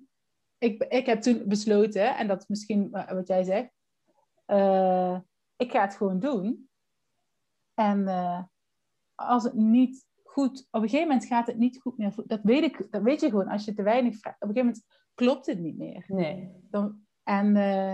Ik, 0.57 0.83
ik 0.83 1.05
heb 1.05 1.21
toen 1.21 1.43
besloten, 1.47 2.17
en 2.17 2.27
dat 2.27 2.41
is 2.41 2.47
misschien 2.47 2.89
wat 2.89 3.27
jij 3.27 3.43
zegt 3.43 3.73
ik 5.57 5.71
ga 5.71 5.81
het 5.81 5.95
gewoon 5.95 6.19
doen. 6.19 6.69
En 7.73 7.99
uh, 7.99 8.43
als 9.15 9.43
het 9.43 9.53
niet 9.53 10.05
goed, 10.23 10.67
op 10.71 10.81
een 10.81 10.89
gegeven 10.89 11.07
moment 11.07 11.25
gaat 11.25 11.47
het 11.47 11.57
niet 11.57 11.81
goed 11.81 11.97
meer. 11.97 12.13
Dat 12.25 12.39
weet, 12.43 12.63
ik, 12.63 12.87
dat 12.91 13.01
weet 13.01 13.21
je 13.21 13.29
gewoon 13.29 13.47
als 13.47 13.65
je 13.65 13.73
te 13.73 13.83
weinig 13.83 14.17
vraagt. 14.17 14.41
Op 14.41 14.49
een 14.49 14.55
gegeven 14.55 14.67
moment 14.67 15.09
klopt 15.13 15.45
het 15.45 15.59
niet 15.59 15.77
meer. 15.77 16.03
Nee. 16.07 16.51
Dan, 16.69 16.99
en 17.23 17.55
uh, 17.55 17.93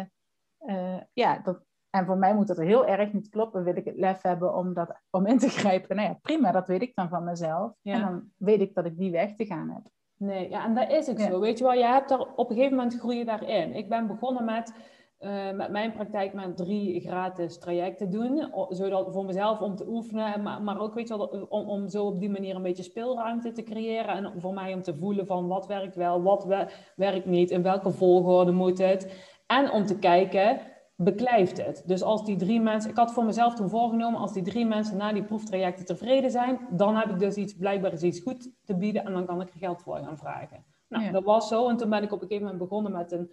uh, 0.76 1.02
ja, 1.14 1.40
dat, 1.40 1.64
en 1.90 2.06
voor 2.06 2.18
mij 2.18 2.36
moet 2.36 2.48
dat 2.48 2.58
heel 2.58 2.88
erg 2.88 3.14
niet 3.14 3.30
kloppen. 3.30 3.64
Wil 3.64 3.76
ik 3.76 3.86
het 3.86 3.98
lef 3.98 4.22
hebben 4.22 4.56
om, 4.56 4.74
dat, 4.74 5.02
om 5.10 5.26
in 5.26 5.38
te 5.38 5.50
grijpen? 5.60 5.96
Nou 5.96 6.08
ja, 6.08 6.20
prima, 6.22 6.52
dat 6.52 6.68
weet 6.68 6.82
ik 6.82 6.96
dan 6.96 7.10
van 7.10 7.24
mezelf. 7.24 7.74
Ja. 7.82 7.94
En 7.94 8.02
dan 8.02 8.32
weet 8.38 8.62
ik 8.62 8.74
dat 8.74 8.86
ik 8.86 8.98
die 8.98 9.12
weg 9.12 9.36
te 9.36 9.46
gaan 9.46 9.70
heb. 9.70 9.84
Nee, 10.16 10.50
ja, 10.50 10.66
en 10.66 10.74
dat 10.74 10.90
is 10.90 11.10
ook 11.10 11.20
zo. 11.20 11.40
Weet 11.40 11.58
je 11.58 11.64
wel, 11.64 11.74
je 11.74 11.86
hebt 11.86 12.10
daar, 12.10 12.20
op 12.20 12.50
een 12.50 12.56
gegeven 12.56 12.78
moment 12.78 13.00
groei 13.00 13.18
je 13.18 13.26
daarin. 13.26 13.76
Ik 13.76 13.90
ben 13.90 14.08
begonnen 14.08 14.46
met 14.46 14.74
uh, 15.22 15.52
met 15.52 15.72
mijn 15.72 15.92
praktijk 15.92 16.34
met 16.34 16.58
drie 16.58 17.00
gratis 17.00 17.60
trajecten 17.60 18.10
doen. 18.10 18.52
Zodat 18.70 19.14
voor 19.14 19.26
mezelf 19.26 19.62
om 19.62 19.76
te 19.76 19.88
oefenen, 19.88 20.42
maar, 20.42 20.62
maar 20.62 20.80
ook 20.80 20.94
weet 20.94 21.08
je 21.08 21.18
wel, 21.18 21.48
om, 21.50 21.70
om 21.70 21.90
zo 21.90 22.06
op 22.06 22.20
die 22.20 22.30
manier 22.30 22.56
een 22.56 22.62
beetje 22.62 22.84
speelruimte 22.84 23.52
te 23.52 23.64
creëren. 23.64 24.16
En 24.16 24.42
voor 24.42 24.54
mij 24.54 24.74
om 24.74 24.82
te 24.82 24.96
voelen 24.96 25.26
van 25.26 25.48
wat 25.48 25.68
werkt 25.68 25.96
wel, 25.96 26.22
wat 26.22 26.48
werkt 26.96 27.26
niet, 27.26 27.52
in 27.52 27.62
welke 27.62 27.92
volgorde 27.92 28.52
moet 28.52 28.78
het. 28.78 29.30
En 29.48 29.72
om 29.72 29.86
te 29.86 30.00
kijken, 30.00 30.60
beklijft 30.96 31.66
het? 31.66 31.84
Dus 31.86 32.04
als 32.04 32.26
die 32.26 32.36
drie 32.36 32.62
mensen, 32.62 32.92
ik 32.92 32.98
had 32.98 33.14
voor 33.14 33.26
mezelf 33.26 33.56
toen 33.56 33.70
voorgenomen, 33.70 34.20
als 34.20 34.34
die 34.34 34.44
drie 34.44 34.66
mensen 34.66 34.98
na 34.98 35.14
die 35.14 35.24
proeftrajecten 35.24 35.86
tevreden 35.86 36.32
zijn, 36.32 36.60
dan 36.70 36.96
heb 36.96 37.10
ik 37.10 37.20
dus 37.20 37.36
iets, 37.36 37.54
blijkbaar 37.54 37.94
is 37.94 38.04
iets 38.04 38.20
goed 38.20 38.50
te 38.64 38.76
bieden 38.76 39.06
en 39.06 39.14
dan 39.14 39.26
kan 39.26 39.42
ik 39.42 39.50
er 39.50 39.60
geld 39.60 39.82
voor 39.82 39.98
gaan 39.98 40.18
vragen. 40.18 40.66
Nou, 40.88 41.12
dat 41.12 41.24
was 41.24 41.48
zo. 41.48 41.70
En 41.70 41.78
toen 41.78 41.90
ben 41.90 42.04
ik 42.04 42.12
op 42.12 42.22
een 42.22 42.28
gegeven 42.28 42.44
moment 42.44 42.70
begonnen 42.70 42.92
met 42.92 43.12
een 43.12 43.32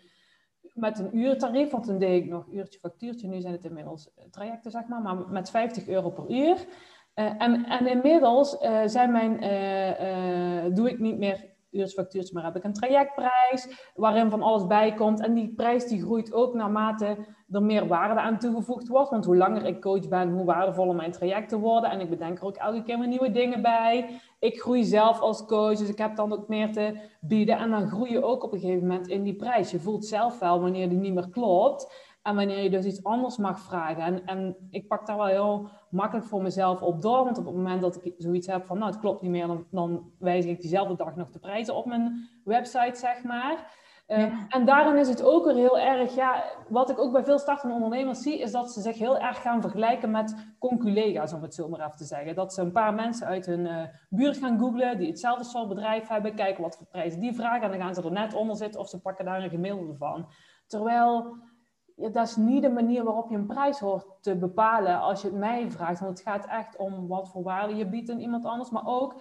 met 0.78 0.98
een 0.98 1.18
uurtarief, 1.18 1.70
want 1.70 1.84
toen 1.84 1.98
deed 1.98 2.22
ik 2.22 2.30
nog 2.30 2.46
uurtje 2.52 2.78
factuurtje, 2.78 3.28
nu 3.28 3.40
zijn 3.40 3.52
het 3.52 3.64
inmiddels 3.64 4.14
eh, 4.14 4.24
trajecten, 4.30 4.70
zeg 4.70 4.86
maar, 4.86 5.02
maar 5.02 5.28
met 5.28 5.50
50 5.50 5.88
euro 5.88 6.10
per 6.10 6.30
uur. 6.30 6.56
Uh, 7.14 7.42
en, 7.42 7.64
en 7.64 7.86
inmiddels 7.86 8.62
uh, 8.62 8.80
zijn 8.86 9.12
mijn, 9.12 10.74
doe 10.74 10.90
ik 10.90 10.98
niet 10.98 11.18
meer 11.18 11.56
uurtje 11.70 11.94
factuurtje, 11.94 12.34
maar 12.34 12.44
heb 12.44 12.56
ik 12.56 12.64
een 12.64 12.72
trajectprijs 12.72 13.90
waarin 13.94 14.30
van 14.30 14.42
alles 14.42 14.66
bij 14.66 14.94
komt. 14.94 15.20
En 15.20 15.34
die 15.34 15.54
prijs 15.54 15.86
die 15.86 16.02
groeit 16.02 16.32
ook 16.32 16.54
naarmate 16.54 17.16
er 17.50 17.62
meer 17.62 17.86
waarde 17.86 18.20
aan 18.20 18.38
toegevoegd 18.38 18.88
wordt. 18.88 19.10
Want 19.10 19.24
hoe 19.24 19.36
langer 19.36 19.64
ik 19.64 19.80
coach 19.80 20.08
ben, 20.08 20.30
hoe 20.30 20.44
waardevoller 20.44 20.94
mijn 20.94 21.12
trajecten 21.12 21.58
worden. 21.58 21.90
En 21.90 22.00
ik 22.00 22.10
bedenk 22.10 22.38
er 22.38 22.44
ook 22.44 22.56
elke 22.56 22.82
keer 22.82 22.98
weer 22.98 23.08
nieuwe 23.08 23.30
dingen 23.30 23.62
bij. 23.62 24.20
Ik 24.38 24.60
groei 24.60 24.84
zelf 24.84 25.20
als 25.20 25.44
coach, 25.44 25.78
dus 25.78 25.88
ik 25.88 25.98
heb 25.98 26.16
dan 26.16 26.32
ook 26.32 26.48
meer 26.48 26.72
te 26.72 27.00
bieden. 27.20 27.58
En 27.58 27.70
dan 27.70 27.88
groei 27.88 28.10
je 28.10 28.24
ook 28.24 28.44
op 28.44 28.52
een 28.52 28.58
gegeven 28.58 28.86
moment 28.86 29.08
in 29.08 29.22
die 29.22 29.36
prijs. 29.36 29.70
Je 29.70 29.80
voelt 29.80 30.04
zelf 30.04 30.38
wel 30.38 30.60
wanneer 30.60 30.88
die 30.88 30.98
niet 30.98 31.14
meer 31.14 31.28
klopt. 31.28 32.06
En 32.22 32.34
wanneer 32.34 32.62
je 32.62 32.70
dus 32.70 32.84
iets 32.84 33.04
anders 33.04 33.36
mag 33.36 33.60
vragen. 33.60 34.02
En, 34.02 34.26
en 34.26 34.56
ik 34.70 34.88
pak 34.88 35.06
daar 35.06 35.16
wel 35.16 35.26
heel 35.26 35.68
makkelijk 35.90 36.26
voor 36.26 36.42
mezelf 36.42 36.82
op 36.82 37.02
door. 37.02 37.24
Want 37.24 37.38
op 37.38 37.44
het 37.44 37.54
moment 37.54 37.80
dat 37.80 38.04
ik 38.04 38.14
zoiets 38.18 38.46
heb 38.46 38.66
van, 38.66 38.78
nou 38.78 38.90
het 38.90 39.00
klopt 39.00 39.22
niet 39.22 39.30
meer, 39.30 39.46
dan, 39.46 39.66
dan 39.70 40.12
wijzig 40.18 40.50
ik 40.50 40.60
diezelfde 40.60 40.96
dag 40.96 41.16
nog 41.16 41.30
de 41.30 41.38
prijzen 41.38 41.74
op 41.74 41.86
mijn 41.86 42.28
website, 42.44 42.98
zeg 42.98 43.22
maar. 43.22 43.76
Uh, 44.08 44.32
En 44.48 44.64
daarin 44.64 44.96
is 44.96 45.08
het 45.08 45.22
ook 45.22 45.44
weer 45.44 45.54
heel 45.54 45.78
erg, 45.78 46.14
ja, 46.14 46.44
wat 46.68 46.90
ik 46.90 46.98
ook 46.98 47.12
bij 47.12 47.24
veel 47.24 47.38
startende 47.38 47.74
ondernemers 47.74 48.22
zie, 48.22 48.38
is 48.38 48.52
dat 48.52 48.72
ze 48.72 48.80
zich 48.80 48.98
heel 48.98 49.18
erg 49.18 49.42
gaan 49.42 49.60
vergelijken 49.60 50.10
met 50.10 50.54
conculega's, 50.58 51.32
om 51.32 51.42
het 51.42 51.54
zo 51.54 51.68
maar 51.68 51.80
even 51.80 51.96
te 51.96 52.04
zeggen. 52.04 52.34
Dat 52.34 52.54
ze 52.54 52.62
een 52.62 52.72
paar 52.72 52.94
mensen 52.94 53.26
uit 53.26 53.46
hun 53.46 53.60
uh, 53.60 53.82
buurt 54.08 54.36
gaan 54.36 54.58
googlen, 54.58 54.98
die 54.98 55.08
hetzelfde 55.08 55.44
soort 55.44 55.68
bedrijf 55.68 56.08
hebben, 56.08 56.34
kijken 56.34 56.62
wat 56.62 56.76
voor 56.76 56.86
prijzen 56.86 57.20
die 57.20 57.34
vragen, 57.34 57.62
en 57.62 57.70
dan 57.70 57.80
gaan 57.80 57.94
ze 57.94 58.02
er 58.02 58.12
net 58.12 58.34
onder 58.34 58.56
zitten 58.56 58.80
of 58.80 58.88
ze 58.88 59.00
pakken 59.00 59.24
daar 59.24 59.42
een 59.42 59.50
gemiddelde 59.50 59.96
van. 59.96 60.28
Terwijl, 60.66 61.36
ja, 61.96 62.08
dat 62.08 62.26
is 62.26 62.36
niet 62.36 62.62
de 62.62 62.70
manier 62.70 63.04
waarop 63.04 63.30
je 63.30 63.36
een 63.36 63.46
prijs 63.46 63.78
hoort 63.78 64.06
te 64.20 64.36
bepalen 64.36 65.00
als 65.00 65.22
je 65.22 65.28
het 65.28 65.36
mij 65.36 65.70
vraagt. 65.70 66.00
Want 66.00 66.18
het 66.18 66.28
gaat 66.28 66.46
echt 66.46 66.76
om 66.76 67.08
wat 67.08 67.30
voor 67.30 67.42
waarde 67.42 67.74
je 67.74 67.86
biedt 67.86 68.10
aan 68.10 68.20
iemand 68.20 68.44
anders, 68.44 68.70
maar 68.70 68.86
ook... 68.86 69.20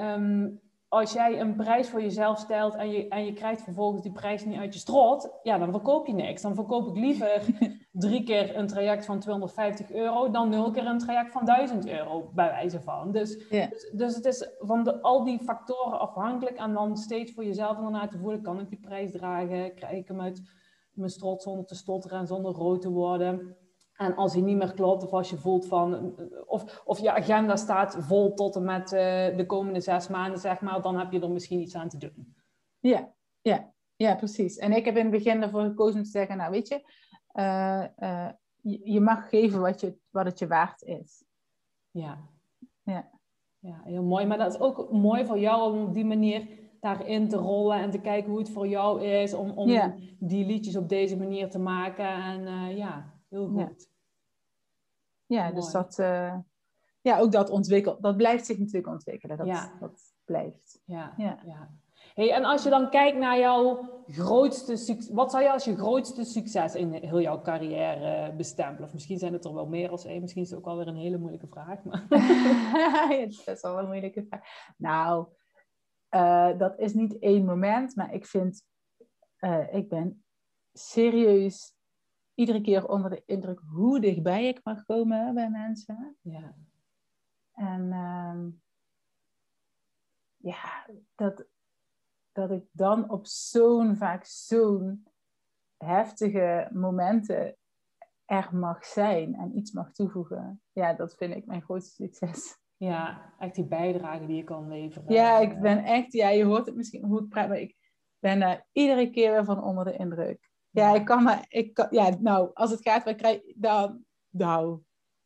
Um, 0.00 0.63
als 0.94 1.12
jij 1.12 1.40
een 1.40 1.56
prijs 1.56 1.88
voor 1.88 2.02
jezelf 2.02 2.38
stelt 2.38 2.74
en 2.74 2.90
je, 2.90 3.08
en 3.08 3.24
je 3.24 3.32
krijgt 3.32 3.62
vervolgens 3.62 4.02
die 4.02 4.12
prijs 4.12 4.44
niet 4.44 4.58
uit 4.58 4.74
je 4.74 4.80
strot, 4.80 5.30
ja, 5.42 5.58
dan 5.58 5.70
verkoop 5.70 6.06
je 6.06 6.12
niks. 6.12 6.42
Dan 6.42 6.54
verkoop 6.54 6.88
ik 6.88 6.96
liever 6.96 7.42
drie 7.92 8.22
keer 8.22 8.56
een 8.56 8.66
traject 8.66 9.04
van 9.04 9.20
250 9.20 9.92
euro 9.92 10.30
dan 10.30 10.48
nul 10.48 10.70
keer 10.70 10.86
een 10.86 10.98
traject 10.98 11.32
van 11.32 11.44
1000 11.44 11.88
euro, 11.88 12.30
bij 12.34 12.48
wijze 12.48 12.80
van. 12.80 13.12
Dus, 13.12 13.48
dus, 13.48 13.90
dus, 13.92 14.14
het 14.14 14.24
is 14.24 14.48
van 14.58 14.84
de, 14.84 15.02
al 15.02 15.24
die 15.24 15.38
factoren 15.38 16.00
afhankelijk 16.00 16.56
en 16.56 16.72
dan 16.72 16.96
steeds 16.96 17.32
voor 17.32 17.44
jezelf 17.44 17.76
ernaar 17.76 18.10
te 18.10 18.18
voelen, 18.18 18.42
kan 18.42 18.60
ik 18.60 18.68
die 18.68 18.80
prijs 18.80 19.12
dragen? 19.12 19.74
Krijg 19.74 19.96
ik 19.96 20.08
hem 20.08 20.20
uit 20.20 20.42
mijn 20.92 21.10
strot 21.10 21.42
zonder 21.42 21.66
te 21.66 21.74
stotteren 21.74 22.18
en 22.18 22.26
zonder 22.26 22.52
rood 22.52 22.80
te 22.80 22.90
worden? 22.90 23.56
En 23.96 24.16
als 24.16 24.32
hij 24.32 24.42
niet 24.42 24.56
meer 24.56 24.74
klopt, 24.74 25.02
of 25.04 25.12
als 25.12 25.30
je 25.30 25.36
voelt 25.36 25.66
van, 25.66 26.14
of, 26.46 26.82
of 26.84 26.98
je 26.98 27.12
agenda 27.12 27.56
staat 27.56 27.96
vol 28.00 28.34
tot 28.34 28.56
en 28.56 28.64
met 28.64 28.92
uh, 28.92 29.36
de 29.36 29.44
komende 29.46 29.80
zes 29.80 30.08
maanden, 30.08 30.38
zeg 30.38 30.60
maar, 30.60 30.82
dan 30.82 30.98
heb 30.98 31.12
je 31.12 31.20
er 31.20 31.30
misschien 31.30 31.60
iets 31.60 31.74
aan 31.74 31.88
te 31.88 31.98
doen. 31.98 32.34
Ja, 32.78 33.12
ja, 33.40 33.72
ja, 33.96 34.14
precies. 34.14 34.56
En 34.56 34.72
ik 34.72 34.84
heb 34.84 34.96
in 34.96 35.02
het 35.02 35.10
begin 35.10 35.42
ervoor 35.42 35.62
gekozen 35.62 35.96
om 35.96 36.04
te 36.04 36.10
zeggen, 36.10 36.36
nou 36.36 36.50
weet 36.50 36.68
je, 36.68 36.82
uh, 37.34 37.84
uh, 37.98 38.28
je, 38.60 38.80
je, 38.92 39.00
mag 39.00 39.28
geven 39.28 39.60
wat, 39.60 39.80
je, 39.80 39.96
wat 40.10 40.24
het 40.24 40.38
je 40.38 40.46
waard 40.46 40.82
is. 40.82 41.24
Ja. 41.90 42.18
Ja. 42.82 43.10
Ja, 43.58 43.80
heel 43.84 44.02
mooi. 44.02 44.26
Maar 44.26 44.38
dat 44.38 44.54
is 44.54 44.60
ook 44.60 44.92
mooi 44.92 45.26
voor 45.26 45.38
jou 45.38 45.72
om 45.72 45.82
op 45.82 45.94
die 45.94 46.04
manier 46.04 46.48
daarin 46.80 47.28
te 47.28 47.36
rollen 47.36 47.78
en 47.78 47.90
te 47.90 48.00
kijken 48.00 48.30
hoe 48.30 48.38
het 48.38 48.50
voor 48.50 48.68
jou 48.68 49.02
is 49.02 49.34
om, 49.34 49.50
om 49.50 49.68
ja. 49.68 49.94
die 50.18 50.46
liedjes 50.46 50.76
op 50.76 50.88
deze 50.88 51.16
manier 51.16 51.50
te 51.50 51.58
maken. 51.58 52.06
En 52.06 52.76
ja, 52.76 53.13
heel 53.34 53.48
goed. 53.48 53.88
Ja, 55.26 55.46
ja 55.46 55.52
dus 55.52 55.70
dat, 55.70 55.98
uh, 55.98 56.36
ja, 57.00 57.18
ook 57.18 57.32
dat 57.32 57.50
ontwikkelt, 57.50 58.02
dat 58.02 58.16
blijft 58.16 58.46
zich 58.46 58.58
natuurlijk 58.58 58.86
ontwikkelen. 58.86 59.36
Dat, 59.36 59.46
ja. 59.46 59.76
dat 59.80 60.14
blijft. 60.24 60.80
Ja, 60.84 61.14
ja. 61.16 61.38
ja. 61.44 61.70
Hey, 62.14 62.32
en 62.32 62.44
als 62.44 62.62
je 62.62 62.70
dan 62.70 62.90
kijkt 62.90 63.18
naar 63.18 63.38
jouw 63.38 63.88
grootste 64.06 64.76
succes, 64.76 65.12
wat 65.12 65.30
zou 65.30 65.42
je 65.42 65.52
als 65.52 65.64
je 65.64 65.76
grootste 65.76 66.24
succes 66.24 66.74
in 66.74 66.92
heel 66.92 67.20
jouw 67.20 67.40
carrière 67.40 68.32
bestempelen? 68.32 68.86
Of 68.88 68.92
misschien 68.92 69.18
zijn 69.18 69.32
het 69.32 69.44
er 69.44 69.54
wel 69.54 69.66
meer 69.66 69.90
als 69.90 70.04
één, 70.04 70.20
misschien 70.20 70.42
is 70.42 70.50
het 70.50 70.58
ook 70.58 70.64
wel 70.64 70.76
weer 70.76 70.88
een 70.88 70.96
hele 70.96 71.18
moeilijke 71.18 71.46
vraag. 71.46 71.82
Maar... 71.84 72.06
het 73.24 73.46
is 73.46 73.60
wel 73.60 73.78
een 73.78 73.86
moeilijke 73.86 74.24
vraag. 74.28 74.40
Nou, 74.76 75.26
uh, 76.10 76.58
dat 76.58 76.78
is 76.78 76.94
niet 76.94 77.18
één 77.18 77.44
moment, 77.44 77.96
maar 77.96 78.14
ik 78.14 78.26
vind, 78.26 78.62
uh, 79.40 79.74
ik 79.74 79.88
ben 79.88 80.24
serieus 80.72 81.74
iedere 82.34 82.60
keer 82.60 82.88
onder 82.88 83.10
de 83.10 83.22
indruk 83.26 83.60
hoe 83.72 84.00
dichtbij 84.00 84.48
ik 84.48 84.60
mag 84.64 84.84
komen 84.84 85.34
bij 85.34 85.50
mensen. 85.50 86.16
Ja. 86.20 86.54
En 87.52 87.82
uh, 87.82 88.46
ja, 90.36 90.86
dat, 91.14 91.46
dat 92.32 92.50
ik 92.50 92.64
dan 92.72 93.10
op 93.10 93.26
zo'n 93.26 93.96
vaak 93.96 94.24
zo'n 94.24 95.06
heftige 95.76 96.68
momenten 96.72 97.56
er 98.24 98.48
mag 98.52 98.84
zijn 98.84 99.34
en 99.34 99.56
iets 99.56 99.72
mag 99.72 99.92
toevoegen. 99.92 100.62
Ja, 100.72 100.92
dat 100.92 101.16
vind 101.16 101.34
ik 101.34 101.46
mijn 101.46 101.62
grootste 101.62 102.02
succes. 102.02 102.58
Ja, 102.76 103.32
echt 103.38 103.54
die 103.54 103.66
bijdrage 103.66 104.26
die 104.26 104.36
je 104.36 104.44
kan 104.44 104.68
leveren. 104.68 105.12
Ja, 105.12 105.38
ik 105.38 105.60
ben 105.60 105.84
echt, 105.84 106.12
ja, 106.12 106.28
je 106.28 106.44
hoort 106.44 106.66
het 106.66 106.74
misschien 106.74 107.04
hoe 107.04 107.22
ik 107.22 107.28
praat, 107.28 107.48
maar 107.48 107.60
ik 107.60 107.76
ben 108.18 108.40
daar 108.40 108.66
iedere 108.72 109.10
keer 109.10 109.30
weer 109.30 109.44
van 109.44 109.62
onder 109.62 109.84
de 109.84 109.96
indruk. 109.96 110.50
Ja, 110.74 110.94
ik 110.94 111.04
kan 111.04 111.22
maar, 111.22 111.44
ik 111.48 111.74
kan, 111.74 111.86
ja, 111.90 112.16
nou, 112.20 112.50
als 112.54 112.70
het 112.70 112.82
gaat, 112.82 113.04
waar 113.04 113.14
krijg 113.14 113.40
dan, 113.54 114.04
nou, 114.30 114.80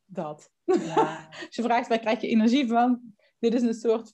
dat. 0.05 0.51
Ja. 0.63 1.27
als 1.45 1.55
je 1.55 1.61
vraagt, 1.61 1.87
waar 1.87 1.99
krijg 1.99 2.21
je 2.21 2.27
energie 2.27 2.67
van? 2.67 3.01
Dit 3.39 3.53
is 3.53 3.61
een 3.61 3.73
soort 3.73 4.13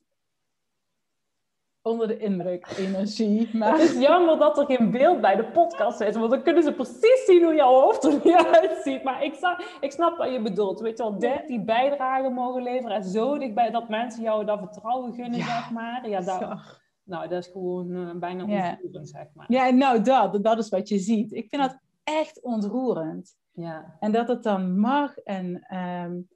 onder 1.81 2.07
de 2.07 2.17
indruk 2.17 2.67
energie. 2.77 3.49
Maar... 3.57 3.71
Het 3.71 3.81
is 3.81 3.99
jammer 3.99 4.37
dat 4.37 4.57
er 4.57 4.65
geen 4.65 4.91
beeld 4.91 5.21
bij 5.21 5.35
de 5.35 5.45
podcast 5.45 6.01
is, 6.01 6.15
want 6.15 6.31
dan 6.31 6.43
kunnen 6.43 6.63
ze 6.63 6.73
precies 6.73 7.25
zien 7.25 7.43
hoe 7.43 7.55
jouw 7.55 7.73
hoofd 7.73 8.03
er 8.03 8.19
nu 8.23 8.35
uitziet. 8.35 9.03
Maar 9.03 9.23
ik, 9.23 9.33
snap, 9.33 9.77
ik 9.79 9.91
snap 9.91 10.17
wat 10.17 10.31
je 10.31 10.41
bedoelt. 10.41 10.79
Weet 10.79 10.97
je 10.97 11.03
wel, 11.03 11.19
dit, 11.19 11.47
die 11.47 11.63
bijdrage 11.63 12.29
mogen 12.29 12.63
leveren 12.63 12.95
en 12.95 13.03
zo 13.03 13.37
dichtbij 13.37 13.71
dat 13.71 13.89
mensen 13.89 14.23
jou 14.23 14.45
dat 14.45 14.59
vertrouwen 14.59 15.13
gunnen, 15.13 15.39
ja. 15.39 15.45
zeg 15.45 15.71
maar. 15.71 16.09
Ja, 16.09 16.21
dat, 16.21 16.81
nou, 17.05 17.27
dat 17.27 17.45
is 17.45 17.51
gewoon 17.51 17.89
uh, 17.89 18.15
bijna 18.15 18.43
ontroerend, 18.43 19.09
zeg 19.09 19.27
maar. 19.33 19.51
Ja, 19.51 19.69
nou 19.69 20.01
dat, 20.01 20.43
dat 20.43 20.57
is 20.57 20.69
wat 20.69 20.89
je 20.89 20.99
ziet. 20.99 21.31
Ik 21.31 21.49
vind 21.49 21.61
dat 21.61 21.79
echt 22.03 22.41
ontroerend. 22.41 23.35
Ja. 23.51 23.97
En 23.99 24.11
dat 24.11 24.27
het 24.27 24.43
dan 24.43 24.79
mag 24.79 25.17
en 25.17 25.75
um, 25.77 26.29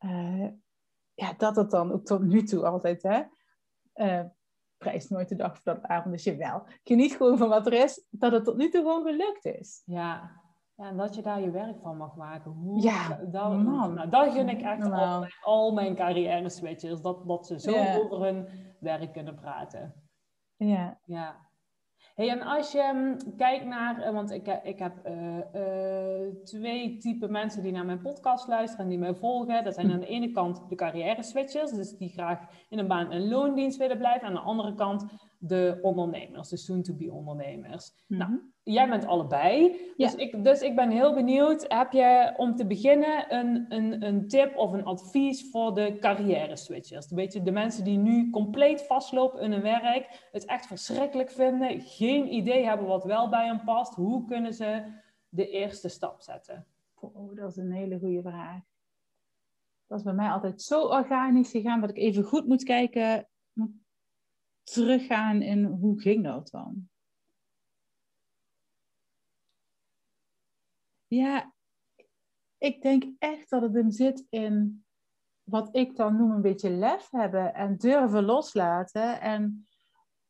uh, 0.00 0.48
ja, 1.14 1.32
dat 1.36 1.56
het 1.56 1.70
dan 1.70 1.92
ook 1.92 2.04
tot 2.04 2.22
nu 2.22 2.42
toe 2.42 2.66
altijd, 2.66 3.02
hè. 3.02 3.22
Uh, 3.94 4.24
prijs 4.76 5.08
nooit 5.08 5.28
de 5.28 5.36
dag 5.36 5.54
voor 5.54 5.74
dat 5.74 5.82
avond, 5.82 6.14
dus 6.14 6.24
je 6.24 6.36
wel. 6.36 6.62
Geniet 6.84 7.12
gewoon 7.12 7.38
van 7.38 7.48
wat 7.48 7.66
er 7.66 7.72
is, 7.72 8.06
dat 8.10 8.32
het 8.32 8.44
tot 8.44 8.56
nu 8.56 8.70
toe 8.70 8.80
gewoon 8.82 9.02
gelukt 9.02 9.44
is. 9.44 9.82
Ja, 9.86 10.30
ja, 10.74 10.88
en 10.88 10.96
dat 10.96 11.14
je 11.14 11.22
daar 11.22 11.40
je 11.40 11.50
werk 11.50 11.80
van 11.80 11.96
mag 11.96 12.16
maken. 12.16 12.50
Hoe, 12.50 12.82
ja, 12.82 13.20
dat, 13.24 13.62
man. 13.62 13.94
Nou, 13.94 14.08
dat 14.08 14.32
gun 14.32 14.48
ik 14.48 14.60
echt 14.60 14.82
al, 14.82 15.18
mijn, 15.18 15.32
al 15.42 15.72
mijn 15.72 15.94
carrière 15.94 16.48
switchers. 16.48 17.00
Dat, 17.00 17.26
dat 17.26 17.46
ze 17.46 17.60
zo 17.60 17.70
yeah. 17.70 17.98
over 17.98 18.22
hun 18.22 18.48
werk 18.80 19.12
kunnen 19.12 19.34
praten. 19.34 19.94
Ja. 20.68 20.98
ja. 21.04 21.44
Hey, 22.14 22.28
en 22.28 22.42
als 22.42 22.72
je 22.72 22.92
um, 22.94 23.36
kijkt 23.36 23.64
naar, 23.64 23.98
uh, 23.98 24.10
want 24.10 24.30
ik, 24.30 24.60
ik 24.62 24.78
heb 24.78 25.06
uh, 25.06 25.38
uh, 25.54 26.34
twee 26.44 26.96
typen 26.96 27.30
mensen 27.30 27.62
die 27.62 27.72
naar 27.72 27.84
mijn 27.84 28.02
podcast 28.02 28.48
luisteren 28.48 28.84
en 28.84 28.90
die 28.90 28.98
mij 28.98 29.14
volgen. 29.14 29.64
Dat 29.64 29.74
zijn 29.74 29.92
aan 29.92 30.00
de 30.00 30.06
ene 30.06 30.30
kant 30.30 30.68
de 30.68 30.74
carrière 30.74 31.22
switchers, 31.22 31.70
dus 31.70 31.96
die 31.96 32.08
graag 32.08 32.38
in 32.68 32.78
een 32.78 32.86
baan 32.86 33.10
en 33.10 33.28
loondienst 33.28 33.78
willen 33.78 33.98
blijven. 33.98 34.26
Aan 34.26 34.34
de 34.34 34.40
andere 34.40 34.74
kant 34.74 35.06
de 35.38 35.78
ondernemers, 35.82 36.48
de 36.48 36.56
soon-to-be 36.56 37.12
ondernemers. 37.12 37.90
Mm 38.06 38.20
-hmm. 38.20 38.28
Nou, 38.28 38.40
jij 38.64 38.88
bent 38.88 39.06
allebei. 39.06 39.80
Ja. 39.96 40.06
Dus, 40.06 40.14
ik, 40.14 40.44
dus 40.44 40.60
ik 40.60 40.74
ben 40.76 40.90
heel 40.90 41.14
benieuwd, 41.14 41.64
heb 41.68 41.92
je 41.92 42.34
om 42.36 42.56
te 42.56 42.66
beginnen 42.66 43.34
een, 43.34 43.66
een, 43.68 44.04
een 44.06 44.28
tip 44.28 44.56
of 44.56 44.72
een 44.72 44.84
advies 44.84 45.50
voor 45.50 45.74
de 45.74 45.96
carrière 46.00 46.56
switchers? 46.56 47.10
Weet 47.10 47.32
je, 47.32 47.42
de 47.42 47.50
mensen 47.50 47.84
die 47.84 47.98
nu 47.98 48.30
compleet 48.30 48.82
vastlopen 48.82 49.40
in 49.40 49.52
hun 49.52 49.62
werk, 49.62 50.28
het 50.32 50.44
echt 50.44 50.66
verschrikkelijk 50.66 51.30
vinden, 51.30 51.80
geen 51.80 52.34
idee 52.34 52.64
hebben 52.64 52.86
wat 52.86 53.04
wel 53.04 53.28
bij 53.28 53.46
hen 53.46 53.62
past. 53.64 53.94
Hoe 53.94 54.24
kunnen 54.24 54.54
ze 54.54 54.82
de 55.28 55.48
eerste 55.48 55.88
stap 55.88 56.20
zetten? 56.20 56.66
Oh, 56.94 57.36
dat 57.36 57.50
is 57.50 57.56
een 57.56 57.72
hele 57.72 57.98
goede 57.98 58.22
vraag. 58.22 58.60
Dat 59.86 59.98
is 59.98 60.04
bij 60.04 60.14
mij 60.14 60.28
altijd 60.28 60.62
zo 60.62 60.82
organisch 60.82 61.50
gegaan 61.50 61.80
dat 61.80 61.90
ik 61.90 61.96
even 61.96 62.22
goed 62.22 62.46
moet 62.46 62.62
kijken, 62.62 63.28
moet 63.52 63.72
teruggaan 64.62 65.42
in 65.42 65.64
hoe 65.64 66.00
ging 66.00 66.24
dat 66.24 66.50
dan? 66.50 66.88
Ja, 71.06 71.52
ik 72.58 72.82
denk 72.82 73.04
echt 73.18 73.50
dat 73.50 73.62
het 73.62 73.74
hem 73.74 73.90
zit 73.90 74.26
in 74.28 74.84
wat 75.42 75.76
ik 75.76 75.96
dan 75.96 76.16
noem 76.16 76.30
een 76.30 76.42
beetje 76.42 76.70
lef 76.70 77.10
hebben 77.10 77.54
en 77.54 77.76
durven 77.76 78.24
loslaten 78.24 79.20
en 79.20 79.66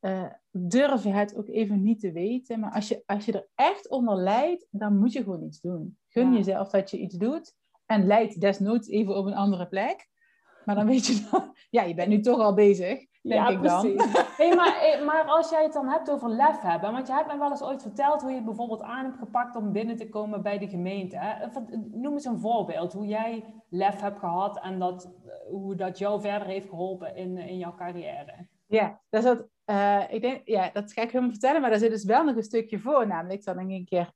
uh, 0.01 0.33
durven 0.51 1.13
het 1.13 1.37
ook 1.37 1.49
even 1.49 1.83
niet 1.83 2.01
te 2.01 2.13
weten. 2.13 2.61
Maar 2.61 2.73
als 2.73 2.89
je, 2.89 3.03
als 3.07 3.25
je 3.25 3.33
er 3.33 3.49
echt 3.55 3.89
onder 3.89 4.17
lijdt, 4.17 4.67
dan 4.71 4.99
moet 4.99 5.13
je 5.13 5.23
gewoon 5.23 5.45
iets 5.45 5.61
doen. 5.61 5.99
Gun 6.09 6.31
ja. 6.31 6.37
jezelf 6.37 6.71
dat 6.71 6.91
je 6.91 6.99
iets 6.99 7.17
doet 7.17 7.55
en 7.87 8.07
leid 8.07 8.41
desnoods 8.41 8.89
even 8.89 9.17
op 9.17 9.27
een 9.27 9.35
andere 9.35 9.69
plek. 9.69 10.09
Maar 10.65 10.75
dan 10.75 10.87
weet 10.87 11.07
je 11.07 11.27
dan, 11.31 11.57
ja, 11.71 11.83
je 11.83 11.95
bent 11.95 12.09
nu 12.09 12.21
toch 12.21 12.39
al 12.39 12.55
bezig. 12.55 13.07
Denk 13.29 13.41
ja, 13.41 13.49
ik 13.49 13.61
precies. 13.61 14.13
Dan. 14.13 14.25
Hey, 14.37 14.55
maar, 14.55 15.05
maar 15.05 15.25
als 15.25 15.51
jij 15.51 15.63
het 15.63 15.73
dan 15.73 15.89
hebt 15.89 16.11
over 16.11 16.29
lef 16.29 16.61
hebben, 16.61 16.93
want 16.93 17.07
je 17.07 17.13
hebt 17.13 17.27
mij 17.27 17.39
wel 17.39 17.51
eens 17.51 17.63
ooit 17.63 17.83
verteld 17.83 18.21
hoe 18.21 18.31
je 18.31 18.37
het 18.37 18.45
bijvoorbeeld 18.45 18.83
aan 18.83 19.05
hebt 19.05 19.19
gepakt 19.19 19.57
om 19.57 19.73
binnen 19.73 19.97
te 19.97 20.09
komen 20.09 20.43
bij 20.43 20.59
de 20.59 20.69
gemeente. 20.69 21.17
Hè? 21.17 21.47
Noem 21.91 22.13
eens 22.13 22.25
een 22.25 22.39
voorbeeld, 22.39 22.93
hoe 22.93 23.07
jij 23.07 23.45
lef 23.69 24.01
hebt 24.01 24.19
gehad 24.19 24.61
en 24.61 24.79
dat, 24.79 25.13
hoe 25.51 25.75
dat 25.75 25.99
jou 25.99 26.21
verder 26.21 26.49
heeft 26.49 26.69
geholpen 26.69 27.17
in, 27.17 27.39
in 27.39 27.59
jouw 27.59 27.75
carrière. 27.75 28.49
Ja, 28.67 29.01
dat 29.11 29.47
uh, 29.67 30.03
ik 30.09 30.21
denk, 30.21 30.41
ja, 30.45 30.71
dat 30.71 30.93
ga 30.93 31.03
ik 31.03 31.11
helemaal 31.11 31.31
vertellen, 31.31 31.61
maar 31.61 31.71
daar 31.71 31.79
zit 31.79 31.91
dus 31.91 32.05
wel 32.05 32.25
nog 32.25 32.37
een 32.37 32.43
stukje 32.43 32.79
voor, 32.79 33.07
namelijk 33.07 33.45
dat 33.45 33.57
ik 33.57 33.69
een 33.69 33.85
keer 33.85 34.13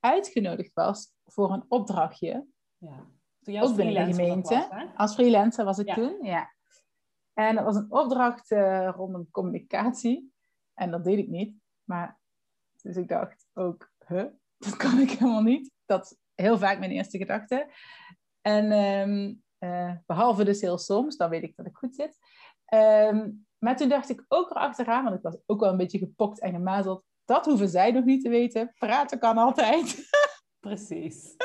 uitgenodigd 0.00 0.74
was 0.74 1.12
voor 1.24 1.52
een 1.52 1.64
opdrachtje. 1.68 2.46
Ja. 2.76 3.06
Toen 3.42 3.60
ook 3.60 3.76
binnen 3.76 4.06
de 4.06 4.14
gemeente. 4.14 4.66
Was, 4.70 4.86
als 4.96 5.14
freelancer 5.14 5.64
was 5.64 5.78
ik 5.78 5.86
ja. 5.86 5.94
toen, 5.94 6.18
ja. 6.22 6.54
En 7.34 7.54
dat 7.54 7.64
was 7.64 7.76
een 7.76 7.92
opdracht 7.92 8.50
uh, 8.50 8.88
rondom 8.96 9.30
communicatie. 9.30 10.32
En 10.74 10.90
dat 10.90 11.04
deed 11.04 11.18
ik 11.18 11.28
niet. 11.28 11.56
Maar 11.84 12.18
Dus 12.82 12.96
ik 12.96 13.08
dacht 13.08 13.46
ook, 13.54 13.92
huh, 14.06 14.26
dat 14.58 14.76
kan 14.76 14.98
ik 14.98 15.10
helemaal 15.10 15.42
niet. 15.42 15.70
Dat 15.86 16.04
is 16.04 16.16
heel 16.34 16.58
vaak 16.58 16.78
mijn 16.78 16.90
eerste 16.90 17.18
gedachte. 17.18 17.70
En 18.40 18.72
ehm, 18.72 19.34
eh, 19.58 19.96
behalve 20.06 20.44
dus 20.44 20.60
heel 20.60 20.78
soms, 20.78 21.16
dan 21.16 21.30
weet 21.30 21.42
ik 21.42 21.56
dat 21.56 21.66
ik 21.66 21.76
goed 21.76 21.94
zit. 21.94 22.18
Ehm, 22.64 23.30
maar 23.58 23.76
toen 23.76 23.88
dacht 23.88 24.08
ik 24.08 24.24
ook 24.28 24.50
erachteraan, 24.50 25.04
want 25.04 25.16
ik 25.16 25.22
was 25.22 25.36
ook 25.46 25.60
wel 25.60 25.70
een 25.70 25.76
beetje 25.76 25.98
gepokt 25.98 26.40
en 26.40 26.52
gemazeld. 26.52 27.04
Dat 27.24 27.44
hoeven 27.44 27.68
zij 27.68 27.90
nog 27.90 28.04
niet 28.04 28.22
te 28.22 28.28
weten. 28.28 28.72
Praten 28.78 29.18
kan 29.18 29.38
altijd. 29.38 30.08
Precies. 30.60 31.36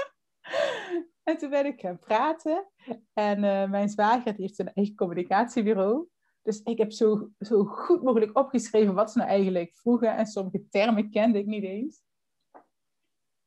En 1.28 1.38
toen 1.38 1.50
ben 1.50 1.66
ik 1.66 1.82
gaan 1.82 2.00
praten. 2.00 2.68
En 3.14 3.44
uh, 3.44 3.70
mijn 3.70 3.90
zwager 3.90 4.34
heeft 4.34 4.60
een 4.60 4.74
eigen 4.74 4.96
communicatiebureau. 4.96 6.08
Dus 6.42 6.62
ik 6.62 6.78
heb 6.78 6.92
zo, 6.92 7.30
zo 7.40 7.64
goed 7.64 8.04
mogelijk 8.04 8.38
opgeschreven 8.38 8.94
wat 8.94 9.12
ze 9.12 9.18
nou 9.18 9.30
eigenlijk 9.30 9.76
vroegen. 9.76 10.16
En 10.16 10.26
sommige 10.26 10.68
termen 10.70 11.10
kende 11.10 11.40
ik 11.40 11.46
niet 11.46 11.64
eens. 11.64 12.02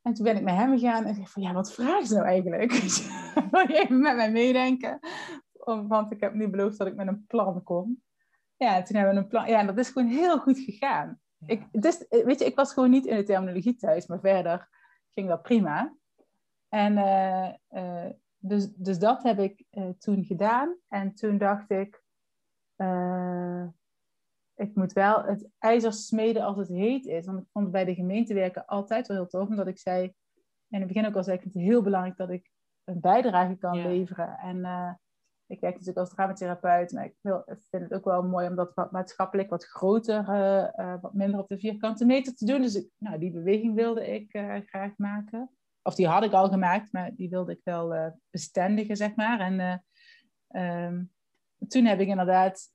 En 0.03 0.15
toen 0.15 0.25
ben 0.25 0.37
ik 0.37 0.43
met 0.43 0.55
hem 0.55 0.79
gegaan 0.79 1.05
en 1.05 1.15
zei 1.15 1.27
van, 1.27 1.43
ja, 1.43 1.53
wat 1.53 1.73
vragen 1.73 2.07
ze 2.07 2.15
nou 2.15 2.27
eigenlijk? 2.27 2.73
Wil 3.51 3.69
je 3.69 3.79
even 3.79 4.01
met 4.01 4.17
mij 4.17 4.31
meedenken? 4.31 4.99
Want 5.89 6.13
ik 6.13 6.21
heb 6.21 6.35
nu 6.35 6.49
beloofd 6.49 6.79
dat 6.79 6.87
ik 6.87 6.95
met 6.95 7.07
een 7.07 7.27
plan 7.27 7.63
kom. 7.63 8.03
Ja, 8.57 8.77
en 8.77 8.85
toen 8.85 8.97
hebben 8.97 9.15
we 9.15 9.21
een 9.21 9.27
plan. 9.27 9.47
Ja, 9.47 9.59
en 9.59 9.67
dat 9.67 9.79
is 9.79 9.89
gewoon 9.89 10.09
heel 10.09 10.39
goed 10.39 10.59
gegaan. 10.59 11.21
Ik, 11.47 11.67
dus, 11.71 12.05
weet 12.09 12.39
je, 12.39 12.45
ik 12.45 12.57
was 12.57 12.73
gewoon 12.73 12.91
niet 12.91 13.07
in 13.07 13.17
de 13.17 13.23
terminologie 13.23 13.77
thuis, 13.77 14.07
maar 14.07 14.21
verder 14.21 14.69
ging 15.11 15.29
dat 15.29 15.43
prima. 15.43 15.99
En 16.71 16.93
uh, 16.93 17.53
uh, 17.71 18.11
dus, 18.39 18.75
dus 18.75 18.99
dat 18.99 19.23
heb 19.23 19.39
ik 19.39 19.65
uh, 19.71 19.89
toen 19.99 20.25
gedaan. 20.25 20.77
En 20.89 21.15
toen 21.15 21.39
dacht 21.39 21.71
ik, 21.71 22.03
ik 24.55 24.75
moet 24.75 24.93
wel 24.93 25.23
het 25.23 25.49
ijzer 25.59 25.93
smeden 25.93 26.43
als 26.43 26.57
het 26.57 26.69
heet 26.69 27.07
is. 27.07 27.27
Want 27.27 27.39
ik 27.39 27.49
vond 27.53 27.65
het 27.65 27.75
bij 27.75 27.85
de 27.85 27.95
gemeente 27.95 28.35
werken 28.35 28.67
altijd 28.67 29.07
wel 29.07 29.17
heel 29.17 29.27
tof. 29.27 29.49
Omdat 29.49 29.67
ik 29.67 29.79
zei, 29.79 30.15
in 30.69 30.79
het 30.79 30.87
begin 30.87 31.07
ook 31.07 31.17
al 31.17 31.25
zei, 31.25 31.37
ik 31.37 31.45
het 31.45 31.55
heel 31.55 31.83
belangrijk 31.83 32.17
dat 32.17 32.31
ik 32.31 32.51
een 32.85 33.01
bijdrage 33.01 33.57
kan 33.57 33.79
ja. 33.79 33.89
leveren. 33.89 34.39
En 34.39 34.57
ik 35.47 35.61
werk 35.61 35.73
natuurlijk 35.73 35.99
als 35.99 36.15
dramatherapeut. 36.15 36.93
Maar 36.93 37.05
ik, 37.05 37.15
wil, 37.21 37.43
vind 37.47 37.83
het 37.83 37.93
ook 37.93 38.05
wel 38.05 38.23
mooi 38.23 38.49
om 38.49 38.55
dat 38.55 38.75
wat 38.75 38.93
maatschappelijk 38.93 39.51
wat 39.51 39.65
groter, 39.65 40.25
wat 41.01 41.15
minder 41.15 41.41
op 41.41 41.49
de 41.49 41.59
vierkante 41.59 42.05
meter 42.05 42.35
te 42.35 42.45
doen. 42.45 42.63
Dus 42.63 42.75
ik, 42.75 42.91
nou, 42.99 43.19
die 43.19 43.31
beweging 43.31 43.75
wilde 43.75 44.13
ik 44.13 44.31
graag 44.67 44.97
maken. 44.97 45.51
Of 45.83 45.95
die 45.95 46.09
had 46.09 46.25
ik 46.25 46.33
al 46.33 46.49
gemaakt, 46.49 46.93
maar 46.93 47.15
die 47.15 47.29
wilde 47.29 47.53
ik 47.53 47.61
wel 47.65 48.19
bestendigen, 48.31 48.97
zeg 48.97 49.15
maar. 49.15 49.41
En 49.41 49.85
um, 50.85 51.13
toen 51.69 51.85
heb 51.85 52.01
ik 52.01 52.09
inderdaad 52.09 52.73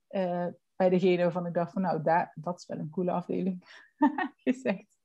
bij 0.75 0.89
degene 0.89 1.23
waarvan 1.23 1.45
ik 1.45 1.53
dacht 1.53 1.71
van 1.71 1.81
nou, 1.81 2.01
daar, 2.01 2.31
dat 2.35 2.59
is 2.59 2.65
wel 2.65 2.77
een 2.77 2.89
coole 2.89 3.11
afdeling 3.11 3.63
gezegd. 4.43 4.97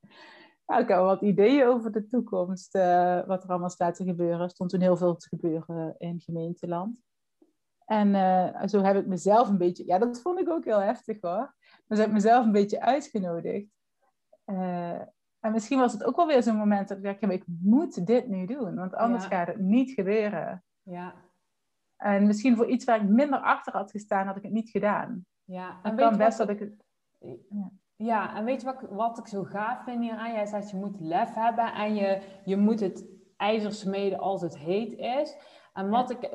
Nou, 0.67 0.83
ik 0.83 0.89
heb 0.89 0.99
wat 0.99 1.23
ideeën 1.23 1.67
over 1.67 1.93
de 1.93 2.07
toekomst, 2.07 2.75
uh, 2.75 3.27
wat 3.27 3.45
er 3.45 3.51
allemaal 3.51 3.71
staat 3.71 3.95
te 3.95 4.05
gebeuren. 4.05 4.41
Er 4.41 4.51
stond 4.51 4.71
toen 4.71 4.81
heel 4.81 4.97
veel 4.97 5.17
te 5.17 5.29
gebeuren 5.29 5.95
in 5.99 6.21
gemeenteland. 6.21 7.03
En 7.85 8.09
uh, 8.09 8.67
zo 8.67 8.83
heb 8.83 8.97
ik 8.97 9.07
mezelf 9.07 9.49
een 9.49 9.59
beetje, 9.59 9.87
ja, 9.87 9.99
dat 9.99 10.21
vond 10.21 10.39
ik 10.41 10.49
ook 10.49 10.65
heel 10.65 10.81
heftig 10.81 11.21
hoor. 11.21 11.55
Ze 11.89 11.95
heb 11.95 12.07
ik 12.07 12.13
mezelf 12.13 12.45
een 12.45 12.53
beetje 12.53 12.81
uitgenodigd. 12.81 13.69
En 15.41 15.53
misschien 15.53 15.79
was 15.79 15.93
het 15.93 16.05
ook 16.05 16.17
wel 16.17 16.27
weer 16.27 16.43
zo'n 16.43 16.57
moment 16.57 16.89
dat 16.89 16.97
ik 16.97 17.05
dacht, 17.05 17.23
ik 17.23 17.45
moet 17.47 18.07
dit 18.07 18.29
nu 18.29 18.47
doen, 18.47 18.75
want 18.75 18.95
anders 18.95 19.23
ja. 19.23 19.29
gaat 19.29 19.47
het 19.47 19.59
niet 19.59 19.91
gebeuren. 19.91 20.65
Ja. 20.83 21.15
En 21.97 22.27
misschien 22.27 22.57
voor 22.57 22.67
iets 22.67 22.85
waar 22.85 23.03
ik 23.03 23.09
minder 23.09 23.39
achter 23.39 23.73
had 23.73 23.91
gestaan, 23.91 24.27
had 24.27 24.37
ik 24.37 24.43
het 24.43 24.53
niet 24.53 24.71
gedaan. 24.71 25.27
Ja, 25.45 25.81
en 25.83 26.17
best 26.17 26.39
dat 26.39 26.49
ik 26.49 26.59
het... 26.59 26.85
Ja. 27.49 27.71
ja, 27.97 28.37
en 28.37 28.45
weet 28.45 28.61
je 28.61 28.67
wat, 28.67 28.87
wat 28.91 29.19
ik 29.19 29.27
zo 29.27 29.43
gaaf 29.43 29.85
vind 29.85 30.03
hieraan? 30.03 30.33
Jij 30.33 30.47
zegt 30.47 30.71
je 30.71 30.77
moet 30.77 31.01
lef 31.01 31.35
hebben 31.35 31.73
en 31.73 31.95
je, 31.95 32.23
je 32.45 32.57
moet 32.57 32.81
het 32.81 33.05
ijzer 33.37 33.73
smeden 33.73 34.19
als 34.19 34.43
het 34.43 34.59
heet 34.59 34.93
is. 34.93 35.37
En 35.75 35.91
wat 35.91 36.11
ik, 36.11 36.31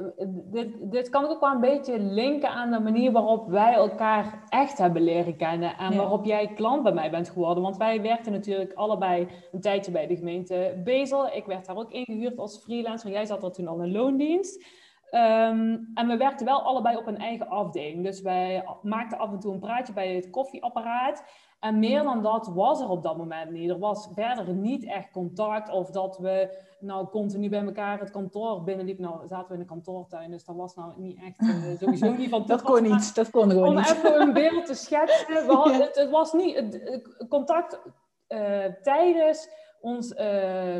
dit, 0.51 0.91
dit 0.91 1.09
kan 1.09 1.23
ik 1.23 1.29
ook 1.29 1.39
wel 1.39 1.51
een 1.51 1.59
beetje 1.59 1.99
linken 1.99 2.49
aan 2.49 2.71
de 2.71 2.79
manier 2.79 3.11
waarop 3.11 3.49
wij 3.49 3.73
elkaar 3.73 4.43
echt 4.49 4.77
hebben 4.77 5.01
leren 5.01 5.37
kennen. 5.37 5.77
En 5.77 5.95
waarop 5.95 6.25
jij 6.25 6.53
klant 6.53 6.83
bij 6.83 6.93
mij 6.93 7.11
bent 7.11 7.29
geworden. 7.29 7.63
Want 7.63 7.77
wij 7.77 8.01
werkten 8.01 8.31
natuurlijk 8.31 8.73
allebei 8.73 9.27
een 9.51 9.61
tijdje 9.61 9.91
bij 9.91 10.07
de 10.07 10.15
gemeente 10.15 10.81
Bezel. 10.83 11.27
Ik 11.27 11.45
werd 11.45 11.65
daar 11.65 11.77
ook 11.77 11.91
ingehuurd 11.91 12.37
als 12.37 12.63
freelancer. 12.63 13.11
Jij 13.11 13.25
zat 13.25 13.43
er 13.43 13.51
toen 13.51 13.67
al 13.67 13.81
in 13.81 13.91
loondienst. 13.91 14.63
Um, 15.11 15.91
en 15.93 16.07
we 16.07 16.17
werkten 16.17 16.45
wel 16.45 16.61
allebei 16.61 16.97
op 16.97 17.07
een 17.07 17.17
eigen 17.17 17.47
afdeling. 17.47 18.03
Dus 18.03 18.21
wij 18.21 18.65
maakten 18.81 19.17
af 19.17 19.31
en 19.31 19.39
toe 19.39 19.53
een 19.53 19.59
praatje 19.59 19.93
bij 19.93 20.15
het 20.15 20.29
koffieapparaat. 20.29 21.23
En 21.65 21.79
meer 21.79 22.03
dan 22.03 22.23
dat 22.23 22.47
was 22.47 22.81
er 22.81 22.89
op 22.89 23.03
dat 23.03 23.17
moment 23.17 23.51
niet. 23.51 23.69
Er 23.69 23.79
was 23.79 24.09
verder 24.13 24.53
niet 24.53 24.85
echt 24.85 25.11
contact 25.11 25.69
of 25.69 25.89
dat 25.89 26.17
we 26.17 26.57
nou 26.79 27.07
continu 27.07 27.49
bij 27.49 27.65
elkaar 27.65 27.99
het 27.99 28.11
kantoor 28.11 28.63
binnenliepen. 28.63 29.03
Nou, 29.03 29.27
zaten 29.27 29.47
we 29.47 29.53
in 29.53 29.59
de 29.59 29.65
kantoortuin, 29.65 30.31
dus 30.31 30.45
dat 30.45 30.55
was 30.55 30.75
nou 30.75 30.93
niet 30.97 31.19
echt 31.21 31.41
uh, 31.41 31.77
sowieso 31.79 32.11
niet 32.11 32.29
van 32.29 32.45
Dat 32.45 32.61
kon 32.61 32.83
niet, 32.83 33.15
dat 33.15 33.29
kon 33.29 33.49
gewoon 33.49 33.67
om 33.67 33.75
niet. 33.75 33.91
Om 33.91 33.97
even 33.97 34.21
een 34.21 34.33
beeld 34.33 34.65
te 34.65 34.73
schetsen. 34.73 35.47
We 35.47 35.53
hadden, 35.53 35.73
ja. 35.73 35.79
het, 35.79 35.95
het, 35.95 36.09
was 36.09 36.33
niet, 36.33 36.55
het, 36.55 37.27
contact 37.29 37.81
uh, 38.27 38.65
tijdens 38.81 39.49
ons 39.81 40.11
uh, 40.11 40.17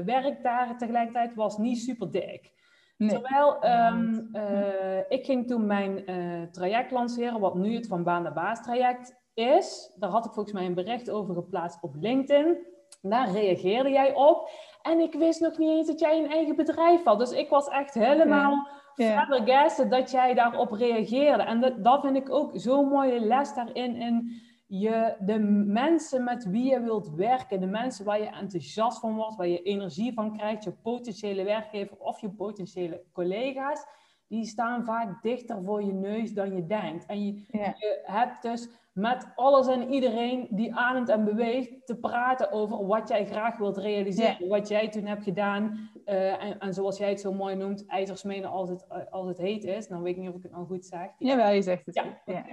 werk 0.06 0.44
daar 0.44 0.78
tegelijkertijd 0.78 1.36
was 1.36 1.58
niet 1.58 1.78
super 1.78 2.12
dik. 2.12 2.54
Nee. 2.98 3.10
Terwijl 3.10 3.66
um, 3.66 4.30
uh, 4.34 4.98
ik 5.08 5.26
ging 5.26 5.48
toen 5.48 5.66
mijn 5.66 6.06
traject 6.52 6.92
lanceren, 6.92 7.40
wat 7.40 7.56
nu 7.56 7.76
het 7.76 7.88
van 7.88 8.04
baan 8.04 8.24
naar 8.24 8.34
baas 8.34 8.64
traject 8.64 9.24
is. 9.36 9.92
Daar 9.96 10.10
had 10.10 10.26
ik 10.26 10.32
volgens 10.34 10.54
mij 10.54 10.66
een 10.66 10.74
bericht 10.74 11.10
over 11.10 11.36
geplaatst 11.36 11.82
op 11.82 11.96
LinkedIn. 11.96 12.58
Daar 13.02 13.32
reageerde 13.32 13.90
jij 13.90 14.14
op. 14.14 14.50
En 14.82 15.00
ik 15.00 15.14
wist 15.14 15.40
nog 15.40 15.58
niet 15.58 15.70
eens 15.70 15.88
dat 15.88 16.00
jij 16.00 16.20
een 16.20 16.32
eigen 16.32 16.56
bedrijf 16.56 17.04
had. 17.04 17.20
Dus 17.20 17.32
ik 17.32 17.50
was 17.50 17.68
echt 17.68 17.94
helemaal 17.94 18.68
yeah. 18.96 19.24
flabbergasted 19.24 19.92
dat 19.92 20.12
jij 20.12 20.34
daarop 20.34 20.72
reageerde. 20.72 21.44
En 21.44 21.62
dat, 21.62 21.84
dat 21.84 22.02
vind 22.02 22.16
ik 22.16 22.30
ook 22.30 22.52
zo'n 22.54 22.88
mooie 22.88 23.20
les 23.20 23.54
daarin. 23.54 23.96
In 23.96 24.42
je, 24.68 25.16
de 25.20 25.40
mensen 25.68 26.24
met 26.24 26.46
wie 26.46 26.70
je 26.70 26.82
wilt 26.82 27.10
werken, 27.10 27.60
de 27.60 27.66
mensen 27.66 28.06
waar 28.06 28.22
je 28.22 28.30
enthousiast 28.30 29.00
van 29.00 29.16
wordt, 29.16 29.36
waar 29.36 29.48
je 29.48 29.62
energie 29.62 30.14
van 30.14 30.38
krijgt, 30.38 30.64
je 30.64 30.72
potentiële 30.72 31.44
werkgever 31.44 31.98
of 31.98 32.22
je 32.22 32.30
potentiële 32.30 33.04
collega's, 33.14 33.86
die 34.28 34.46
staan 34.46 34.86
vaak 34.86 35.22
dichter 35.22 35.64
voor 35.64 35.84
je 35.84 35.94
neus 35.94 36.34
dan 36.34 36.56
je 36.56 36.66
denkt. 36.66 37.06
En 37.06 37.26
je, 37.26 37.34
je 37.52 38.02
hebt 38.04 38.42
dus 38.42 38.70
met 38.96 39.32
alles 39.36 39.68
en 39.68 39.94
iedereen 39.94 40.48
die 40.50 40.76
ademt 40.76 41.10
en 41.10 41.26
beweegt 41.26 41.86
te 41.86 41.96
praten 41.96 42.52
over 42.52 42.86
wat 42.86 43.08
jij 43.08 43.26
graag 43.26 43.58
wilt 43.58 43.78
realiseren. 43.78 44.36
Ja. 44.40 44.48
Wat 44.48 44.68
jij 44.68 44.90
toen 44.90 45.06
hebt 45.06 45.24
gedaan. 45.24 45.90
Uh, 46.06 46.44
en, 46.44 46.60
en, 46.60 46.74
zoals 46.74 46.98
jij 46.98 47.10
het 47.10 47.20
zo 47.20 47.34
mooi 47.34 47.56
noemt, 47.56 47.86
ijzersmeden 47.86 48.50
als 48.50 48.70
het, 48.70 48.86
als 49.10 49.28
het 49.28 49.38
heet 49.38 49.64
is. 49.64 49.88
Nou 49.88 50.04
weet 50.04 50.16
ik 50.16 50.22
niet 50.22 50.30
of 50.30 50.36
ik 50.36 50.44
het 50.44 50.52
nou 50.52 50.66
goed 50.66 50.86
zeg. 50.86 51.10
Jawel, 51.18 51.52
je 51.52 51.62
zegt 51.62 51.86
het. 51.86 51.96
Ja. 51.96 52.04
ja. 52.26 52.46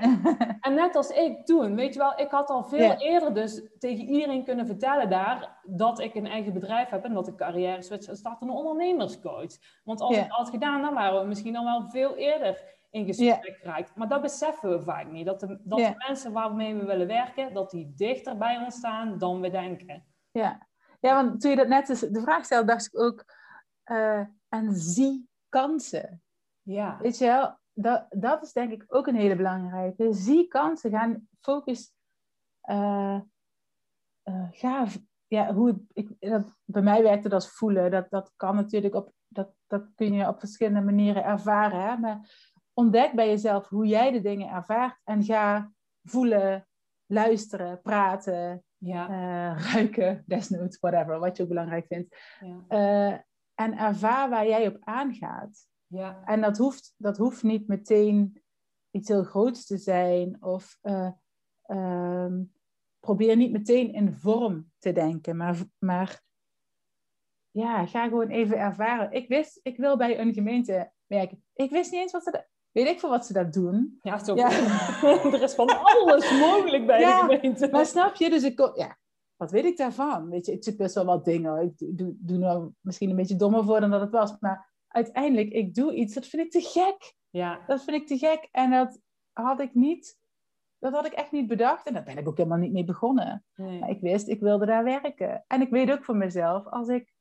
en 0.61 0.75
net 0.75 0.97
als 0.97 1.11
ik 1.11 1.47
toen, 1.47 1.75
weet 1.75 1.93
je 1.95 2.01
wel, 2.01 2.21
ik 2.21 2.31
had 2.31 2.49
al 2.49 2.65
veel 2.65 2.93
eerder 2.93 3.35
dus 3.35 3.69
tegen 3.79 4.05
iedereen 4.05 4.45
kunnen 4.45 4.67
vertellen 4.67 5.11
daar 5.11 5.61
dat 5.63 6.01
ik 6.01 6.15
een 6.15 6.27
eigen 6.27 6.53
bedrijf 6.53 6.89
heb 6.89 7.05
en 7.05 7.15
dat 7.15 7.29
ik 7.29 7.37
carrière 7.37 7.83
switch 7.83 8.09
en 8.09 8.17
start 8.17 8.43
een 8.43 8.51
ondernemerscoach. 8.51 9.53
Want 9.85 10.01
als 10.01 10.17
ik 10.17 10.29
dat 10.29 10.37
had 10.37 10.51
gedaan, 10.51 10.83
dan 10.83 10.95
waren 10.95 11.21
we 11.21 11.27
misschien 11.27 11.57
al 11.57 11.65
wel 11.65 11.91
veel 11.91 12.17
eerder 12.17 12.81
in 12.93 13.07
gesprek 13.07 13.59
yeah. 13.63 13.87
Maar 13.95 14.09
dat 14.09 14.23
beseffen 14.23 14.71
we 14.71 14.83
vaak 14.83 15.11
niet. 15.11 15.27
Dat 15.27 15.41
de, 15.41 15.59
dat 15.63 15.79
yeah. 15.79 15.91
de 15.91 16.05
mensen 16.07 16.33
waarmee 16.33 16.75
we 16.75 16.85
willen 16.85 17.07
werken, 17.07 17.55
dat 17.55 17.71
die 17.71 17.93
dichter 17.95 18.37
bij 18.39 18.59
ons 18.65 18.75
staan 18.75 19.19
dan 19.19 19.41
we 19.41 19.51
denken. 19.51 20.05
Ja, 20.31 20.67
ja 21.01 21.15
want 21.15 21.41
toen 21.41 21.51
je 21.51 21.57
dat 21.57 21.69
net 21.69 21.87
de 21.87 22.21
vraag 22.21 22.45
stelde, 22.45 22.67
dacht 22.67 22.87
ik 22.87 23.01
ook... 23.01 23.25
Uh, 23.85 24.27
en 24.49 24.73
zie 24.73 25.29
kansen. 25.49 26.23
Ja. 26.63 26.99
Weet 27.01 27.19
je 27.19 27.25
wel, 27.25 27.59
dat, 27.73 28.07
dat 28.11 28.43
is 28.43 28.53
denk 28.53 28.73
ik 28.73 28.85
ook 28.87 29.07
een 29.07 29.15
hele 29.15 29.37
belangrijke. 29.37 30.13
Zie 30.13 30.49
kansen, 30.49 30.91
gaan 30.91 31.29
focus... 31.41 31.93
Uh, 32.71 33.21
uh, 34.25 34.49
ga, 34.51 34.87
ja, 35.27 35.55
hoe 35.55 35.85
ik, 35.93 36.11
dat, 36.19 36.57
bij 36.65 36.83
mij 36.83 37.03
werkt 37.03 37.25
het 37.25 37.33
als 37.33 37.51
voelen. 37.51 37.91
Dat, 37.91 38.11
dat 38.11 38.33
kan 38.37 38.55
natuurlijk 38.55 38.95
op... 38.95 39.13
Dat, 39.29 39.55
dat 39.67 39.95
kun 39.95 40.13
je 40.13 40.29
op 40.29 40.39
verschillende 40.39 40.81
manieren 40.81 41.25
ervaren. 41.25 41.81
Hè? 41.81 41.97
Maar 41.97 42.51
ontdek 42.75 43.13
bij 43.13 43.29
jezelf 43.29 43.69
hoe 43.69 43.87
jij 43.87 44.11
de 44.11 44.21
dingen 44.21 44.49
ervaart 44.49 45.01
en 45.05 45.25
ga 45.25 45.73
voelen, 46.03 46.67
luisteren, 47.07 47.81
praten, 47.81 48.65
ja. 48.77 49.09
uh, 49.09 49.73
ruiken, 49.73 50.23
desnoods, 50.27 50.79
whatever, 50.79 51.19
wat 51.19 51.37
je 51.37 51.43
ook 51.43 51.49
belangrijk 51.49 51.87
vindt. 51.87 52.17
Ja. 52.41 52.65
Uh, 52.69 53.19
en 53.55 53.79
ervaar 53.79 54.31
waar 54.31 54.49
jij 54.49 54.67
op 54.67 54.77
aangaat. 54.81 55.67
Ja. 55.87 56.23
En 56.25 56.41
dat 56.41 56.59
hoeft, 56.59 56.95
dat 56.97 57.17
hoeft 57.17 57.43
niet 57.43 57.69
meteen 57.69 58.43
iets 58.91 59.09
heel 59.09 59.25
groots 59.25 59.67
te 59.67 59.79
zijn 59.79 60.37
of 60.41 60.79
uh, 60.83 61.11
um, 61.67 62.53
probeer 63.01 63.37
niet 63.37 63.53
meteen 63.53 63.93
in 63.93 64.13
vorm 64.13 64.71
te 64.79 64.93
denken, 64.93 65.37
maar, 65.37 65.57
maar 65.79 66.23
ja, 67.51 67.87
ga 67.87 68.09
gewoon 68.09 68.29
even 68.29 68.59
ervaren. 68.59 69.13
Ik 69.13 69.29
wist, 69.29 69.61
ik 69.63 69.77
wil 69.77 69.97
bij 69.97 70.19
een 70.19 70.35
gemeente 70.35 70.93
werken. 71.07 71.45
Ik 71.55 71.71
wist 71.71 71.91
niet 71.91 72.01
eens 72.01 72.13
wat 72.13 72.23
ze 72.23 72.47
weet 72.73 72.89
ik 72.89 73.01
veel 73.01 73.09
wat 73.09 73.27
ze 73.27 73.33
dat 73.33 73.53
doen. 73.53 73.99
Ja. 74.03 74.21
Ja. 74.35 74.51
er 75.33 75.43
is 75.43 75.55
van 75.55 75.83
alles 75.83 76.31
mogelijk 76.41 76.87
bij 76.87 77.01
ja, 77.01 77.27
de 77.27 77.35
gemeente. 77.35 77.69
Maar 77.71 77.87
snap 77.87 78.15
je? 78.15 78.31
Dus 78.31 78.43
ik, 78.43 78.73
ja, 78.75 78.99
wat 79.37 79.51
weet 79.51 79.65
ik 79.65 79.77
daarvan? 79.77 80.29
Weet 80.29 80.47
je, 80.47 80.53
ik 80.53 80.65
zit 80.65 80.77
best 80.77 80.95
wel 80.95 81.05
wat 81.05 81.25
dingen. 81.25 81.63
Ik 81.63 81.99
doe, 81.99 82.15
doe 82.19 82.39
nou 82.39 82.71
misschien 82.81 83.11
een 83.11 83.17
beetje 83.17 83.37
dommer 83.37 83.65
voor 83.65 83.81
dan 83.81 83.91
dat 83.91 84.01
het 84.01 84.11
was. 84.11 84.39
Maar 84.41 84.73
uiteindelijk, 84.89 85.51
ik 85.51 85.75
doe 85.75 85.95
iets, 85.95 86.15
dat 86.15 86.27
vind 86.27 86.43
ik 86.43 86.51
te 86.51 86.61
gek. 86.61 87.15
Ja. 87.31 87.61
Dat 87.67 87.85
vind 87.85 87.97
ik 87.97 88.07
te 88.07 88.19
gek. 88.19 88.49
En 88.51 88.71
dat 88.71 89.01
had 89.33 89.61
ik 89.61 89.75
niet, 89.75 90.19
dat 90.79 90.93
had 90.93 91.07
ik 91.07 91.13
echt 91.13 91.33
niet 91.33 91.47
bedacht. 91.47 91.87
En 91.87 91.95
daar 91.95 92.03
ben 92.03 92.19
ik 92.19 92.29
ook 92.29 92.37
helemaal 92.37 92.59
niet 92.59 92.73
mee 92.73 92.85
begonnen. 92.85 93.45
Nee. 93.55 93.79
Maar 93.79 93.91
ik 93.91 94.01
wist, 94.01 94.29
ik 94.29 94.41
wilde 94.41 94.67
daar 94.67 94.85
werken. 94.85 95.45
En 95.47 95.61
ik 95.61 95.71
weet 95.71 95.91
ook 95.91 96.05
voor 96.05 96.17
mezelf, 96.17 96.67
als 96.67 96.89
ik, 96.89 97.13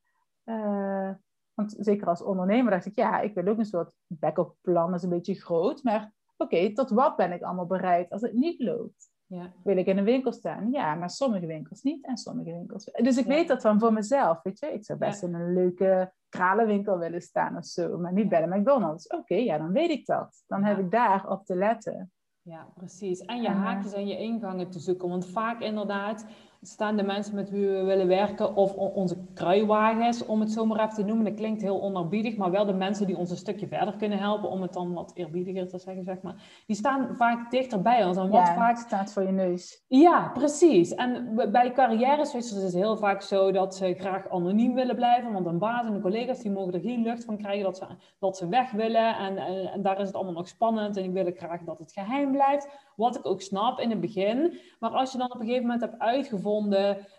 eh, 0.43 1.11
want 1.53 1.75
zeker 1.79 2.07
als 2.07 2.23
ondernemer 2.23 2.71
dacht 2.71 2.85
ik, 2.85 2.95
ja, 2.95 3.19
ik 3.19 3.33
wil 3.33 3.47
ook 3.47 3.57
een 3.57 3.65
soort 3.65 3.93
backup 4.07 4.55
plan, 4.61 4.85
dat 4.91 4.95
is 4.99 5.03
een 5.03 5.09
beetje 5.09 5.41
groot. 5.41 5.83
Maar 5.83 6.13
oké, 6.37 6.73
tot 6.73 6.89
wat 6.89 7.15
ben 7.15 7.31
ik 7.31 7.41
allemaal 7.41 7.65
bereid 7.65 8.09
als 8.11 8.21
het 8.21 8.33
niet 8.33 8.61
loopt? 8.61 9.09
Ja. 9.25 9.51
Wil 9.63 9.77
ik 9.77 9.85
in 9.85 9.97
een 9.97 10.03
winkel 10.03 10.31
staan? 10.31 10.71
Ja, 10.71 10.95
maar 10.95 11.09
sommige 11.09 11.45
winkels 11.45 11.81
niet 11.81 12.05
en 12.05 12.17
sommige 12.17 12.51
winkels. 12.51 12.83
Dus 12.85 13.17
ik 13.17 13.25
Ja. 13.25 13.29
weet 13.33 13.47
dat 13.47 13.61
van 13.61 13.79
voor 13.79 13.93
mezelf, 13.93 14.41
weet 14.41 14.59
je. 14.59 14.65
Ik 14.73 14.85
zou 14.85 14.99
best 14.99 15.21
Ja. 15.21 15.27
in 15.27 15.33
een 15.33 15.53
leuke 15.53 16.13
kralenwinkel 16.29 16.97
willen 16.97 17.21
staan 17.21 17.57
of 17.57 17.65
zo, 17.65 17.97
maar 17.97 18.13
niet 18.13 18.29
bij 18.29 18.41
de 18.45 18.57
McDonald's. 18.57 19.07
Oké, 19.07 19.35
ja, 19.35 19.57
dan 19.57 19.71
weet 19.71 19.89
ik 19.89 20.05
dat. 20.05 20.43
Dan 20.47 20.63
heb 20.63 20.77
ik 20.79 20.91
daar 20.91 21.29
op 21.29 21.45
te 21.45 21.55
letten. 21.55 22.11
Ja, 22.41 22.67
precies. 22.75 23.19
En 23.19 23.41
je 23.41 23.47
eh, 23.47 23.63
haakjes 23.63 23.93
en 23.93 24.07
je 24.07 24.17
ingangen 24.17 24.69
te 24.69 24.79
zoeken. 24.79 25.09
Want 25.09 25.25
vaak 25.27 25.59
inderdaad 25.59 26.25
staan 26.63 26.97
de 26.97 27.03
mensen 27.03 27.35
met 27.35 27.49
wie 27.49 27.67
we 27.67 27.83
willen 27.83 28.07
werken, 28.07 28.55
of 28.55 28.73
onze 28.73 29.17
kruiwagens, 29.33 30.25
om 30.25 30.39
het 30.39 30.51
zo 30.51 30.65
maar 30.65 30.79
even 30.79 30.95
te 30.95 31.03
noemen. 31.03 31.25
Dat 31.25 31.33
klinkt 31.33 31.61
heel 31.61 31.81
onerbiedig, 31.81 32.37
maar 32.37 32.51
wel 32.51 32.65
de 32.65 32.73
mensen 32.73 33.07
die 33.07 33.17
ons 33.17 33.29
een 33.29 33.37
stukje 33.37 33.67
verder 33.67 33.95
kunnen 33.95 34.17
helpen, 34.17 34.49
om 34.49 34.61
het 34.61 34.73
dan 34.73 34.93
wat 34.93 35.11
eerbiediger 35.13 35.67
te 35.67 35.79
zeggen, 35.79 36.03
zeg 36.03 36.21
maar. 36.21 36.63
Die 36.67 36.75
staan 36.75 37.15
vaak 37.17 37.51
dichter 37.51 37.81
bij 37.81 38.05
ons. 38.05 38.17
En 38.17 38.29
wat 38.29 38.47
ja, 38.47 38.55
vaak 38.55 38.77
staat 38.77 39.13
voor 39.13 39.23
je 39.23 39.31
neus. 39.31 39.85
Ja, 39.87 40.31
precies. 40.33 40.95
En 40.95 41.35
bij 41.51 41.71
carrière-switchers 41.71 42.57
is 42.57 42.63
het 42.63 42.73
heel 42.73 42.97
vaak 42.97 43.21
zo 43.21 43.51
dat 43.51 43.75
ze 43.75 43.93
graag 43.97 44.29
anoniem 44.29 44.73
willen 44.73 44.95
blijven. 44.95 45.33
Want 45.33 45.45
een 45.45 45.59
baas 45.59 45.85
en 45.85 45.93
de 45.93 45.99
collega's 46.01 46.39
die 46.39 46.51
mogen 46.51 46.73
er 46.73 46.79
geen 46.79 47.01
lucht 47.01 47.25
van 47.25 47.37
krijgen 47.37 47.63
dat 47.63 47.77
ze, 47.77 47.85
dat 48.19 48.37
ze 48.37 48.47
weg 48.47 48.71
willen. 48.71 49.15
En, 49.17 49.37
en, 49.37 49.71
en 49.71 49.81
daar 49.81 49.99
is 49.99 50.07
het 50.07 50.15
allemaal 50.15 50.33
nog 50.33 50.47
spannend. 50.47 50.97
En 50.97 51.03
die 51.03 51.11
willen 51.11 51.33
graag 51.33 51.63
dat 51.63 51.79
het 51.79 51.91
geheim 51.91 52.31
blijft. 52.31 52.67
Wat 52.95 53.15
ik 53.15 53.25
ook 53.25 53.41
snap 53.41 53.79
in 53.79 53.89
het 53.89 54.01
begin. 54.01 54.59
Maar 54.79 54.91
als 54.91 55.11
je 55.11 55.17
dan 55.17 55.31
op 55.31 55.39
een 55.39 55.45
gegeven 55.45 55.61
moment 55.61 55.81
hebt 55.81 55.99
uitgevonden 55.99 56.50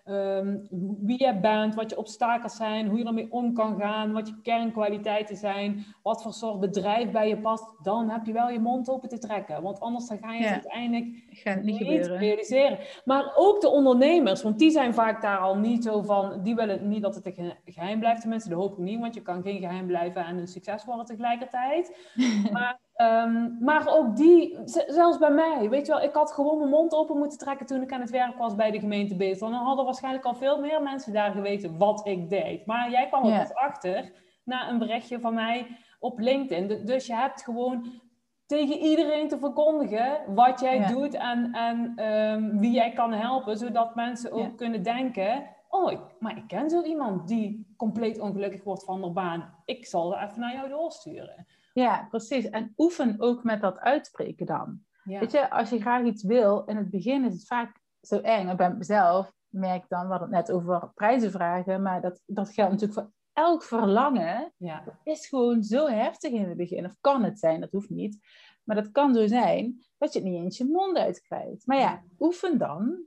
ehm, 0.04 0.58
wie 1.00 1.24
je 1.24 1.38
bent, 1.40 1.74
wat 1.74 1.90
je 1.90 1.96
obstakels 1.96 2.56
zijn, 2.56 2.88
hoe 2.88 2.98
je 2.98 3.04
ermee 3.04 3.32
om 3.32 3.54
kan 3.54 3.80
gaan, 3.80 4.12
wat 4.12 4.28
je 4.28 4.40
kernkwaliteiten 4.42 5.36
zijn, 5.36 5.84
wat 6.02 6.22
voor 6.22 6.32
soort 6.32 6.60
bedrijf 6.60 7.10
bij 7.10 7.28
je 7.28 7.38
past, 7.38 7.64
dan 7.82 8.08
heb 8.10 8.26
je 8.26 8.32
wel 8.32 8.48
je 8.48 8.60
mond 8.60 8.88
open 8.88 9.08
te 9.08 9.18
trekken. 9.18 9.62
Want 9.62 9.80
anders 9.80 10.08
dan 10.08 10.18
ga 10.18 10.32
je 10.32 10.40
Ja. 10.42 10.44
het 10.44 10.52
uiteindelijk 10.52 11.24
Gaat 11.30 11.62
niet 11.62 11.80
realiseren. 12.06 12.78
Maar 13.04 13.32
ook 13.36 13.60
de 13.60 13.68
ondernemers, 13.68 14.42
want 14.42 14.58
die 14.58 14.70
zijn 14.70 14.94
vaak 14.94 15.22
daar 15.22 15.38
al 15.38 15.56
niet 15.56 15.84
zo 15.84 16.02
van, 16.02 16.42
die 16.42 16.54
willen 16.54 16.88
niet 16.88 17.02
dat 17.02 17.14
het 17.14 17.32
geheim 17.64 17.98
blijft. 17.98 18.20
Tenminste, 18.20 18.48
dat 18.48 18.58
hoop 18.58 18.72
ik 18.72 18.78
niet, 18.78 19.00
want 19.00 19.14
je 19.14 19.22
kan 19.22 19.42
geen 19.42 19.58
geheim 19.58 19.86
blijven 19.86 20.24
en 20.24 20.36
een 20.36 20.48
succes 20.48 20.84
worden 20.84 21.06
tegelijkertijd. 21.06 21.96
maar, 22.52 22.80
ehm, 22.95 23.64
maar 23.64 23.86
ook 23.88 24.16
die, 24.16 24.59
zelfs 24.86 25.18
bij 25.18 25.30
mij, 25.30 25.68
weet 25.70 25.86
je 25.86 25.93
wel, 25.93 26.03
ik 26.03 26.14
had 26.14 26.32
gewoon 26.32 26.59
mijn 26.59 26.70
mond 26.70 26.93
open 26.95 27.18
moeten 27.18 27.38
trekken 27.38 27.66
toen 27.66 27.82
ik 27.82 27.93
aan 27.93 28.01
het 28.01 28.11
werk 28.11 28.38
was 28.38 28.55
bij 28.55 28.70
de 28.70 28.78
gemeente 28.80 29.16
Bezel. 29.16 29.51
Dan 29.51 29.59
hadden 29.64 29.84
waarschijnlijk 29.84 30.24
al 30.24 30.34
veel 30.34 30.61
meer 30.61 30.82
mensen 30.82 31.12
daar 31.12 31.32
geweten 31.32 31.78
wat 31.78 32.07
ik 32.07 32.30
deed. 32.30 32.66
Maar 32.66 32.90
jij 32.90 33.07
kwam 33.07 33.24
er 33.26 33.38
pas 33.38 33.55
achter 33.55 34.12
na 34.45 34.68
een 34.68 34.78
berichtje 34.78 35.20
van 35.20 35.34
mij 35.34 35.66
op 36.01 36.18
LinkedIn. 36.18 36.68
Du- 36.68 36.84
Dus 36.84 37.07
je 37.07 37.14
hebt 37.14 37.43
gewoon 37.43 38.01
tegen 38.47 38.78
iedereen 38.78 39.28
te 39.28 39.38
verkondigen 39.38 40.18
wat 40.34 40.61
jij 40.61 40.78
Ja. 40.78 40.86
doet 40.88 41.14
en, 41.14 41.53
en 41.53 41.93
ehm, 41.97 42.59
wie 42.59 42.70
jij 42.72 42.90
kan 42.93 43.12
helpen, 43.12 43.57
zodat 43.59 43.95
mensen 43.95 44.32
ook 44.32 44.40
Ja. 44.40 44.51
kunnen 44.57 44.82
denken: 44.82 45.47
Oh, 45.68 45.93
ik, 45.93 46.01
maar 46.18 46.36
ik 46.36 46.47
ken 46.49 46.70
zo 46.70 46.82
iemand 46.82 47.28
die 47.28 47.74
compleet 47.76 48.20
ongelukkig 48.20 48.64
wordt 48.64 48.84
van 48.84 49.01
de 49.03 49.11
baan. 49.11 49.55
Ik 49.64 49.86
zal 49.86 50.16
er 50.16 50.22
even 50.28 50.40
naar 50.40 50.53
jou 50.55 50.68
doorsturen. 50.68 51.47
Ja, 51.72 52.06
precies. 52.10 52.48
En 52.50 52.72
oefen 52.76 53.14
ook 53.18 53.44
met 53.44 53.60
dat 53.60 53.78
uitspreken 53.78 54.46
dan. 54.46 54.80
Ja, 55.04 55.20
Weet 55.20 55.32
je, 55.32 55.50
als 55.50 55.70
je 55.70 55.80
graag 55.80 56.04
iets 56.04 56.22
wil, 56.22 56.64
in 56.64 56.76
het 56.76 56.90
begin 56.90 57.24
is 57.24 57.32
het 57.32 57.46
vaak 57.46 57.80
zo 58.00 58.18
eng. 58.18 58.48
En 58.48 58.56
bij 58.56 58.74
mezelf 58.74 59.32
merk 59.48 59.82
ik 59.82 59.88
dan, 59.88 60.04
we 60.04 60.10
hadden 60.10 60.28
het 60.34 60.46
net 60.46 60.56
over 60.56 60.90
prijzen 60.94 61.30
vragen, 61.30 61.82
maar 61.82 62.00
dat, 62.00 62.22
dat 62.26 62.52
geldt 62.52 62.72
natuurlijk 62.72 63.00
voor 63.00 63.12
elk 63.32 63.62
verlangen. 63.62 64.52
ja, 64.56 64.82
Dat 64.84 64.94
is 65.02 65.26
gewoon 65.28 65.62
zo 65.62 65.86
heftig 65.88 66.30
in 66.32 66.48
het 66.48 66.56
begin. 66.56 66.84
Of 66.84 66.96
kan 67.00 67.24
het 67.24 67.38
zijn, 67.38 67.60
dat 67.60 67.70
hoeft 67.70 67.90
niet. 67.90 68.18
Maar 68.64 68.76
dat 68.76 68.90
kan 68.90 69.14
zo 69.14 69.26
zijn 69.26 69.84
dat 69.98 70.12
je 70.12 70.18
het 70.18 70.28
niet 70.28 70.42
eens 70.42 70.58
je 70.58 70.64
mond 70.64 70.96
uitkrijgt. 70.96 71.66
Maar 71.66 71.78
ja, 71.78 72.02
oefen 72.18 72.58
dan. 72.58 73.04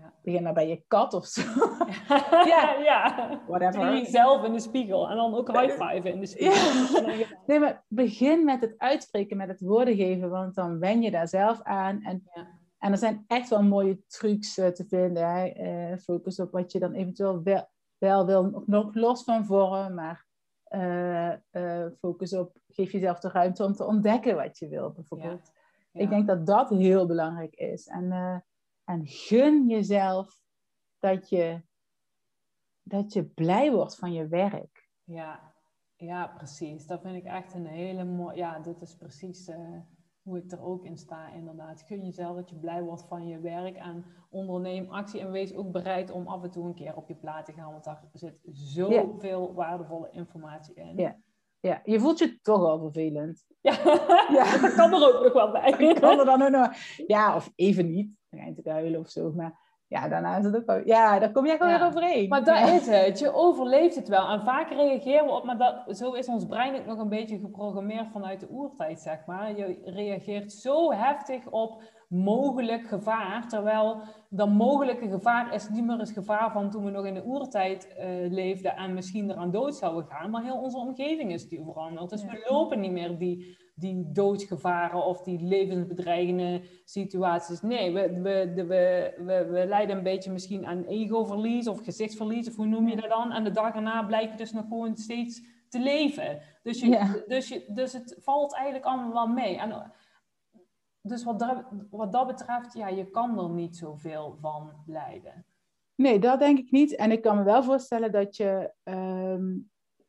Ja. 0.00 0.12
Begin 0.22 0.42
maar 0.42 0.52
bij 0.52 0.68
je 0.68 0.84
kat 0.88 1.14
of 1.14 1.26
zo. 1.26 1.42
ja, 2.54 2.74
ja. 2.82 3.40
Whatever. 3.46 3.96
Jezelf 3.96 4.44
in 4.44 4.52
de 4.52 4.60
spiegel 4.60 5.08
en 5.10 5.16
dan 5.16 5.34
ook 5.34 5.48
high 5.60 5.82
five 5.82 6.08
in 6.12 6.20
de 6.20 6.26
spiegel. 6.26 7.32
Nee, 7.46 7.58
maar 7.58 7.84
begin 7.88 8.44
met 8.44 8.60
het 8.60 8.74
uitspreken, 8.78 9.36
met 9.36 9.48
het 9.48 9.60
woorden 9.60 9.96
geven, 9.96 10.30
want 10.30 10.54
dan 10.54 10.78
wen 10.78 11.02
je 11.02 11.10
daar 11.10 11.28
zelf 11.28 11.62
aan. 11.62 12.02
En, 12.02 12.22
Ja. 12.34 12.46
en 12.78 12.92
er 12.92 12.98
zijn 12.98 13.24
echt 13.26 13.48
wel 13.48 13.62
mooie 13.62 14.00
trucs 14.06 14.58
eh, 14.58 14.66
te 14.68 14.84
vinden. 14.84 15.28
Hè. 15.28 15.46
Eh, 15.46 15.98
focus 15.98 16.40
op 16.40 16.52
wat 16.52 16.72
je 16.72 16.78
dan 16.78 16.92
eventueel 16.92 17.42
wel, 17.42 17.68
wel 17.98 18.26
wil, 18.26 18.62
nog- 18.66 18.94
los 18.94 19.24
van 19.24 19.44
vorm, 19.44 19.94
maar 19.94 20.26
eh, 20.64 21.86
focus 21.98 22.32
op, 22.36 22.56
geef 22.68 22.92
jezelf 22.92 23.18
de 23.18 23.28
ruimte 23.28 23.64
om 23.64 23.72
te 23.72 23.84
ontdekken 23.84 24.36
wat 24.36 24.58
je 24.58 24.68
wil, 24.68 24.90
bijvoorbeeld. 24.92 25.52
Ja. 25.92 26.00
Ik 26.00 26.08
denk 26.08 26.26
dat 26.26 26.46
dat 26.46 26.68
heel 26.70 27.06
belangrijk 27.06 27.54
is. 27.54 27.86
En, 27.86 28.42
en 28.84 29.06
gun 29.06 29.68
jezelf 29.68 30.40
dat 30.98 31.28
je, 31.28 31.62
dat 32.82 33.12
je 33.12 33.24
blij 33.24 33.72
wordt 33.72 33.96
van 33.96 34.12
je 34.12 34.28
werk. 34.28 34.88
Ja, 35.04 35.54
ja, 35.96 36.26
precies. 36.26 36.86
Dat 36.86 37.00
vind 37.02 37.16
ik 37.16 37.24
echt 37.24 37.54
een 37.54 37.66
hele 37.66 38.04
mooie. 38.04 38.36
Ja, 38.36 38.58
dit 38.58 38.80
is 38.80 38.96
precies 38.96 39.48
eh, 39.48 39.78
hoe 40.22 40.38
ik 40.38 40.52
er 40.52 40.62
ook 40.62 40.84
in 40.84 40.96
sta, 40.96 41.32
inderdaad. 41.32 41.82
Gun 41.82 42.04
jezelf 42.04 42.36
dat 42.36 42.50
je 42.50 42.56
blij 42.56 42.82
wordt 42.82 43.04
van 43.04 43.26
je 43.26 43.40
werk 43.40 43.76
en 43.76 44.04
onderneem 44.30 44.90
actie 44.90 45.20
en 45.20 45.30
wees 45.30 45.54
ook 45.54 45.72
bereid 45.72 46.10
om 46.10 46.26
af 46.26 46.42
en 46.42 46.50
toe 46.50 46.66
een 46.66 46.74
keer 46.74 46.96
op 46.96 47.08
je 47.08 47.14
plaat 47.14 47.46
te 47.46 47.52
gaan, 47.52 47.72
want 47.72 47.84
daar 47.84 48.08
zit 48.12 48.40
zoveel 48.52 49.54
waardevolle 49.54 50.10
informatie 50.10 50.74
in. 50.74 50.96
Ja. 50.96 51.18
Ja, 51.60 51.80
je 51.84 52.00
voelt 52.00 52.18
je 52.18 52.40
toch 52.40 52.60
al 52.60 52.78
vervelend. 52.78 53.44
Ja, 53.60 53.78
Ja. 54.30 54.56
dat 54.60 54.74
kan 54.74 54.92
er 54.92 55.14
ook 55.14 55.22
nog 55.24 55.32
wel 55.32 55.50
bij. 55.50 55.94
Kan 55.94 56.18
er 56.18 56.24
dan 56.24 56.42
ook 56.42 56.50
nog... 56.50 56.74
Ja, 57.06 57.36
of 57.36 57.52
even 57.54 57.90
niet. 57.90 58.16
Je 58.36 58.62
te 58.62 58.70
huilen 58.70 59.00
of 59.00 59.08
zo. 59.08 59.32
Maar 59.32 59.58
ja, 59.88 60.08
daarna 60.08 60.36
is 60.36 60.44
het 60.44 60.56
ook 60.56 60.66
wel... 60.66 60.86
Ja, 60.86 61.18
daar 61.18 61.32
kom 61.32 61.46
je 61.46 61.52
gewoon 61.52 61.68
Ja. 61.72 61.78
weer 61.78 61.86
overheen. 61.86 62.28
Maar 62.28 62.44
dat 62.44 62.58
ja. 62.58 62.72
is 62.72 62.86
het. 62.86 63.18
Je 63.18 63.32
overleeft 63.34 63.94
het 63.96 64.08
wel. 64.08 64.28
En 64.28 64.40
vaak 64.40 64.70
reageren 64.70 65.24
we 65.24 65.30
op, 65.32 65.44
maar 65.44 65.58
dat, 65.58 65.96
zo 65.96 66.12
is 66.12 66.28
ons 66.28 66.46
brein 66.46 66.76
ook 66.76 66.86
nog 66.86 66.98
een 66.98 67.08
beetje 67.08 67.38
geprogrammeerd 67.38 68.08
vanuit 68.12 68.40
de 68.40 68.48
oertijd, 68.50 69.00
zeg 69.00 69.26
maar. 69.26 69.56
Je 69.56 69.80
reageert 69.84 70.52
zo 70.52 70.92
heftig 70.92 71.50
op 71.50 71.82
mogelijk 72.08 72.86
gevaar, 72.88 73.48
terwijl 73.48 74.00
dat 74.28 74.48
mogelijke 74.48 75.08
gevaar 75.08 75.54
is 75.54 75.68
niet 75.68 75.84
meer 75.84 75.98
het 75.98 76.10
gevaar 76.10 76.52
van 76.52 76.70
toen 76.70 76.84
we 76.84 76.90
nog 76.90 77.06
in 77.06 77.14
de 77.14 77.24
oertijd 77.24 77.94
eh, 77.94 78.06
leefden 78.30 78.76
en 78.76 78.94
misschien 78.94 79.30
eraan 79.30 79.50
dood 79.50 79.74
zouden 79.76 80.04
gaan, 80.04 80.30
maar 80.30 80.42
heel 80.42 80.60
onze 80.62 80.76
omgeving 80.78 81.32
is 81.32 81.48
die 81.48 81.62
veranderd. 81.64 82.10
Dus 82.10 82.22
Ja. 82.22 82.28
we 82.28 82.46
lopen 82.48 82.80
niet 82.80 82.92
meer 82.92 83.18
die, 83.18 83.58
die 83.74 84.12
doodsgevaren 84.12 85.04
of 85.04 85.22
die 85.22 85.42
levensbedreigende 85.42 86.62
situaties. 86.84 87.60
Nee, 87.60 87.92
we, 87.92 88.20
we, 88.20 88.52
we, 88.54 89.14
we, 89.24 89.46
we 89.50 89.66
lijden 89.66 89.96
een 89.96 90.02
beetje 90.02 90.32
misschien 90.32 90.66
aan 90.66 90.84
egoverlies 90.84 91.68
of 91.68 91.84
gezichtsverlies, 91.84 92.48
of 92.48 92.56
hoe 92.56 92.66
noem 92.66 92.88
je 92.88 92.96
dat 92.96 93.10
dan? 93.10 93.32
En 93.32 93.44
de 93.44 93.50
dag 93.50 93.74
erna 93.74 94.02
blijkt 94.02 94.30
je 94.30 94.36
dus 94.36 94.52
nog 94.52 94.64
gewoon 94.68 94.96
steeds 94.96 95.42
te 95.68 95.80
leven. 95.80 96.40
Dus, 96.62 96.80
je, 96.80 96.88
Ja. 96.88 97.16
dus, 97.26 97.48
je, 97.48 97.64
dus 97.68 97.92
het 97.92 98.16
valt 98.18 98.54
eigenlijk 98.54 98.84
allemaal 98.84 99.12
wel 99.12 99.26
mee. 99.26 99.58
En, 99.58 99.92
dus 101.00 101.24
wat 101.24 101.38
dat, 101.38 101.64
wat 101.90 102.12
dat 102.12 102.26
betreft, 102.26 102.74
ja, 102.74 102.88
je 102.88 103.10
kan 103.10 103.38
er 103.38 103.50
niet 103.50 103.76
zoveel 103.76 104.36
van 104.40 104.72
lijden. 104.86 105.46
Nee, 105.94 106.18
dat 106.18 106.38
denk 106.38 106.58
ik 106.58 106.70
niet. 106.70 106.96
En 106.96 107.10
ik 107.10 107.22
kan 107.22 107.36
me 107.36 107.42
wel 107.42 107.62
voorstellen 107.62 108.12
dat 108.12 108.36
je... 108.36 108.72
ehm, 108.82 109.52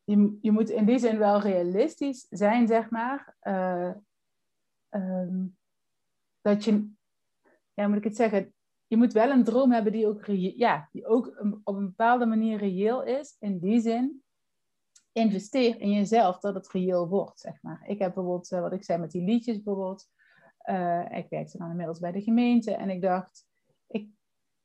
je, 0.06 0.38
je 0.40 0.50
moet 0.50 0.70
in 0.70 0.84
die 0.84 0.98
zin 0.98 1.18
wel 1.18 1.40
realistisch 1.40 2.26
zijn, 2.30 2.66
zeg 2.66 2.90
maar. 2.90 3.36
Eh, 3.40 3.92
ehm, 4.88 5.44
dat 6.40 6.64
je... 6.64 6.90
Ja, 7.74 7.88
moet 7.88 7.96
ik 7.96 8.04
het 8.04 8.16
zeggen? 8.16 8.54
Je 8.86 8.96
moet 8.96 9.12
wel 9.12 9.30
een 9.30 9.44
droom 9.44 9.72
hebben 9.72 9.92
die 9.92 10.06
ook, 10.06 10.26
ja, 10.56 10.88
die 10.92 11.06
ook 11.06 11.26
op 11.64 11.76
een 11.76 11.86
bepaalde 11.86 12.26
manier 12.26 12.58
reëel 12.58 13.02
is. 13.04 13.36
In 13.38 13.58
die 13.58 13.80
zin, 13.80 14.22
investeer 15.12 15.80
in 15.80 15.90
jezelf 15.90 16.38
dat 16.38 16.54
het 16.54 16.68
reëel 16.68 17.08
wordt, 17.08 17.40
zeg 17.40 17.62
maar. 17.62 17.82
Ik 17.86 17.98
heb 17.98 18.14
bijvoorbeeld, 18.14 18.52
eh, 18.52 18.60
wat 18.60 18.72
ik 18.72 18.84
zei 18.84 18.98
met 19.00 19.10
die 19.10 19.24
liedjes 19.24 19.62
bijvoorbeeld. 19.62 20.08
eh, 20.58 21.10
ik 21.10 21.28
werkte 21.28 21.58
dan 21.58 21.70
inmiddels 21.70 21.98
bij 21.98 22.12
de 22.12 22.22
gemeente 22.22 22.74
en 22.74 22.90
ik 22.90 23.02
dacht... 23.02 23.46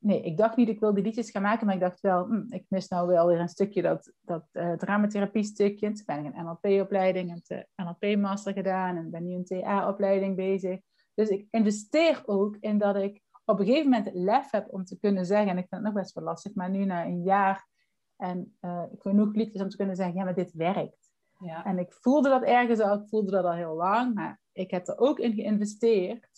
Nee, 0.03 0.21
ik 0.21 0.37
dacht 0.37 0.55
niet, 0.55 0.69
ik 0.69 0.79
wil 0.79 0.93
die 0.93 1.03
liedjes 1.03 1.31
gaan 1.31 1.41
maken, 1.41 1.65
maar 1.65 1.75
ik 1.75 1.81
dacht 1.81 2.01
wel, 2.01 2.25
hm, 2.25 2.53
ik 2.53 2.65
mis 2.67 2.87
nou 2.87 3.07
wel 3.07 3.27
weer 3.27 3.39
een 3.39 3.49
stukje 3.49 3.81
dat, 3.81 4.13
dat 4.21 4.47
eh, 4.51 4.73
dramatherapie 4.73 5.43
stukje. 5.43 5.91
Toen 5.91 6.05
ben 6.05 6.25
ik 6.25 6.35
een 6.35 6.45
NLP-opleiding, 6.45 7.29
heb 7.29 7.45
de 7.45 7.67
NLP-master 7.75 8.53
gedaan 8.53 8.97
en 8.97 9.11
ben 9.11 9.23
nu 9.23 9.33
een 9.33 9.45
TA-opleiding 9.45 10.35
bezig. 10.35 10.79
Dus 11.13 11.29
ik 11.29 11.47
investeer 11.49 12.21
ook 12.25 12.57
in 12.59 12.77
dat 12.77 12.95
ik 12.95 13.21
op 13.45 13.59
een 13.59 13.65
gegeven 13.65 13.89
moment 13.89 14.09
lef 14.13 14.51
heb 14.51 14.67
om 14.69 14.83
te 14.83 14.99
kunnen 14.99 15.25
zeggen, 15.25 15.49
en 15.49 15.57
ik 15.57 15.67
vind 15.69 15.83
het 15.83 15.93
nog 15.93 16.03
best 16.03 16.13
wel 16.13 16.23
lastig, 16.23 16.53
maar 16.53 16.69
nu 16.69 16.85
na 16.85 17.05
een 17.05 17.21
jaar 17.23 17.67
en 18.15 18.57
uh, 18.61 18.83
genoeg 18.97 19.33
liedjes 19.33 19.61
om 19.61 19.69
te 19.69 19.77
kunnen 19.77 19.95
zeggen, 19.95 20.15
ja, 20.15 20.23
maar 20.23 20.35
dit 20.35 20.53
werkt. 20.53 21.11
Ja. 21.39 21.65
En 21.65 21.79
ik 21.79 21.93
voelde 21.93 22.29
dat 22.29 22.43
ergens 22.43 22.79
al, 22.79 23.01
ik 23.01 23.07
voelde 23.07 23.31
dat 23.31 23.45
al 23.45 23.53
heel 23.53 23.75
lang, 23.75 24.13
maar 24.13 24.39
ik 24.51 24.71
heb 24.71 24.87
er 24.87 24.97
ook 24.97 25.19
in 25.19 25.33
geïnvesteerd 25.33 26.29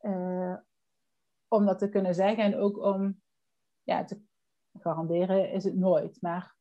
uh, 0.00 0.54
om 1.48 1.66
dat 1.66 1.78
te 1.78 1.88
kunnen 1.88 2.14
zeggen 2.14 2.44
en 2.44 2.56
ook 2.56 2.84
om 2.84 3.20
ja, 3.82 4.04
te 4.04 4.20
garanderen 4.78 5.52
is 5.52 5.64
het 5.64 5.76
nooit, 5.76 6.16
maar 6.20 6.56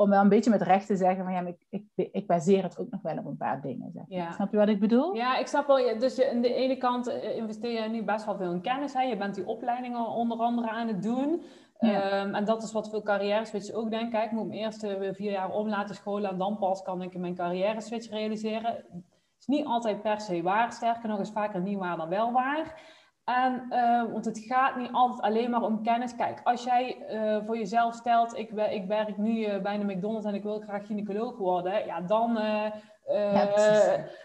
om 0.00 0.10
wel 0.10 0.20
een 0.20 0.28
beetje 0.28 0.50
met 0.50 0.62
recht 0.62 0.86
te 0.86 0.96
zeggen 0.96 1.24
van 1.24 1.32
ja, 1.32 1.40
ik, 1.40 1.66
ik, 1.68 2.08
ik 2.12 2.26
baseer 2.26 2.62
het 2.62 2.78
ook 2.78 2.90
nog 2.90 3.02
wel 3.02 3.16
op 3.18 3.24
een 3.24 3.36
paar 3.36 3.60
dingen. 3.60 3.90
Zeg. 3.92 4.04
Ja. 4.08 4.32
Snap 4.32 4.50
je 4.50 4.56
wat 4.56 4.68
ik 4.68 4.80
bedoel? 4.80 5.14
Ja, 5.14 5.36
ik 5.36 5.46
snap 5.46 5.66
wel. 5.66 5.98
Dus 5.98 6.16
je, 6.16 6.30
aan 6.30 6.40
de 6.40 6.54
ene 6.54 6.76
kant 6.76 7.06
eh, 7.06 7.36
investeer 7.36 7.82
je 7.82 7.88
nu 7.88 8.02
best 8.04 8.24
wel 8.24 8.36
veel 8.36 8.52
in 8.52 8.60
kennis. 8.60 8.92
Hè? 8.92 9.02
Je 9.02 9.16
bent 9.16 9.34
die 9.34 9.46
opleidingen 9.46 10.06
onder 10.06 10.38
andere 10.38 10.68
aan 10.68 10.88
het 10.88 11.02
doen. 11.02 11.42
Ehm, 11.78 12.34
en 12.34 12.44
dat 12.44 12.62
is 12.62 12.72
wat 12.72 12.90
veel 12.90 13.02
carrière 13.02 13.44
switch 13.44 13.72
ook 13.72 13.90
denken. 13.90 14.22
Ik 14.22 14.30
moet 14.30 14.46
me 14.46 14.54
eerst 14.54 14.80
weer 14.80 15.14
vier 15.14 15.30
jaar 15.30 15.50
om 15.50 15.68
laten 15.68 15.94
scholen 15.94 16.30
en 16.30 16.38
dan 16.38 16.58
pas 16.58 16.82
kan 16.82 17.02
ik 17.02 17.18
mijn 17.18 17.34
carrière 17.34 17.80
switch 17.80 18.10
realiseren. 18.10 18.84
Is 19.40 19.46
niet 19.46 19.66
altijd 19.66 20.02
per 20.02 20.20
se 20.20 20.42
waar. 20.42 20.72
Sterker 20.72 21.08
nog, 21.08 21.20
is 21.20 21.30
vaker 21.30 21.60
niet 21.60 21.78
waar 21.78 21.96
dan 21.96 22.08
wel 22.08 22.32
waar. 22.32 22.98
En, 23.24 23.66
uh, 23.70 24.12
want 24.12 24.24
het 24.24 24.38
gaat 24.38 24.76
niet 24.76 24.92
altijd 24.92 25.20
alleen 25.20 25.50
maar 25.50 25.62
om 25.62 25.82
kennis. 25.82 26.16
Kijk, 26.16 26.40
als 26.44 26.64
jij 26.64 26.96
uh, 27.10 27.46
voor 27.46 27.58
jezelf 27.58 27.94
stelt, 27.94 28.36
ik, 28.36 28.50
ik 28.50 28.86
werk 28.86 29.16
nu 29.16 29.46
uh, 29.46 29.60
bij 29.62 29.78
de 29.78 29.84
McDonald's 29.84 30.26
en 30.26 30.34
ik 30.34 30.42
wil 30.42 30.60
graag 30.60 30.86
gynaecoloog 30.86 31.36
worden, 31.36 31.86
ja, 31.86 32.00
dan 32.00 32.38
ja, 33.06 33.48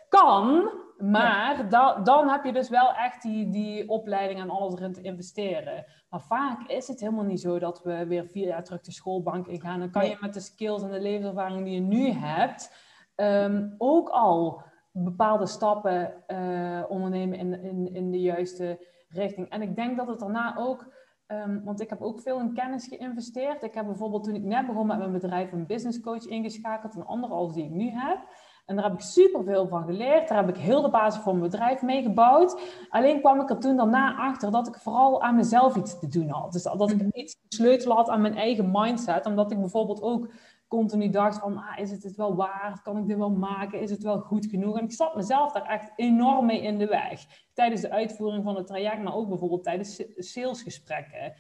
kan. 0.10 0.70
Maar 0.98 1.70
da, 1.70 2.00
dan 2.00 2.30
heb 2.30 2.44
je 2.44 2.54
dus 2.54 2.70
wel 2.70 2.94
echt 2.94 3.22
die, 3.22 3.50
die 3.50 3.90
opleiding 3.90 4.40
en 4.40 4.50
alles 4.50 4.76
erin 4.76 4.94
te 4.94 5.02
investeren. 5.02 5.86
Maar 6.10 6.22
vaak 6.22 6.68
is 6.68 6.88
het 6.88 7.00
helemaal 7.00 7.24
niet 7.24 7.42
zo 7.42 7.60
dat 7.60 7.84
we 7.84 8.08
weer 8.08 8.28
vier 8.28 8.48
jaar 8.48 8.64
terug 8.64 8.82
de 8.82 8.92
schoolbank 8.92 9.48
ingaan. 9.48 9.80
Dan 9.80 9.92
kan 9.92 10.08
je 10.08 10.18
met 10.20 10.34
de 10.34 10.40
skills 10.40 10.84
en 10.84 10.92
de 10.92 11.02
levenservaring 11.02 11.64
die 11.64 11.74
je 11.74 11.80
nu 11.80 12.10
hebt, 12.10 12.76
um, 13.16 13.76
ook 13.78 14.10
al 14.10 14.64
bepaalde 15.04 15.46
stappen 15.46 16.14
ondernemen 16.90 17.38
in, 17.38 17.64
in, 17.64 17.94
in 17.94 18.12
de 18.12 18.22
juiste 18.22 18.80
richting. 19.10 19.50
En 19.50 19.62
ik 19.62 19.76
denk 19.76 19.98
dat 19.98 20.08
het 20.08 20.20
daarna 20.20 20.56
ook, 20.58 20.88
um, 21.28 21.64
want 21.64 21.82
ik 21.82 21.90
heb 21.90 22.02
ook 22.02 22.22
veel 22.22 22.40
in 22.40 22.54
kennis 22.54 22.88
geïnvesteerd. 22.88 23.64
Ik 23.64 23.74
heb 23.74 23.86
bijvoorbeeld 23.86 24.24
toen 24.24 24.36
ik 24.36 24.44
net 24.44 24.68
begon 24.68 24.88
met 24.88 24.98
mijn 24.98 25.12
bedrijf 25.12 25.52
een 25.52 25.66
business 25.66 26.00
coach 26.00 26.26
ingeschakeld, 26.26 26.96
een 26.96 27.06
andere 27.06 27.34
als 27.34 27.54
die 27.54 27.64
ik 27.64 27.72
nu 27.72 27.90
heb. 27.90 28.20
En 28.66 28.76
daar 28.76 28.84
heb 28.84 28.94
ik 28.94 29.02
superveel 29.02 29.68
van 29.68 29.84
geleerd. 29.84 30.28
Daar 30.28 30.46
heb 30.46 30.56
ik 30.56 30.62
heel 30.62 30.82
de 30.82 30.90
basis 30.90 31.22
voor 31.22 31.36
mijn 31.36 31.50
bedrijf 31.50 31.82
mee 31.82 32.02
gebouwd. 32.02 32.62
Alleen 32.90 33.20
kwam 33.20 33.42
ik 33.42 33.50
er 33.50 33.60
toen 33.60 33.76
daarna 33.76 34.16
achter 34.16 34.52
dat 34.52 34.68
ik 34.68 34.76
vooral 34.76 35.22
aan 35.22 35.36
mezelf 35.36 35.76
iets 35.76 36.00
te 36.00 36.08
doen 36.08 36.30
had. 36.30 36.52
Dus 36.52 36.64
dat 36.64 36.92
ik 36.92 36.98
mhm. 36.98 37.10
iets 37.14 37.38
sleutel 37.48 37.96
had 37.96 38.10
aan 38.10 38.22
mijn 38.22 38.36
eigen 38.36 38.70
mindset. 38.72 39.26
Omdat 39.26 39.52
ik 39.52 39.60
bijvoorbeeld 39.60 40.02
ook 40.02 40.30
continu 40.76 41.10
dacht 41.10 41.40
van, 41.40 41.58
ah, 41.58 41.80
is 41.80 41.92
het 41.92 42.04
het 42.04 42.16
wel 42.16 42.36
waard? 42.36 42.82
Kan 42.82 42.98
ik 42.98 43.08
dit 43.08 43.18
wel 43.18 43.32
maken? 43.32 43.80
Is 43.80 43.90
het 43.90 44.04
wel 44.04 44.20
goed 44.20 44.46
genoeg? 44.46 44.78
En 44.78 44.84
ik 44.84 44.92
zat 44.92 45.16
mezelf 45.16 45.52
daar 45.52 45.66
echt 45.66 45.92
enorm 45.96 46.46
mee 46.46 46.62
in 46.62 46.78
de 46.78 46.86
weg. 46.86 47.26
Tijdens 47.54 47.82
de 47.82 47.92
uitvoering 47.92 48.44
van 48.44 48.56
het 48.56 48.68
traject, 48.68 49.04
maar 49.04 49.16
ook 49.16 49.30
bijvoorbeeld 49.30 49.64
tijdens 49.64 50.04
salesgesprekken. 50.16 51.34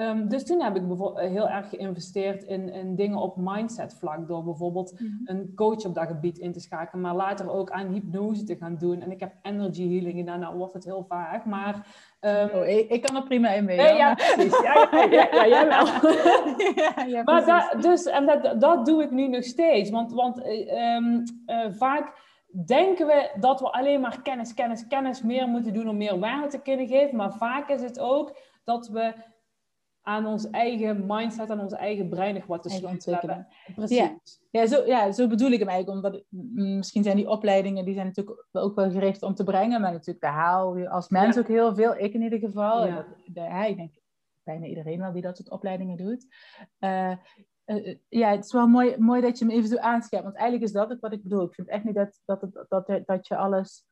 Um, 0.00 0.28
dus 0.28 0.44
toen 0.44 0.62
heb 0.62 0.76
ik 0.76 0.88
bijvoorbeeld 0.88 1.28
heel 1.28 1.48
erg 1.48 1.68
geïnvesteerd 1.68 2.42
in, 2.42 2.72
in 2.72 2.94
dingen 2.94 3.18
op 3.18 3.36
mindset 3.36 3.94
vlak. 3.94 4.28
Door 4.28 4.44
bijvoorbeeld 4.44 4.92
mhm. 4.92 5.06
een 5.24 5.52
coach 5.54 5.84
op 5.84 5.94
dat 5.94 6.06
gebied 6.06 6.38
in 6.38 6.52
te 6.52 6.60
schakelen. 6.60 7.02
Maar 7.02 7.14
later 7.14 7.50
ook 7.50 7.70
aan 7.70 7.92
hypnose 7.92 8.44
te 8.44 8.56
gaan 8.56 8.76
doen. 8.78 9.02
En 9.02 9.10
ik 9.10 9.20
heb 9.20 9.32
energy 9.42 9.88
healing 9.88 10.18
gedaan. 10.18 10.40
Nou 10.40 10.56
wordt 10.56 10.74
het 10.74 10.84
heel 10.84 11.04
vaag. 11.08 11.44
Maar 11.44 11.86
Um, 12.20 12.50
oh, 12.54 12.66
ik, 12.66 12.90
ik, 12.90 13.02
kan 13.02 13.16
er 13.16 13.22
prima 13.22 13.50
in 13.50 13.64
mee. 13.64 13.76
Ja, 13.76 13.88
ja, 13.88 14.14
precies. 14.14 14.60
Ja, 14.60 14.88
ja, 15.10 15.28
ja, 15.30 15.46
jij 15.46 15.68
wel. 15.68 15.86
ja, 17.14 17.22
maar 17.22 17.46
dat, 17.46 17.82
dus, 17.82 18.04
en 18.04 18.26
dat, 18.26 18.60
dat 18.60 18.86
doe 18.86 19.02
ik 19.02 19.10
nu 19.10 19.28
nog 19.28 19.44
steeds. 19.44 19.90
Want, 19.90 20.12
want 20.12 20.46
um, 20.46 21.22
uh, 21.46 21.66
vaak 21.70 22.12
denken 22.66 23.06
we 23.06 23.30
dat 23.40 23.60
we 23.60 23.70
alleen 23.70 24.00
maar 24.00 24.22
kennis, 24.22 24.54
kennis, 24.54 24.86
kennis 24.86 25.22
meer 25.22 25.48
moeten 25.48 25.72
doen 25.72 25.88
om 25.88 25.96
meer 25.96 26.18
waarde 26.18 26.48
te 26.48 26.62
kunnen 26.62 26.86
geven. 26.86 27.16
Maar 27.16 27.32
vaak 27.32 27.68
is 27.68 27.82
het 27.82 27.98
ook 27.98 28.36
dat 28.64 28.88
we 28.88 29.12
aan 30.08 30.26
ons 30.26 30.50
eigen 30.50 31.06
mindset, 31.06 31.50
aan 31.50 31.60
ons 31.60 31.72
eigen 31.72 32.08
brein 32.08 32.34
nog 32.34 32.46
wat 32.46 32.62
te 32.62 32.68
sleutelen. 32.68 33.46
Precies. 33.74 33.96
Ja. 33.96 34.18
Ja, 34.50 34.66
zo, 34.66 34.86
ja, 34.86 35.12
zo 35.12 35.26
bedoel 35.26 35.50
ik 35.50 35.58
hem 35.58 35.68
eigenlijk. 35.68 36.04
Omdat 36.04 36.22
misschien 36.54 37.02
zijn 37.02 37.16
die 37.16 37.28
opleidingen, 37.28 37.84
die 37.84 37.94
zijn 37.94 38.06
natuurlijk 38.06 38.46
ook 38.52 38.74
wel 38.74 38.90
gericht 38.90 39.22
om 39.22 39.34
te 39.34 39.44
brengen. 39.44 39.80
Maar 39.80 39.92
natuurlijk, 39.92 40.20
daar 40.20 40.32
haal 40.32 40.76
je 40.76 40.88
als 40.88 41.08
mens 41.08 41.38
ook 41.38 41.48
heel 41.48 41.74
veel. 41.74 41.96
Ik 41.96 42.14
in 42.14 42.22
ieder 42.22 42.38
geval. 42.38 42.86
Ja. 42.86 43.06
de, 43.24 43.68
ik 43.68 43.76
denk 43.76 43.94
bijna 44.42 44.66
iedereen 44.66 44.98
wel 44.98 45.12
die 45.12 45.22
dat 45.22 45.36
soort 45.36 45.50
opleidingen 45.50 45.96
doet. 45.96 46.26
Uh, 46.80 47.12
uh, 47.66 47.96
ja, 48.08 48.30
het 48.30 48.44
is 48.44 48.52
wel 48.52 48.66
mooi, 48.66 48.94
mooi 48.98 49.20
dat 49.20 49.38
je 49.38 49.44
me 49.44 49.52
even 49.52 49.68
zo 49.68 49.76
aanscherpt. 49.76 50.24
Want 50.24 50.36
eigenlijk 50.36 50.66
is 50.66 50.72
dat 50.72 50.88
het 50.88 51.00
wat 51.00 51.12
ik 51.12 51.22
bedoel. 51.22 51.44
Ik 51.44 51.54
vind 51.54 51.68
echt 51.68 51.84
niet 51.84 51.94
dat, 51.94 52.20
dat, 52.24 52.40
dat, 52.40 52.86
dat, 52.86 53.06
dat 53.06 53.26
je 53.26 53.36
alles... 53.36 53.86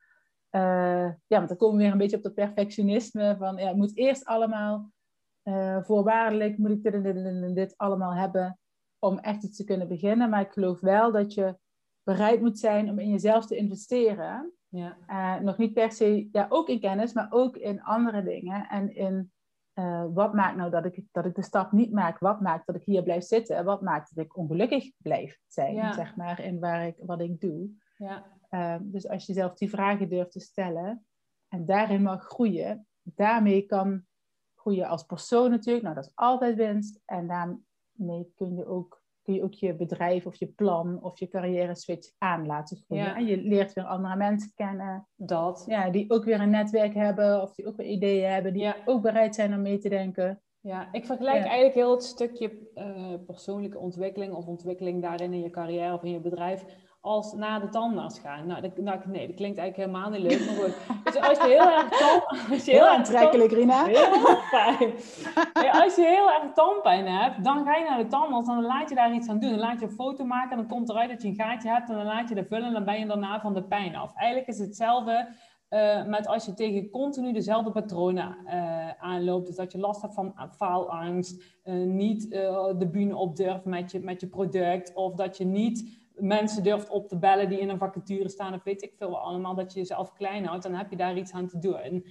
Uh, 0.51 1.11
ja, 1.27 1.37
want 1.37 1.49
dan 1.49 1.57
komen 1.57 1.77
we 1.77 1.83
weer 1.83 1.93
een 1.93 1.99
beetje 1.99 2.17
op 2.17 2.23
dat 2.23 2.35
perfectionisme. 2.35 3.37
Van, 3.39 3.57
ja, 3.57 3.67
het 3.67 3.77
moet 3.77 3.97
eerst 3.97 4.25
allemaal 4.25 4.91
uh, 5.49 5.83
voorwaardelijk 5.83 6.59
moet 6.59 6.71
ik 6.71 6.83
dit 6.83 6.95
en 6.95 7.03
dit 7.03 7.17
en 7.17 7.55
dit 7.55 7.75
allemaal 7.77 8.15
hebben 8.15 8.59
om 8.99 9.19
echt 9.19 9.45
iets 9.45 9.57
te 9.57 9.65
kunnen 9.65 9.89
beginnen. 9.89 10.31
Maar 10.31 10.41
ik 10.41 10.53
geloof 10.53 10.81
wel 10.81 11.13
dat 11.13 11.35
je 11.35 11.59
bereid 12.03 12.41
moet 12.41 12.59
zijn 12.59 12.91
om 12.91 12.99
in 12.99 13.11
jezelf 13.11 13.47
te 13.47 13.57
investeren. 13.57 14.53
Ja. 14.69 14.97
Uh, 15.09 15.45
nog 15.45 15.59
niet 15.59 15.73
per 15.73 15.93
se, 15.93 16.29
ja, 16.33 16.47
ook 16.49 16.69
in 16.69 16.81
kennis, 16.81 17.13
maar 17.13 17.27
ook 17.31 17.57
in 17.57 17.83
andere 17.83 18.23
dingen. 18.23 18.69
En 18.69 18.95
in 18.95 19.33
uh, 19.75 20.05
wat 20.13 20.35
maakt 20.35 20.57
nou 20.57 20.71
dat 20.71 20.85
ik, 20.85 21.03
dat 21.13 21.27
ik 21.27 21.35
de 21.35 21.43
stap 21.43 21.73
niet 21.73 21.93
maak? 21.93 22.19
Wat 22.19 22.41
maakt 22.41 22.67
dat 22.67 22.77
ik 22.77 22.85
hier 22.85 23.03
blijf 23.03 23.25
zitten? 23.25 23.65
Wat 23.65 23.83
maakt 23.83 24.15
dat 24.15 24.25
ik 24.25 24.37
ongelukkig 24.37 24.91
blijf 24.97 25.39
zijn, 25.47 25.95
zeg 25.95 26.17
maar, 26.17 26.41
in 26.41 26.61
waar 26.61 26.87
ik, 26.87 26.97
wat 26.99 27.21
ik 27.21 27.41
doe? 27.41 27.71
Ja. 27.97 28.25
Uh, 28.51 28.77
dus 28.81 29.09
als 29.09 29.27
je 29.27 29.33
zelf 29.33 29.55
die 29.55 29.71
vragen 29.71 30.09
durft 30.09 30.33
te 30.33 30.41
stellen 30.41 31.07
en 31.49 31.65
daarin 31.65 32.03
mag 32.03 32.25
groeien, 32.25 32.87
daarmee 33.03 33.63
kan 33.63 34.05
groeien 34.67 34.89
als 34.89 35.03
persoon 35.03 35.51
natuurlijk. 35.51 35.85
Nou, 35.85 35.95
dat 35.95 36.05
is 36.05 36.13
altijd 36.15 36.57
winst. 36.57 37.01
En 37.05 37.27
daarmee 37.27 38.33
kun 38.35 38.57
je 38.57 38.67
ook, 38.67 39.03
kun 39.23 39.35
je, 39.35 39.43
ook 39.43 39.55
je 39.55 39.75
bedrijf 39.75 40.27
of 40.27 40.37
je 40.37 40.47
plan 40.47 41.03
of 41.03 41.19
je 41.19 41.29
carrière 41.29 41.75
switch 41.75 42.11
aan 42.19 42.47
laten 42.47 42.77
groeien. 42.77 43.15
En 43.15 43.27
je 43.27 43.43
leert 43.43 43.73
weer 43.73 43.85
andere 43.85 44.17
mensen 44.17 44.53
kennen. 44.55 45.09
Dat. 45.15 45.65
Ja, 45.67 45.91
die 45.91 46.11
ook 46.11 46.25
weer 46.25 46.41
een 46.41 46.51
netwerk 46.51 46.95
hebben 46.95 47.43
of 47.43 47.55
die 47.55 47.67
ook 47.67 47.77
weer 47.77 47.87
ideeën 47.87 48.31
hebben, 48.31 48.53
die 48.53 48.75
ook 48.85 49.03
bereid 49.03 49.35
zijn 49.35 49.55
om 49.55 49.63
mee 49.63 49.79
te 49.79 49.89
denken. 49.89 50.41
Ja, 50.61 50.89
ik 50.93 51.07
vergelijk 51.07 51.45
eigenlijk 51.45 51.75
heel 51.75 51.91
het 51.91 52.03
stukje 52.03 52.59
uh, 52.75 53.15
persoonlijke 53.27 53.79
ontwikkeling 53.79 54.35
of 54.35 54.47
ontwikkeling 54.47 55.03
daarin 55.03 55.33
in 55.33 55.41
je 55.41 55.51
carrière 55.51 55.95
of 55.95 56.03
in 56.03 56.11
je 56.11 56.21
bedrijf 56.21 56.65
als 57.07 57.33
naar 57.33 57.61
de 57.61 57.69
tandarts 57.69 58.19
gaan. 58.19 58.47
Nou, 58.47 58.61
dat, 58.61 58.77
nou, 58.77 58.99
nee, 59.07 59.27
dat 59.27 59.37
klinkt 59.37 59.59
eigenlijk 59.59 59.77
helemaal 59.77 60.11
niet 60.11 60.21
leuk. 60.21 60.47
Maar 60.47 60.55
goed. 60.55 61.05
Dus 61.05 61.17
als 61.17 61.39
je 61.39 61.47
heel 61.47 61.71
erg 61.71 61.91
als 62.53 62.65
je 62.65 62.71
heel, 62.71 62.85
heel 62.85 62.89
aantrekkelijk, 62.89 63.53
Rina. 63.53 63.85
Heel 63.85 64.37
fijn. 64.37 64.93
als 65.83 65.97
je 65.97 66.05
heel 66.05 66.31
erg 66.31 66.53
tandpijn 66.55 67.07
hebt, 67.07 67.45
dan 67.45 67.65
ga 67.65 67.77
je 67.77 67.85
naar 67.89 67.99
de 67.99 68.07
tandarts 68.07 68.49
en 68.49 68.55
dan 68.55 68.65
laat 68.65 68.89
je 68.89 68.95
daar 68.95 69.15
iets 69.15 69.29
aan 69.29 69.39
doen. 69.39 69.51
Dan 69.51 69.59
laat 69.59 69.81
je 69.81 69.87
een 69.87 69.93
foto 69.93 70.25
maken 70.25 70.51
en 70.51 70.57
dan 70.57 70.67
komt 70.67 70.89
eruit 70.89 71.09
dat 71.09 71.23
je 71.23 71.29
een 71.29 71.35
gaatje 71.35 71.69
hebt 71.69 71.89
en 71.89 71.97
dan 71.97 72.05
laat 72.05 72.29
je 72.29 72.35
er 72.35 72.47
vullen 72.47 72.67
en 72.67 72.73
dan 72.73 72.85
ben 72.85 72.99
je 72.99 73.07
daarna 73.07 73.41
van 73.41 73.55
de 73.55 73.63
pijn 73.63 73.97
af. 73.97 74.15
Eigenlijk 74.15 74.49
is 74.49 74.59
hetzelfde 74.59 75.29
uh, 75.71 76.05
met 76.05 76.27
als 76.27 76.47
je 76.47 76.55
tegen 76.55 76.91
continu 76.91 77.33
dezelfde 77.33 77.71
patronen 77.71 78.37
uh, 78.47 78.89
aanloopt. 78.99 79.47
Dus 79.47 79.57
dat 79.57 79.73
je 79.73 79.79
last 79.79 80.03
hebt 80.03 80.15
van 80.15 80.35
faalangst, 80.57 81.61
uh, 81.65 81.75
niet 81.87 82.31
de 82.79 82.89
bühne 82.93 83.17
op 83.17 83.37
durft 83.37 83.65
met 83.65 83.91
je, 83.93 84.01
met 84.01 84.21
je 84.21 84.27
product 84.27 84.95
of 84.95 85.15
dat 85.15 85.37
je 85.37 85.45
niet 85.45 86.05
mensen 86.17 86.63
durft 86.63 86.91
op 86.91 87.09
te 87.09 87.19
bellen 87.19 87.49
die 87.49 87.61
in 87.61 87.69
een 87.69 87.79
vacature 87.79 88.29
staan, 88.29 88.55
of 88.55 88.65
weet 88.65 88.83
ik 88.83 88.95
veel 88.97 89.19
allemaal, 89.19 89.55
dat 89.55 89.73
je 89.73 89.79
jezelf 89.79 90.13
klein 90.13 90.45
houdt, 90.45 90.63
dan 90.63 90.75
heb 90.75 90.91
je 90.91 90.97
daar 90.97 91.17
iets 91.17 91.33
aan 91.33 91.49
te 91.49 91.59
doen. 91.59 92.05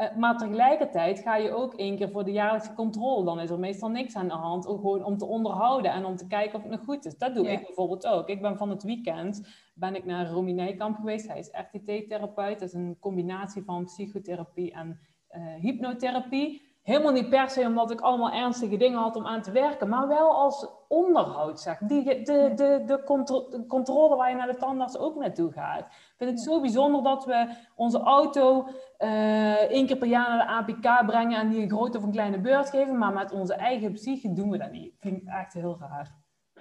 Uh, 0.00 0.16
maar 0.16 0.36
tegelijkertijd 0.36 1.20
ga 1.20 1.36
je 1.36 1.54
ook 1.54 1.74
één 1.74 1.96
keer 1.96 2.10
voor 2.10 2.24
de 2.24 2.32
jaarlijkse 2.32 2.72
controle. 2.72 3.24
Dan 3.24 3.40
is 3.40 3.50
er 3.50 3.58
meestal 3.58 3.88
niks 3.88 4.14
aan 4.14 4.28
de 4.28 4.34
hand. 4.34 4.66
Om 4.66 4.76
gewoon 4.76 5.04
om 5.04 5.16
te 5.16 5.26
onderhouden 5.26 5.92
en 5.92 6.04
om 6.04 6.16
te 6.16 6.26
kijken 6.26 6.56
of 6.56 6.62
het 6.62 6.70
nog 6.70 6.84
goed 6.84 7.04
is. 7.04 7.18
Dat 7.18 7.34
doe 7.34 7.50
ik 7.50 7.66
bijvoorbeeld 7.66 8.06
ook. 8.06 8.28
Ik 8.28 8.40
ben 8.40 8.56
van 8.56 8.70
het 8.70 8.82
weekend 8.82 9.48
ben 9.74 9.94
ik 9.94 10.04
naar 10.04 10.30
Romy 10.30 10.52
Nijkamp 10.52 10.96
geweest. 10.96 11.28
Hij 11.28 11.38
is 11.38 11.50
RTT-therapeut. 11.52 12.58
Dat 12.58 12.68
is 12.68 12.74
een 12.74 12.96
combinatie 13.00 13.62
van 13.62 13.84
psychotherapie 13.84 14.72
en 14.72 15.00
uh, 15.30 15.54
hypnotherapie. 15.54 16.69
Helemaal 16.90 17.12
niet 17.12 17.28
per 17.28 17.50
se 17.50 17.66
omdat 17.66 17.90
ik 17.90 18.00
allemaal 18.00 18.32
ernstige 18.32 18.76
dingen 18.76 18.98
had 18.98 19.16
om 19.16 19.26
aan 19.26 19.42
te 19.42 19.50
werken, 19.50 19.88
maar 19.88 20.08
wel 20.08 20.34
als 20.34 20.68
onderhoud, 20.88 21.60
zeg. 21.60 21.78
Die, 21.78 22.04
de, 22.04 22.52
de, 22.54 22.82
de, 22.86 23.64
controle 23.68 24.16
waar 24.16 24.30
je 24.30 24.36
naar 24.36 24.46
de 24.46 24.56
tandarts 24.56 24.98
ook 24.98 25.16
naartoe 25.16 25.52
gaat. 25.52 25.80
Ik 25.80 26.14
vind 26.16 26.30
het 26.30 26.40
zo 26.40 26.60
bijzonder 26.60 27.02
dat 27.02 27.24
we 27.24 27.54
onze 27.74 27.98
auto 27.98 28.68
uh, 28.98 29.54
één 29.54 29.86
keer 29.86 29.96
per 29.96 30.08
jaar 30.08 30.28
naar 30.28 30.66
de 30.66 30.72
APK 30.72 31.06
brengen 31.06 31.40
en 31.40 31.48
die 31.48 31.62
een 31.62 31.70
grote 31.70 31.98
of 31.98 32.04
een 32.04 32.10
kleine 32.10 32.40
beurt 32.40 32.70
geven, 32.70 32.98
maar 32.98 33.12
met 33.12 33.32
onze 33.32 33.54
eigen 33.54 33.92
psyche 33.92 34.32
doen 34.32 34.50
we 34.50 34.58
dat 34.58 34.70
niet. 34.70 34.94
Vind 34.98 35.16
ik 35.16 35.28
echt 35.28 35.52
heel 35.52 35.78
raar. 35.80 36.14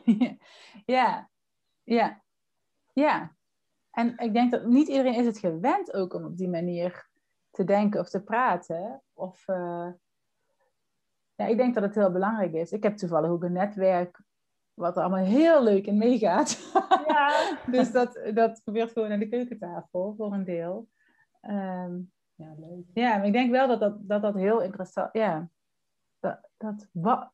Ja, 0.86 1.30
ja, 1.84 2.22
ja. 2.94 3.36
En 3.92 4.18
ik 4.18 4.34
denk 4.34 4.52
dat 4.52 4.66
niet 4.66 4.88
iedereen 4.88 5.16
is 5.16 5.26
het 5.26 5.40
gewend 5.40 5.94
ook 5.94 6.14
om 6.14 6.26
op 6.26 6.38
die 6.38 6.50
manier 6.50 7.08
te 7.52 7.64
denken 7.64 8.00
of 8.00 8.10
te 8.10 8.24
praten. 8.24 9.02
Of, 9.14 9.48
uh, 9.48 9.88
ja, 11.40 11.46
ik 11.46 11.58
denk 11.58 11.74
dat 11.74 11.84
het 11.84 11.96
heel 11.96 12.12
belangrijk 12.12 12.54
is. 12.54 12.72
Ik 12.72 12.84
heb 12.84 12.98
toevallig 12.98 13.30
ook 13.30 13.44
een 13.44 13.52
netwerk 13.52 14.22
wat 14.74 14.98
er 14.98 15.04
allemaal 15.04 15.26
heel 15.26 15.64
leuk 15.64 15.86
in 15.86 15.98
meegaat. 15.98 16.72
Ja. 17.08 17.58
dus 17.76 17.92
dat, 17.92 18.20
dat 18.34 18.62
gebeurt 18.64 18.92
gewoon 18.92 19.12
aan 19.12 19.20
de 19.20 19.30
keukentafel 19.30 20.14
voor 20.18 20.34
een 20.34 20.44
deel. 20.44 20.90
Um, 21.42 22.12
ja, 22.36 22.56
leuk. 22.58 22.86
Ja, 22.94 23.18
maar 23.18 23.26
ik 23.26 23.34
denk 23.34 23.52
wel 23.52 23.68
dat 23.68 23.80
dat, 23.80 24.08
dat, 24.08 24.22
dat 24.22 24.34
heel 24.34 24.62
interessant... 24.62 25.10
Ja, 25.12 25.50
dat, 26.20 26.50
dat, 26.58 26.88
wat, 26.92 27.32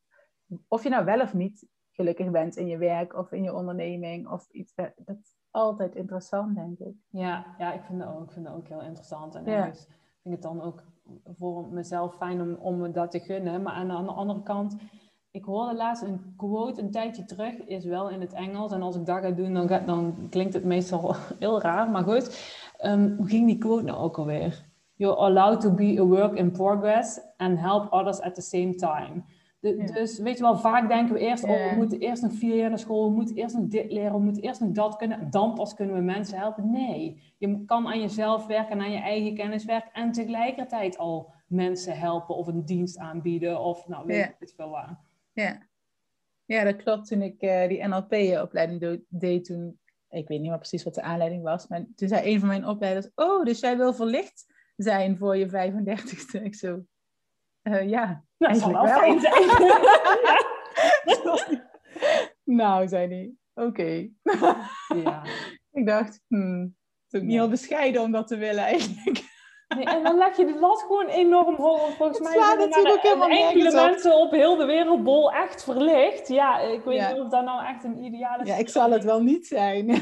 of 0.67 0.83
je 0.83 0.89
nou 0.89 1.05
wel 1.05 1.21
of 1.21 1.33
niet 1.33 1.67
gelukkig 1.91 2.31
bent 2.31 2.55
in 2.55 2.67
je 2.67 2.77
werk 2.77 3.13
of 3.15 3.31
in 3.31 3.43
je 3.43 3.53
onderneming 3.53 4.27
of 4.27 4.49
iets, 4.49 4.73
dat, 4.73 4.91
dat 4.95 5.17
is 5.17 5.35
altijd 5.51 5.95
interessant, 5.95 6.55
denk 6.55 6.79
ik. 6.79 6.95
Ja, 7.09 7.55
ja 7.57 7.73
ik, 7.73 7.83
vind 7.83 7.99
dat 7.99 8.15
ook, 8.15 8.23
ik 8.23 8.31
vind 8.31 8.45
dat 8.45 8.55
ook 8.55 8.67
heel 8.67 8.81
interessant. 8.81 9.35
En 9.35 9.45
ja. 9.45 9.63
vind 9.63 9.87
ik 10.23 10.31
het 10.31 10.41
dan 10.41 10.61
ook 10.61 10.83
voor 11.37 11.67
mezelf 11.67 12.15
fijn 12.15 12.41
om, 12.41 12.53
om 12.53 12.91
dat 12.91 13.11
te 13.11 13.19
gunnen. 13.19 13.61
Maar 13.61 13.73
aan 13.73 13.87
de, 13.87 13.93
andere 13.93 14.43
kant, 14.43 14.75
ik 15.31 15.45
hoorde 15.45 15.75
laatst 15.75 16.03
een 16.03 16.33
quote 16.37 16.81
een 16.81 16.91
tijdje 16.91 17.25
terug, 17.25 17.53
is 17.55 17.85
wel 17.85 18.09
in 18.09 18.21
het 18.21 18.33
Engels. 18.33 18.71
En 18.71 18.81
als 18.81 18.95
ik 18.95 19.05
dat 19.05 19.21
ga 19.21 19.31
doen, 19.31 19.53
dan, 19.53 19.67
dan 19.85 20.27
klinkt 20.29 20.53
het 20.53 20.63
meestal 20.63 21.15
heel 21.39 21.61
raar. 21.61 21.89
Maar 21.89 22.03
goed, 22.03 22.53
um, 22.83 23.15
hoe 23.17 23.27
ging 23.27 23.47
die 23.47 23.57
quote 23.57 23.83
nou 23.83 23.97
ook 23.97 24.17
alweer? 24.17 24.63
You're 24.97 25.17
allowed 25.17 25.61
to 25.61 25.71
be 25.71 25.99
a 25.99 26.03
work 26.03 26.33
in 26.33 26.51
progress 26.51 27.19
and 27.37 27.59
help 27.59 27.91
others 27.91 28.21
at 28.21 28.35
the 28.35 28.41
same 28.41 28.75
time. 28.75 29.23
Dus 29.73 30.17
weet 30.19 30.37
je 30.37 30.43
wel, 30.43 30.57
vaak 30.57 30.87
denken 30.87 31.13
we 31.13 31.19
eerst, 31.19 31.43
oh, 31.43 31.69
we 31.69 31.75
moeten 31.75 31.99
eerst 31.99 32.21
nog 32.21 32.33
vier 32.33 32.55
jaar 32.55 32.69
naar 32.69 32.79
school, 32.79 33.09
we 33.09 33.15
moeten 33.15 33.35
eerst 33.35 33.55
nog 33.55 33.67
dit 33.67 33.91
leren, 33.91 34.11
we 34.11 34.19
moeten 34.19 34.43
eerst 34.43 34.59
nog 34.59 34.71
dat 34.71 34.95
kunnen, 34.95 35.29
dan 35.29 35.53
pas 35.53 35.73
kunnen 35.73 35.95
we 35.95 36.01
mensen 36.01 36.37
helpen. 36.37 36.71
Nee, 36.71 37.21
je 37.37 37.65
kan 37.65 37.87
aan 37.87 38.01
jezelf 38.01 38.45
werken, 38.45 38.79
aan 38.79 38.91
je 38.91 38.99
eigen 38.99 39.35
kennis 39.35 39.65
werken 39.65 39.91
en 39.93 40.11
tegelijkertijd 40.11 40.97
al 40.97 41.33
mensen 41.47 41.97
helpen 41.97 42.35
of 42.35 42.47
een 42.47 42.65
dienst 42.65 42.97
aanbieden 42.97 43.59
of 43.59 43.87
nou, 43.87 44.05
weet 44.05 44.25
ik 44.25 44.35
het 44.39 44.53
veel 44.55 44.69
waar. 44.69 44.99
Ja. 45.33 45.61
ja, 46.45 46.63
dat 46.63 46.75
klopt. 46.75 47.07
Toen 47.07 47.21
ik 47.21 47.41
uh, 47.41 47.67
die 47.67 47.87
NLP-opleiding 47.87 49.03
deed, 49.09 49.45
toen, 49.45 49.79
ik 50.09 50.27
weet 50.27 50.39
niet 50.39 50.49
meer 50.49 50.57
precies 50.57 50.83
wat 50.83 50.95
de 50.95 51.01
aanleiding 51.01 51.43
was, 51.43 51.67
maar 51.67 51.85
toen 51.95 52.07
zei 52.07 52.33
een 52.33 52.39
van 52.39 52.47
mijn 52.47 52.67
opleiders, 52.67 53.09
oh, 53.15 53.45
dus 53.45 53.59
jij 53.59 53.77
wil 53.77 53.93
verlicht 53.93 54.45
zijn 54.75 55.17
voor 55.17 55.37
je 55.37 55.47
35ste? 55.47 56.43
Ik 56.43 56.55
zo, 56.55 56.83
uh, 57.67 57.89
ja, 57.89 58.23
dat 58.37 58.57
zal 58.57 58.71
wel, 58.71 58.87
fijn 58.87 59.19
zijn. 59.19 59.47
nou, 62.61 62.87
zei 62.87 63.07
hij, 63.07 63.33
oké. 63.65 64.09
ja. 65.03 65.21
Ik 65.71 65.85
dacht, 65.85 66.21
hmm, 66.27 66.61
het 66.61 67.13
is 67.13 67.19
ook 67.19 67.25
niet 67.25 67.37
heel 67.37 67.49
bescheiden 67.49 68.01
om 68.01 68.11
dat 68.11 68.27
te 68.27 68.37
willen 68.37 68.63
eigenlijk. 68.63 69.23
Nee, 69.67 69.85
en 69.85 70.03
dan 70.03 70.17
leg 70.17 70.37
je 70.37 70.45
de 70.45 70.59
lat 70.59 70.81
gewoon 70.81 71.07
enorm 71.07 71.55
hoog. 71.55 71.95
Volgens 71.95 72.19
mij 72.19 72.31
zijn 72.31 72.59
er 72.59 72.67
natuurlijk 72.67 73.01
helemaal 73.01 73.29
enkele 73.29 73.71
mensen 73.71 74.17
op 74.17 74.31
heel 74.31 74.55
de 74.55 74.65
wereldbol 74.65 75.31
echt 75.31 75.63
verlicht. 75.63 76.27
Ja, 76.27 76.59
ik 76.59 76.83
weet 76.83 77.09
niet 77.09 77.19
of 77.19 77.29
dat 77.29 77.43
nou 77.43 77.65
echt 77.65 77.83
een 77.83 78.03
ideale... 78.03 78.45
Ja, 78.45 78.55
ik 78.55 78.69
zal 78.69 78.91
het 78.91 79.03
wel 79.03 79.21
niet 79.21 79.47
zijn. 79.47 79.87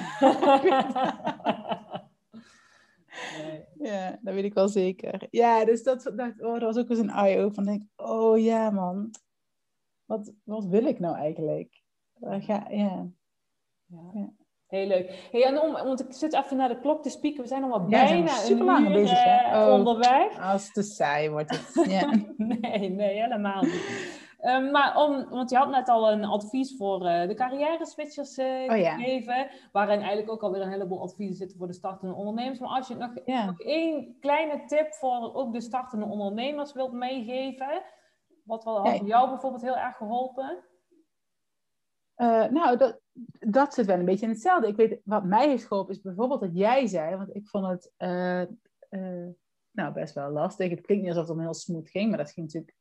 Ja, 3.78 4.20
dat 4.22 4.34
weet 4.34 4.44
ik 4.44 4.54
wel 4.54 4.68
zeker. 4.68 5.28
Ja, 5.30 5.66
dus 5.66 5.84
dat, 5.84 6.12
dat, 6.16 6.34
oh, 6.38 6.54
dat 6.54 6.62
was 6.62 6.78
ook 6.78 6.90
eens 6.90 7.00
een 7.00 7.10
eye-opener. 7.10 7.66
denk 7.66 7.84
oh 7.96 8.40
ja 8.40 8.70
man, 8.70 9.12
wat, 10.06 10.34
wat 10.44 10.66
wil 10.66 10.86
ik 10.86 11.00
nou 11.00 11.16
eigenlijk? 11.16 11.82
Ga, 12.20 12.68
ja. 12.70 13.08
ja. 13.88 14.34
Heel 14.68 14.88
leuk. 14.88 15.28
Hey, 15.32 15.44
en 15.44 15.62
om, 15.62 15.72
want 15.72 16.00
ik 16.00 16.14
zit 16.14 16.34
even 16.34 16.58
naar 16.58 16.70
de 16.70 16.80
klok 16.80 17.04
te 17.04 17.10
spieken. 17.10 17.42
We 17.42 17.48
zijn 17.48 17.64
al 17.64 17.70
wel 17.70 17.86
bijna 17.86 18.28
super 18.28 18.66
lang 18.66 18.94
bezig 18.94 19.24
hè? 19.24 19.66
Uh, 19.66 19.74
onderweg. 19.74 20.40
Als 20.40 20.64
het 20.64 20.74
te 20.74 20.82
saai 20.82 21.30
wordt 21.30 21.50
het. 21.50 21.86
Ja. 21.92 22.14
nee, 22.38 22.90
nee, 22.90 23.22
helemaal 23.22 23.64
niet. 23.64 24.22
Ehm, 24.44 24.72
maar 24.72 24.98
om, 24.98 25.30
want 25.30 25.50
je 25.50 25.58
had 25.58 25.70
net 25.70 25.90
al 25.90 26.12
een 26.12 26.26
advies 26.26 26.78
voor 26.78 27.06
uh, 27.06 27.28
de 27.28 27.34
carrière 27.34 27.86
switchers 27.86 28.38
uh, 28.38 28.46
oh, 28.46 28.72
gegeven, 28.72 29.50
waarin 29.72 30.00
eigenlijk 30.00 30.32
ook 30.32 30.42
alweer 30.42 30.62
een 30.62 30.72
heleboel 30.72 31.02
adviezen 31.02 31.36
zitten 31.36 31.58
voor 31.58 31.68
de 31.68 31.74
startende 31.74 32.16
ondernemers. 32.16 32.60
Maar 32.60 32.70
als 32.70 32.88
je 32.88 32.96
nog, 32.96 33.14
nog 33.26 33.62
één 33.62 34.18
kleine 34.20 34.66
tip 34.66 34.94
voor 34.94 35.34
ook 35.34 35.54
de 35.54 35.62
startende 35.62 36.06
ondernemers 36.06 36.74
wilt 36.74 36.92
meegeven, 36.92 37.84
wat 38.44 38.64
wel 38.64 38.88
had 38.88 39.08
jou 39.08 39.30
bijvoorbeeld 39.30 39.62
heel 39.62 39.78
erg 39.78 39.98
geholpen? 39.98 40.64
Uh, 42.18 42.46
nou, 42.46 42.78
dat, 42.78 43.00
dat 43.40 43.74
zit 43.74 43.86
wel 43.86 44.00
een 44.00 44.06
beetje 44.06 44.26
in 44.26 44.32
hetzelfde. 44.32 44.68
Ik 44.68 44.76
weet, 44.76 45.00
wat 45.04 45.24
mij 45.24 45.48
heeft 45.48 45.66
geholpen 45.68 45.94
is 45.94 46.02
bijvoorbeeld 46.02 46.42
dat 46.42 46.58
jij 46.58 46.88
zei, 46.88 47.16
want 47.16 47.36
ik 47.36 47.48
vond 47.48 47.68
het 47.68 47.92
nou, 49.72 49.94
best 49.94 50.14
wel 50.14 50.30
lastig. 50.30 50.70
Het 50.70 50.82
klinkt 50.82 51.04
niet 51.04 51.14
alsof 51.14 51.36
het 51.36 51.46
heel 51.46 51.54
smooth 51.54 51.90
ging, 51.90 52.10
maar 52.10 52.18
dat 52.18 52.32
ging 52.32 52.46
natuurlijk 52.46 52.78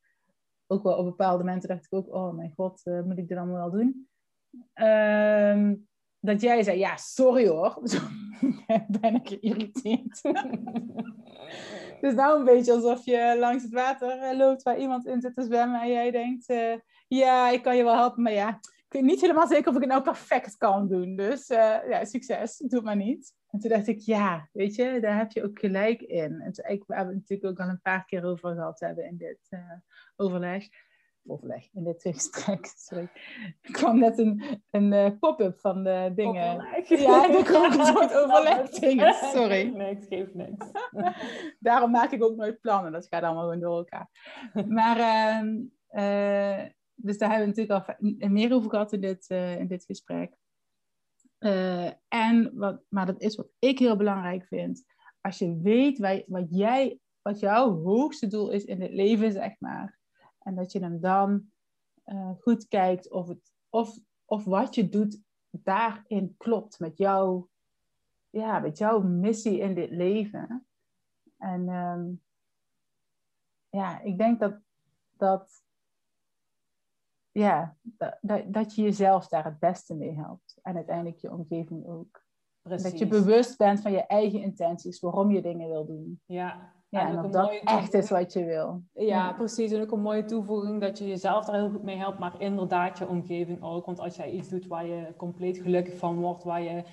ook 0.73 0.83
wel 0.83 0.97
op 0.97 1.05
bepaalde 1.05 1.45
momenten 1.45 1.69
dacht 1.69 1.85
ik 1.85 1.93
ook, 1.93 2.15
oh 2.15 2.35
mijn 2.35 2.53
god, 2.57 2.81
uh, 2.85 3.03
moet 3.03 3.19
ik 3.19 3.29
dit 3.29 3.39
allemaal 3.39 3.57
wel 3.57 3.71
doen? 3.71 4.09
Ehm, 4.73 5.75
dat 6.21 6.41
jij 6.41 6.63
zei, 6.63 6.79
ja, 6.79 6.97
sorry 6.97 7.49
hoor. 7.49 7.83
Ben 9.01 9.15
ik 9.15 9.29
geïrriteerd. 9.29 10.23
dus 12.01 12.15
nou 12.15 12.39
een 12.39 12.45
beetje 12.45 12.73
alsof 12.73 13.05
je 13.05 13.37
langs 13.39 13.63
het 13.63 13.73
water 13.73 14.19
eh, 14.19 14.37
loopt 14.37 14.63
waar 14.63 14.79
iemand 14.79 15.07
in 15.07 15.21
zit 15.21 15.35
te 15.35 15.43
zwemmen 15.43 15.81
en 15.81 15.91
jij 15.91 16.11
denkt, 16.11 16.51
uh, 16.51 16.75
ja, 17.09 17.51
ik 17.51 17.63
kan 17.63 17.77
je 17.77 17.85
wel 17.85 17.97
helpen, 17.97 18.23
maar 18.23 18.33
ja, 18.33 18.49
ik 18.61 18.87
weet 18.89 19.03
niet 19.03 19.21
helemaal 19.21 19.47
zeker 19.47 19.69
of 19.69 19.75
ik 19.75 19.81
het 19.81 19.91
nou 19.91 20.03
perfect 20.03 20.57
kan 20.57 20.89
doen. 20.89 21.17
Dus 21.17 21.47
ja, 21.47 22.05
succes, 22.05 22.57
doe 22.57 22.75
het 22.75 22.85
maar 22.85 22.97
niet. 22.97 23.35
En 23.53 23.59
toen 23.59 23.71
dacht 23.71 23.87
ik, 23.87 24.01
ja, 24.01 24.49
weet 24.53 24.75
je, 24.75 24.99
daar 25.01 25.19
heb 25.19 25.33
je 25.33 25.45
ook 25.45 25.59
gelijk 25.59 26.03
in. 26.03 26.41
En 26.41 26.53
toen, 26.53 26.65
ik, 26.65 26.85
we 26.87 26.95
hebben 26.95 27.15
het 27.15 27.29
natuurlijk 27.29 27.51
ook 27.51 27.67
al 27.67 27.73
een 27.73 27.81
paar 27.81 28.05
keer 28.05 28.25
over 28.25 28.55
gehad 28.55 28.81
hebben 28.81 29.07
in 29.07 29.17
dit 29.17 29.49
overleg. 30.17 30.69
Overleg, 31.27 31.69
in 31.73 31.85
dit 31.85 32.03
gesprek, 32.13 32.67
sorry. 32.77 33.09
Er 33.61 33.73
kwam 33.73 33.99
net 33.99 34.19
een, 34.19 34.61
een 34.71 34.93
uh, 34.93 35.11
pop-up 35.19 35.59
van 35.59 35.85
de 35.85 36.13
dingen. 36.15 36.55
Overleg. 36.55 36.89
Ja, 36.89 37.37
er 37.37 37.45
kwam 37.45 37.73
een 37.73 37.87
soort 37.87 38.15
overleg 38.23 38.69
dingen, 38.71 39.15
sorry. 39.15 39.63
Niks, 39.63 40.07
geeft 40.07 40.35
niks. 40.35 40.67
Daarom 41.59 41.91
maak 41.91 42.11
ik 42.11 42.23
ook 42.23 42.37
nooit 42.37 42.61
plannen, 42.61 42.93
dat 42.93 43.07
gaat 43.07 43.23
allemaal 43.23 43.43
gewoon 43.43 43.61
door 43.61 43.77
elkaar. 43.77 44.09
Maar, 44.67 44.97
uh, 45.91 46.69
dus 46.95 47.19
daar 47.19 47.31
hebben 47.31 47.49
we 47.49 47.55
natuurlijk 47.57 47.89
al 48.21 48.29
meer 48.31 48.53
over 48.53 48.71
gehad 48.71 48.93
in 48.93 49.01
dit, 49.01 49.27
in 49.59 49.67
dit 49.67 49.85
gesprek. 49.85 50.41
En 52.09 52.51
wat, 52.55 52.83
maar 52.89 53.07
dat 53.07 53.21
is 53.21 53.37
wat 53.37 53.49
ik 53.59 53.79
heel 53.79 53.97
belangrijk 53.97 54.47
vind. 54.47 54.85
Als 55.21 55.39
je 55.39 55.61
weet 55.61 55.99
wat, 56.27 56.47
jij, 56.51 56.99
wat 57.23 57.41
jouw 57.41 57.83
hoogste 57.83 58.27
doel 58.27 58.51
is 58.51 58.65
in 58.65 58.81
het 58.81 58.93
leven, 58.93 59.33
zeg 59.33 59.61
maar 59.61 60.01
en 60.43 60.55
dat 60.55 60.73
je 60.73 60.79
hem 60.79 61.01
dan 61.01 61.51
uh, 62.07 62.31
goed 62.41 62.69
kijkt 62.69 63.11
of, 63.11 63.29
het, 63.29 63.53
of, 63.69 63.99
of 64.25 64.45
wat 64.45 64.75
je 64.75 64.89
doet 64.89 65.21
daarin 65.51 66.35
klopt 66.37 66.79
met, 66.79 66.99
jou, 66.99 67.47
ja, 68.31 68.59
met 68.59 68.79
jouw 68.79 69.01
missie 69.01 69.59
in 69.59 69.75
dit 69.75 69.91
leven. 69.91 70.67
En 71.37 71.69
um, 71.69 72.23
ja, 73.69 74.01
ik 74.01 74.19
denk 74.19 74.41
dat, 74.41 74.55
dat, 75.17 75.65
ja, 77.31 77.77
dat, 78.21 78.45
dat 78.47 78.75
je 78.75 78.83
jezelf 78.83 79.29
daar 79.29 79.45
het 79.45 79.59
beste 79.59 79.95
mee 79.95 80.15
helpt. 80.15 80.52
En 80.63 80.77
uiteindelijk 80.77 81.19
je 81.19 81.33
omgeving 81.33 81.87
ook. 81.87 82.25
Precies. 82.63 82.91
Dat 82.91 82.99
je 82.99 83.07
bewust 83.07 83.59
bent 83.59 83.81
van 83.81 83.93
je 83.93 84.07
eigen 84.07 84.43
intenties, 84.43 85.01
waarom 85.01 85.31
je 85.31 85.43
dingen 85.43 85.69
wil 85.69 85.87
doen. 85.87 86.21
Ja, 86.27 86.73
ja, 86.89 87.09
en 87.09 87.23
dat 87.23 87.33
dat 87.33 87.61
echt 87.65 87.95
is 87.95 88.11
wat 88.11 88.33
je 88.33 88.45
wil. 88.45 88.83
Ja, 88.93 89.33
precies. 89.33 89.73
En 89.73 89.81
ook 89.81 89.93
een 89.93 90.01
mooie 90.01 90.25
toevoeging 90.25 90.81
dat 90.81 90.99
je 90.99 91.09
jezelf 91.09 91.45
daar 91.45 91.55
heel 91.55 91.71
goed 91.71 91.83
mee 91.83 91.97
helpt, 91.97 92.19
maar 92.19 92.35
inderdaad 92.39 92.99
je 92.99 93.09
omgeving 93.09 93.63
ook. 93.63 93.87
Want 93.87 94.01
als 94.01 94.17
jij 94.17 94.31
iets 94.31 94.49
doet 94.49 94.67
waar 94.67 94.87
je 94.87 95.15
compleet 95.17 95.59
gelukkig 95.59 95.99
van 95.99 96.21
wordt, 96.21 96.45
waar 96.45 96.63
je 96.63 96.77
uh, 96.77 96.85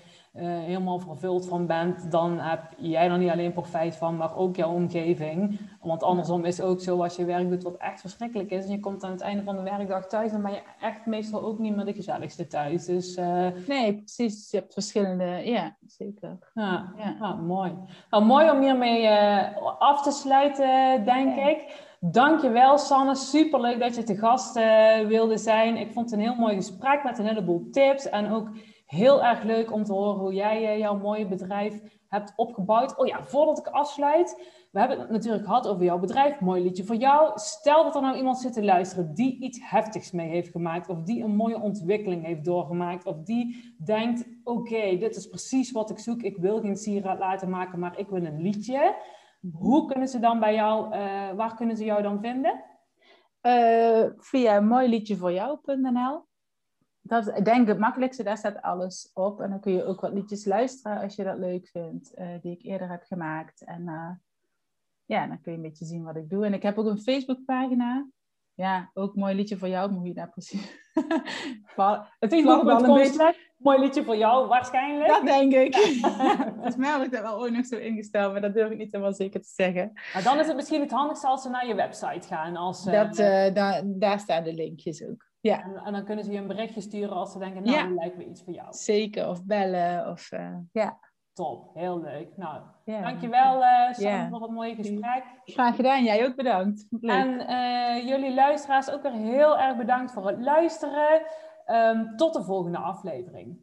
helemaal 0.59 0.99
vervuld 0.99 1.47
van 1.47 1.65
bent, 1.65 2.11
dan 2.11 2.39
heb 2.39 2.74
jij 2.78 3.09
er 3.09 3.17
niet 3.17 3.30
alleen 3.30 3.53
profijt 3.53 3.95
van, 3.95 4.17
maar 4.17 4.36
ook 4.36 4.55
jouw 4.55 4.74
omgeving. 4.74 5.59
Want 5.82 6.03
andersom 6.03 6.45
is 6.45 6.57
het 6.57 6.65
ook 6.65 6.82
zo, 6.82 7.03
als 7.03 7.15
je 7.15 7.25
werk 7.25 7.49
doet 7.49 7.63
wat 7.63 7.77
echt 7.77 8.01
verschrikkelijk 8.01 8.51
is 8.51 8.65
en 8.65 8.71
je 8.71 8.80
komt 8.80 9.03
aan 9.03 9.11
het 9.11 9.21
einde 9.21 9.43
van 9.43 9.55
de 9.55 9.61
werkdag 9.61 10.07
thuis, 10.07 10.32
dan 10.32 10.41
ben 10.41 10.51
je 10.51 10.61
echt 10.82 11.05
meestal 11.05 11.43
ook 11.43 11.59
niet 11.59 11.75
meer 11.75 11.86
de 11.86 11.93
gezelligste 11.93 12.47
thuis. 12.47 12.86
Dus, 12.86 13.17
uh... 13.17 13.47
Nee, 13.67 13.95
precies. 13.95 14.51
Je 14.51 14.57
hebt 14.57 14.73
verschillende, 14.73 15.25
ja, 15.25 15.75
zeker. 15.88 16.38
Ja, 16.53 16.93
ja. 16.97 17.15
Ah, 17.19 17.41
mooi. 17.41 17.73
Nou, 18.09 18.25
mooi 18.25 18.49
om 18.49 18.61
hiermee 18.61 19.03
uh, 19.03 19.57
af 19.80 20.01
te 20.01 20.11
sluiten, 20.11 21.05
denk 21.05 21.36
ja. 21.36 21.47
ik. 21.47 21.88
Dankjewel 21.99 22.77
Sanne, 22.77 23.15
superleuk 23.15 23.80
dat 23.80 23.95
je 23.95 24.03
te 24.03 24.17
gast 24.17 24.53
wilde 25.07 25.38
zijn. 25.38 25.77
Ik 25.77 25.91
vond 25.91 26.09
het 26.09 26.19
een 26.19 26.25
heel 26.25 26.36
mooi 26.36 26.55
gesprek 26.55 27.03
met 27.03 27.19
een 27.19 27.25
heleboel 27.25 27.67
tips 27.71 28.09
en 28.09 28.32
ook 28.32 28.49
Heel 28.90 29.24
erg 29.24 29.44
leuk 29.44 29.72
om 29.72 29.84
te 29.84 29.94
horen 29.94 30.20
hoe 30.20 30.34
jij 30.34 30.68
eh, 30.68 30.78
jouw 30.78 30.98
mooie 30.98 31.28
bedrijf 31.28 31.82
hebt 32.08 32.34
opgebouwd. 32.36 32.98
Oh 32.98 33.08
ja, 33.08 33.24
voordat 33.24 33.58
ik 33.58 33.68
afsluit. 33.68 34.58
We 34.72 34.80
hebben 34.80 35.00
het 35.00 35.10
natuurlijk 35.10 35.46
gehad 35.46 35.68
over 35.68 35.84
jouw 35.84 36.00
bedrijf. 36.00 36.40
Mooi 36.40 36.64
liedje 36.64 36.84
voor 36.84 36.96
jou. 36.96 37.32
Stel 37.36 37.84
dat 37.84 37.96
er 37.96 38.02
nou 38.02 38.18
iemand 38.18 38.38
zit 38.38 38.54
te 38.54 38.64
luisteren 38.64 39.14
die 39.14 39.40
iets 39.42 39.70
heftigs 39.70 40.12
mee 40.12 40.30
heeft 40.30 40.52
gemaakt. 40.52 40.90
Of 40.90 41.04
die 41.04 41.24
een 41.24 41.36
mooie 41.36 41.62
ontwikkeling 41.62 42.26
heeft 42.26 42.46
doorgemaakt. 42.46 43.06
Of 43.06 43.22
die 43.24 43.76
denkt, 43.86 44.28
oké, 44.44 44.98
dit 44.98 45.16
is 45.16 45.28
precies 45.28 45.72
wat 45.72 45.90
ik 45.90 46.00
zoek. 46.00 46.22
Ik 46.22 46.38
wil 46.38 46.60
geen 46.60 46.78
sieraad 46.78 47.20
laten 47.20 47.50
maken, 47.50 47.80
maar 47.80 48.00
ik 48.00 48.10
wil 48.10 48.26
een 48.26 48.42
liedje. 48.42 48.96
Hoe 49.52 49.86
kunnen 49.86 50.08
ze 50.08 50.20
dan 50.20 50.40
bij 50.40 50.54
jou, 50.54 50.90
waar 51.36 51.56
kunnen 51.56 51.78
ze 51.78 51.86
jou 51.86 52.02
dan 52.02 52.20
vinden? 52.22 52.64
via 54.18 54.60
mooiliedjevoorjou.nl 54.60 56.28
dat 57.02 57.28
is 57.28 57.43
denk 57.43 57.62
ik 57.62 57.68
het 57.68 57.80
makkelijkste, 57.80 58.24
daar 58.24 58.38
staat 58.38 58.62
alles 58.62 59.12
op. 59.14 59.41
En 59.41 59.50
dan 59.50 59.60
kun 59.60 59.74
je 59.74 59.86
ook 59.86 60.02
wat 60.02 60.14
liedjes 60.14 60.45
luisteren 60.45 61.02
als 61.02 61.16
je 61.16 61.24
dat 61.24 61.38
leuk 61.38 61.68
vindt, 61.68 62.12
uh, 62.18 62.28
die 62.41 62.52
ik 62.52 62.64
eerder 62.64 62.89
heb 62.89 63.04
gemaakt. 63.04 63.64
En 63.64 63.82
uh, 63.82 64.10
ja, 65.06 65.28
dan 65.28 65.41
kun 65.41 65.52
je 65.52 65.58
een 65.58 65.64
beetje 65.64 65.86
zien 65.86 66.04
wat 66.04 66.16
ik 66.16 66.30
doe. 66.30 66.45
En 66.45 66.54
ik 66.54 66.64
heb 66.64 66.78
ook 66.78 66.86
een 66.86 67.02
Facebookpagina. 67.02 68.08
Ja, 68.54 68.89
ook 68.93 69.16
mooi 69.16 69.36
liedje 69.36 69.58
voor 69.58 69.68
jou, 69.68 69.91
moet 69.91 70.08
je 70.08 70.14
daar 70.14 70.30
precies. 70.30 70.91
het 72.20 72.32
is 72.32 72.43
nog 72.43 72.64
wel 72.64 72.84
een 72.84 72.93
beetje... 72.93 73.36
Mooi 73.58 73.80
liedje 73.80 74.04
voor 74.04 74.16
jou, 74.16 74.47
waarschijnlijk. 74.47 75.08
Dat 75.08 75.26
denk 75.26 75.54
ik. 75.54 75.76
Volgens 76.54 76.76
mij 76.76 76.89
had 76.89 77.04
ik 77.04 77.12
dat 77.12 77.22
wel 77.22 77.39
ooit 77.39 77.54
nog 77.54 77.66
zo 77.66 77.78
ingesteld, 77.78 78.32
maar 78.32 78.41
dat 78.41 78.54
durf 78.54 78.72
ik 78.72 78.78
niet 78.78 78.91
helemaal 78.91 79.14
zeker 79.14 79.41
te 79.41 79.50
zeggen. 79.54 79.91
Maar 80.14 80.24
dan 80.24 80.39
is 80.39 80.47
het 80.47 80.56
misschien 80.56 80.82
het 80.82 80.91
handigste 80.91 81.28
als 81.28 81.41
ze 81.41 81.50
naar 81.50 81.68
je 81.68 81.76
website 81.76 82.28
gaan. 82.28 82.56
Als, 82.56 82.86
uh, 82.86 82.93
dat, 82.93 83.16
daar, 83.56 83.82
daar 83.86 84.20
staan 84.20 84.43
de 84.43 84.54
linkjes 84.54 85.04
ook. 85.04 85.28
Ja. 85.42 85.64
En, 85.64 85.76
en, 85.86 85.94
dan 85.94 86.06
kunnen 86.06 86.26
ze 86.26 86.32
je 86.32 86.38
een 86.38 86.48
berichtje 86.48 86.82
sturen 86.82 87.16
als 87.16 87.32
ze 87.32 87.40
denken, 87.40 87.64
nou, 87.64 87.78
ja. 87.78 87.94
lijkt 87.94 88.18
me 88.18 88.26
iets 88.26 88.44
voor 88.44 88.54
jou. 88.54 88.68
Zeker, 88.70 89.30
of 89.30 89.46
bellen. 89.46 90.08
Of, 90.12 90.32
uh, 90.32 90.58
ja. 90.72 91.00
Top, 91.34 91.72
heel 91.74 92.00
leuk. 92.02 92.38
Nou, 92.38 92.62
ja. 92.86 93.02
dankjewel 93.02 93.62
uh, 93.62 93.94
Sam 93.94 94.30
voor 94.30 94.42
het 94.42 94.52
mooie 94.52 94.76
gesprek. 94.76 95.24
Graag 95.44 95.76
gedaan, 95.76 96.04
jij 96.04 96.26
ook 96.26 96.36
bedankt. 96.36 96.86
Leuk. 96.90 97.12
En 97.12 97.50
uh, 97.50 98.08
jullie 98.08 98.34
luisteraars 98.34 98.92
ook 98.92 99.02
weer 99.02 99.12
heel 99.12 99.60
erg 99.60 99.78
bedankt 99.78 100.12
voor 100.12 100.28
het 100.28 100.40
luisteren. 100.40 101.22
Um, 101.68 102.16
tot 102.16 102.34
de 102.34 102.44
volgende 102.44 102.78
aflevering. 102.78 103.60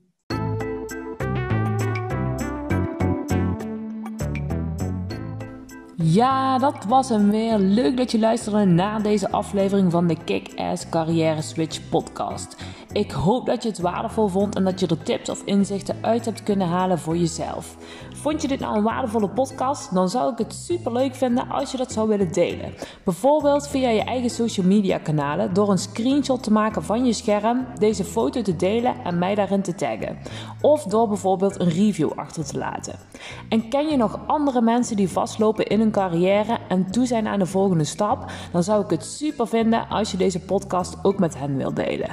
Ja, 6.08 6.58
dat 6.58 6.84
was 6.88 7.08
hem 7.08 7.30
weer. 7.30 7.58
Leuk 7.58 7.96
dat 7.96 8.10
je 8.10 8.18
luisterde 8.18 8.64
naar 8.64 9.02
deze 9.02 9.30
aflevering 9.30 9.92
van 9.92 10.06
de 10.06 10.16
Kick-Ass 10.24 10.88
Carrière 10.88 11.42
Switch 11.42 11.88
podcast. 11.88 12.56
Ik 12.96 13.10
hoop 13.10 13.46
dat 13.46 13.62
je 13.62 13.68
het 13.68 13.78
waardevol 13.78 14.28
vond 14.28 14.54
en 14.54 14.64
dat 14.64 14.80
je 14.80 14.86
er 14.86 15.02
tips 15.02 15.28
of 15.28 15.42
inzichten 15.44 15.96
uit 16.00 16.24
hebt 16.24 16.42
kunnen 16.42 16.68
halen 16.68 16.98
voor 16.98 17.16
jezelf. 17.16 17.76
Vond 18.14 18.42
je 18.42 18.48
dit 18.48 18.60
nou 18.60 18.76
een 18.76 18.82
waardevolle 18.82 19.28
podcast? 19.28 19.94
Dan 19.94 20.08
zou 20.08 20.32
ik 20.32 20.38
het 20.38 20.54
super 20.54 20.92
leuk 20.92 21.14
vinden 21.14 21.48
als 21.48 21.70
je 21.70 21.76
dat 21.76 21.92
zou 21.92 22.08
willen 22.08 22.32
delen. 22.32 22.74
Bijvoorbeeld 23.04 23.68
via 23.68 23.88
je 23.88 24.04
eigen 24.04 24.30
social 24.30 24.66
media 24.66 24.98
kanalen 24.98 25.54
door 25.54 25.70
een 25.70 25.78
screenshot 25.78 26.42
te 26.42 26.52
maken 26.52 26.82
van 26.82 27.04
je 27.04 27.12
scherm, 27.12 27.66
deze 27.78 28.04
foto 28.04 28.42
te 28.42 28.56
delen 28.56 28.94
en 29.04 29.18
mij 29.18 29.34
daarin 29.34 29.62
te 29.62 29.74
taggen. 29.74 30.18
Of 30.60 30.82
door 30.82 31.08
bijvoorbeeld 31.08 31.60
een 31.60 31.70
review 31.70 32.10
achter 32.14 32.44
te 32.44 32.58
laten. 32.58 32.94
En 33.48 33.68
ken 33.68 33.86
je 33.88 33.96
nog 33.96 34.20
andere 34.26 34.60
mensen 34.60 34.96
die 34.96 35.08
vastlopen 35.08 35.66
in 35.66 35.78
hun 35.80 35.90
carrière 35.90 36.58
en 36.68 36.90
toe 36.90 37.06
zijn 37.06 37.26
aan 37.26 37.38
de 37.38 37.46
volgende 37.46 37.84
stap? 37.84 38.30
Dan 38.52 38.62
zou 38.62 38.84
ik 38.84 38.90
het 38.90 39.04
super 39.04 39.46
vinden 39.46 39.88
als 39.88 40.10
je 40.10 40.16
deze 40.16 40.40
podcast 40.40 40.96
ook 41.02 41.18
met 41.18 41.38
hen 41.38 41.56
wilt 41.56 41.76
delen. 41.76 42.10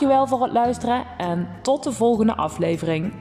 Dankjewel 0.00 0.26
voor 0.26 0.42
het 0.42 0.52
luisteren 0.52 1.04
en 1.18 1.48
tot 1.62 1.84
de 1.84 1.92
volgende 1.92 2.34
aflevering. 2.34 3.12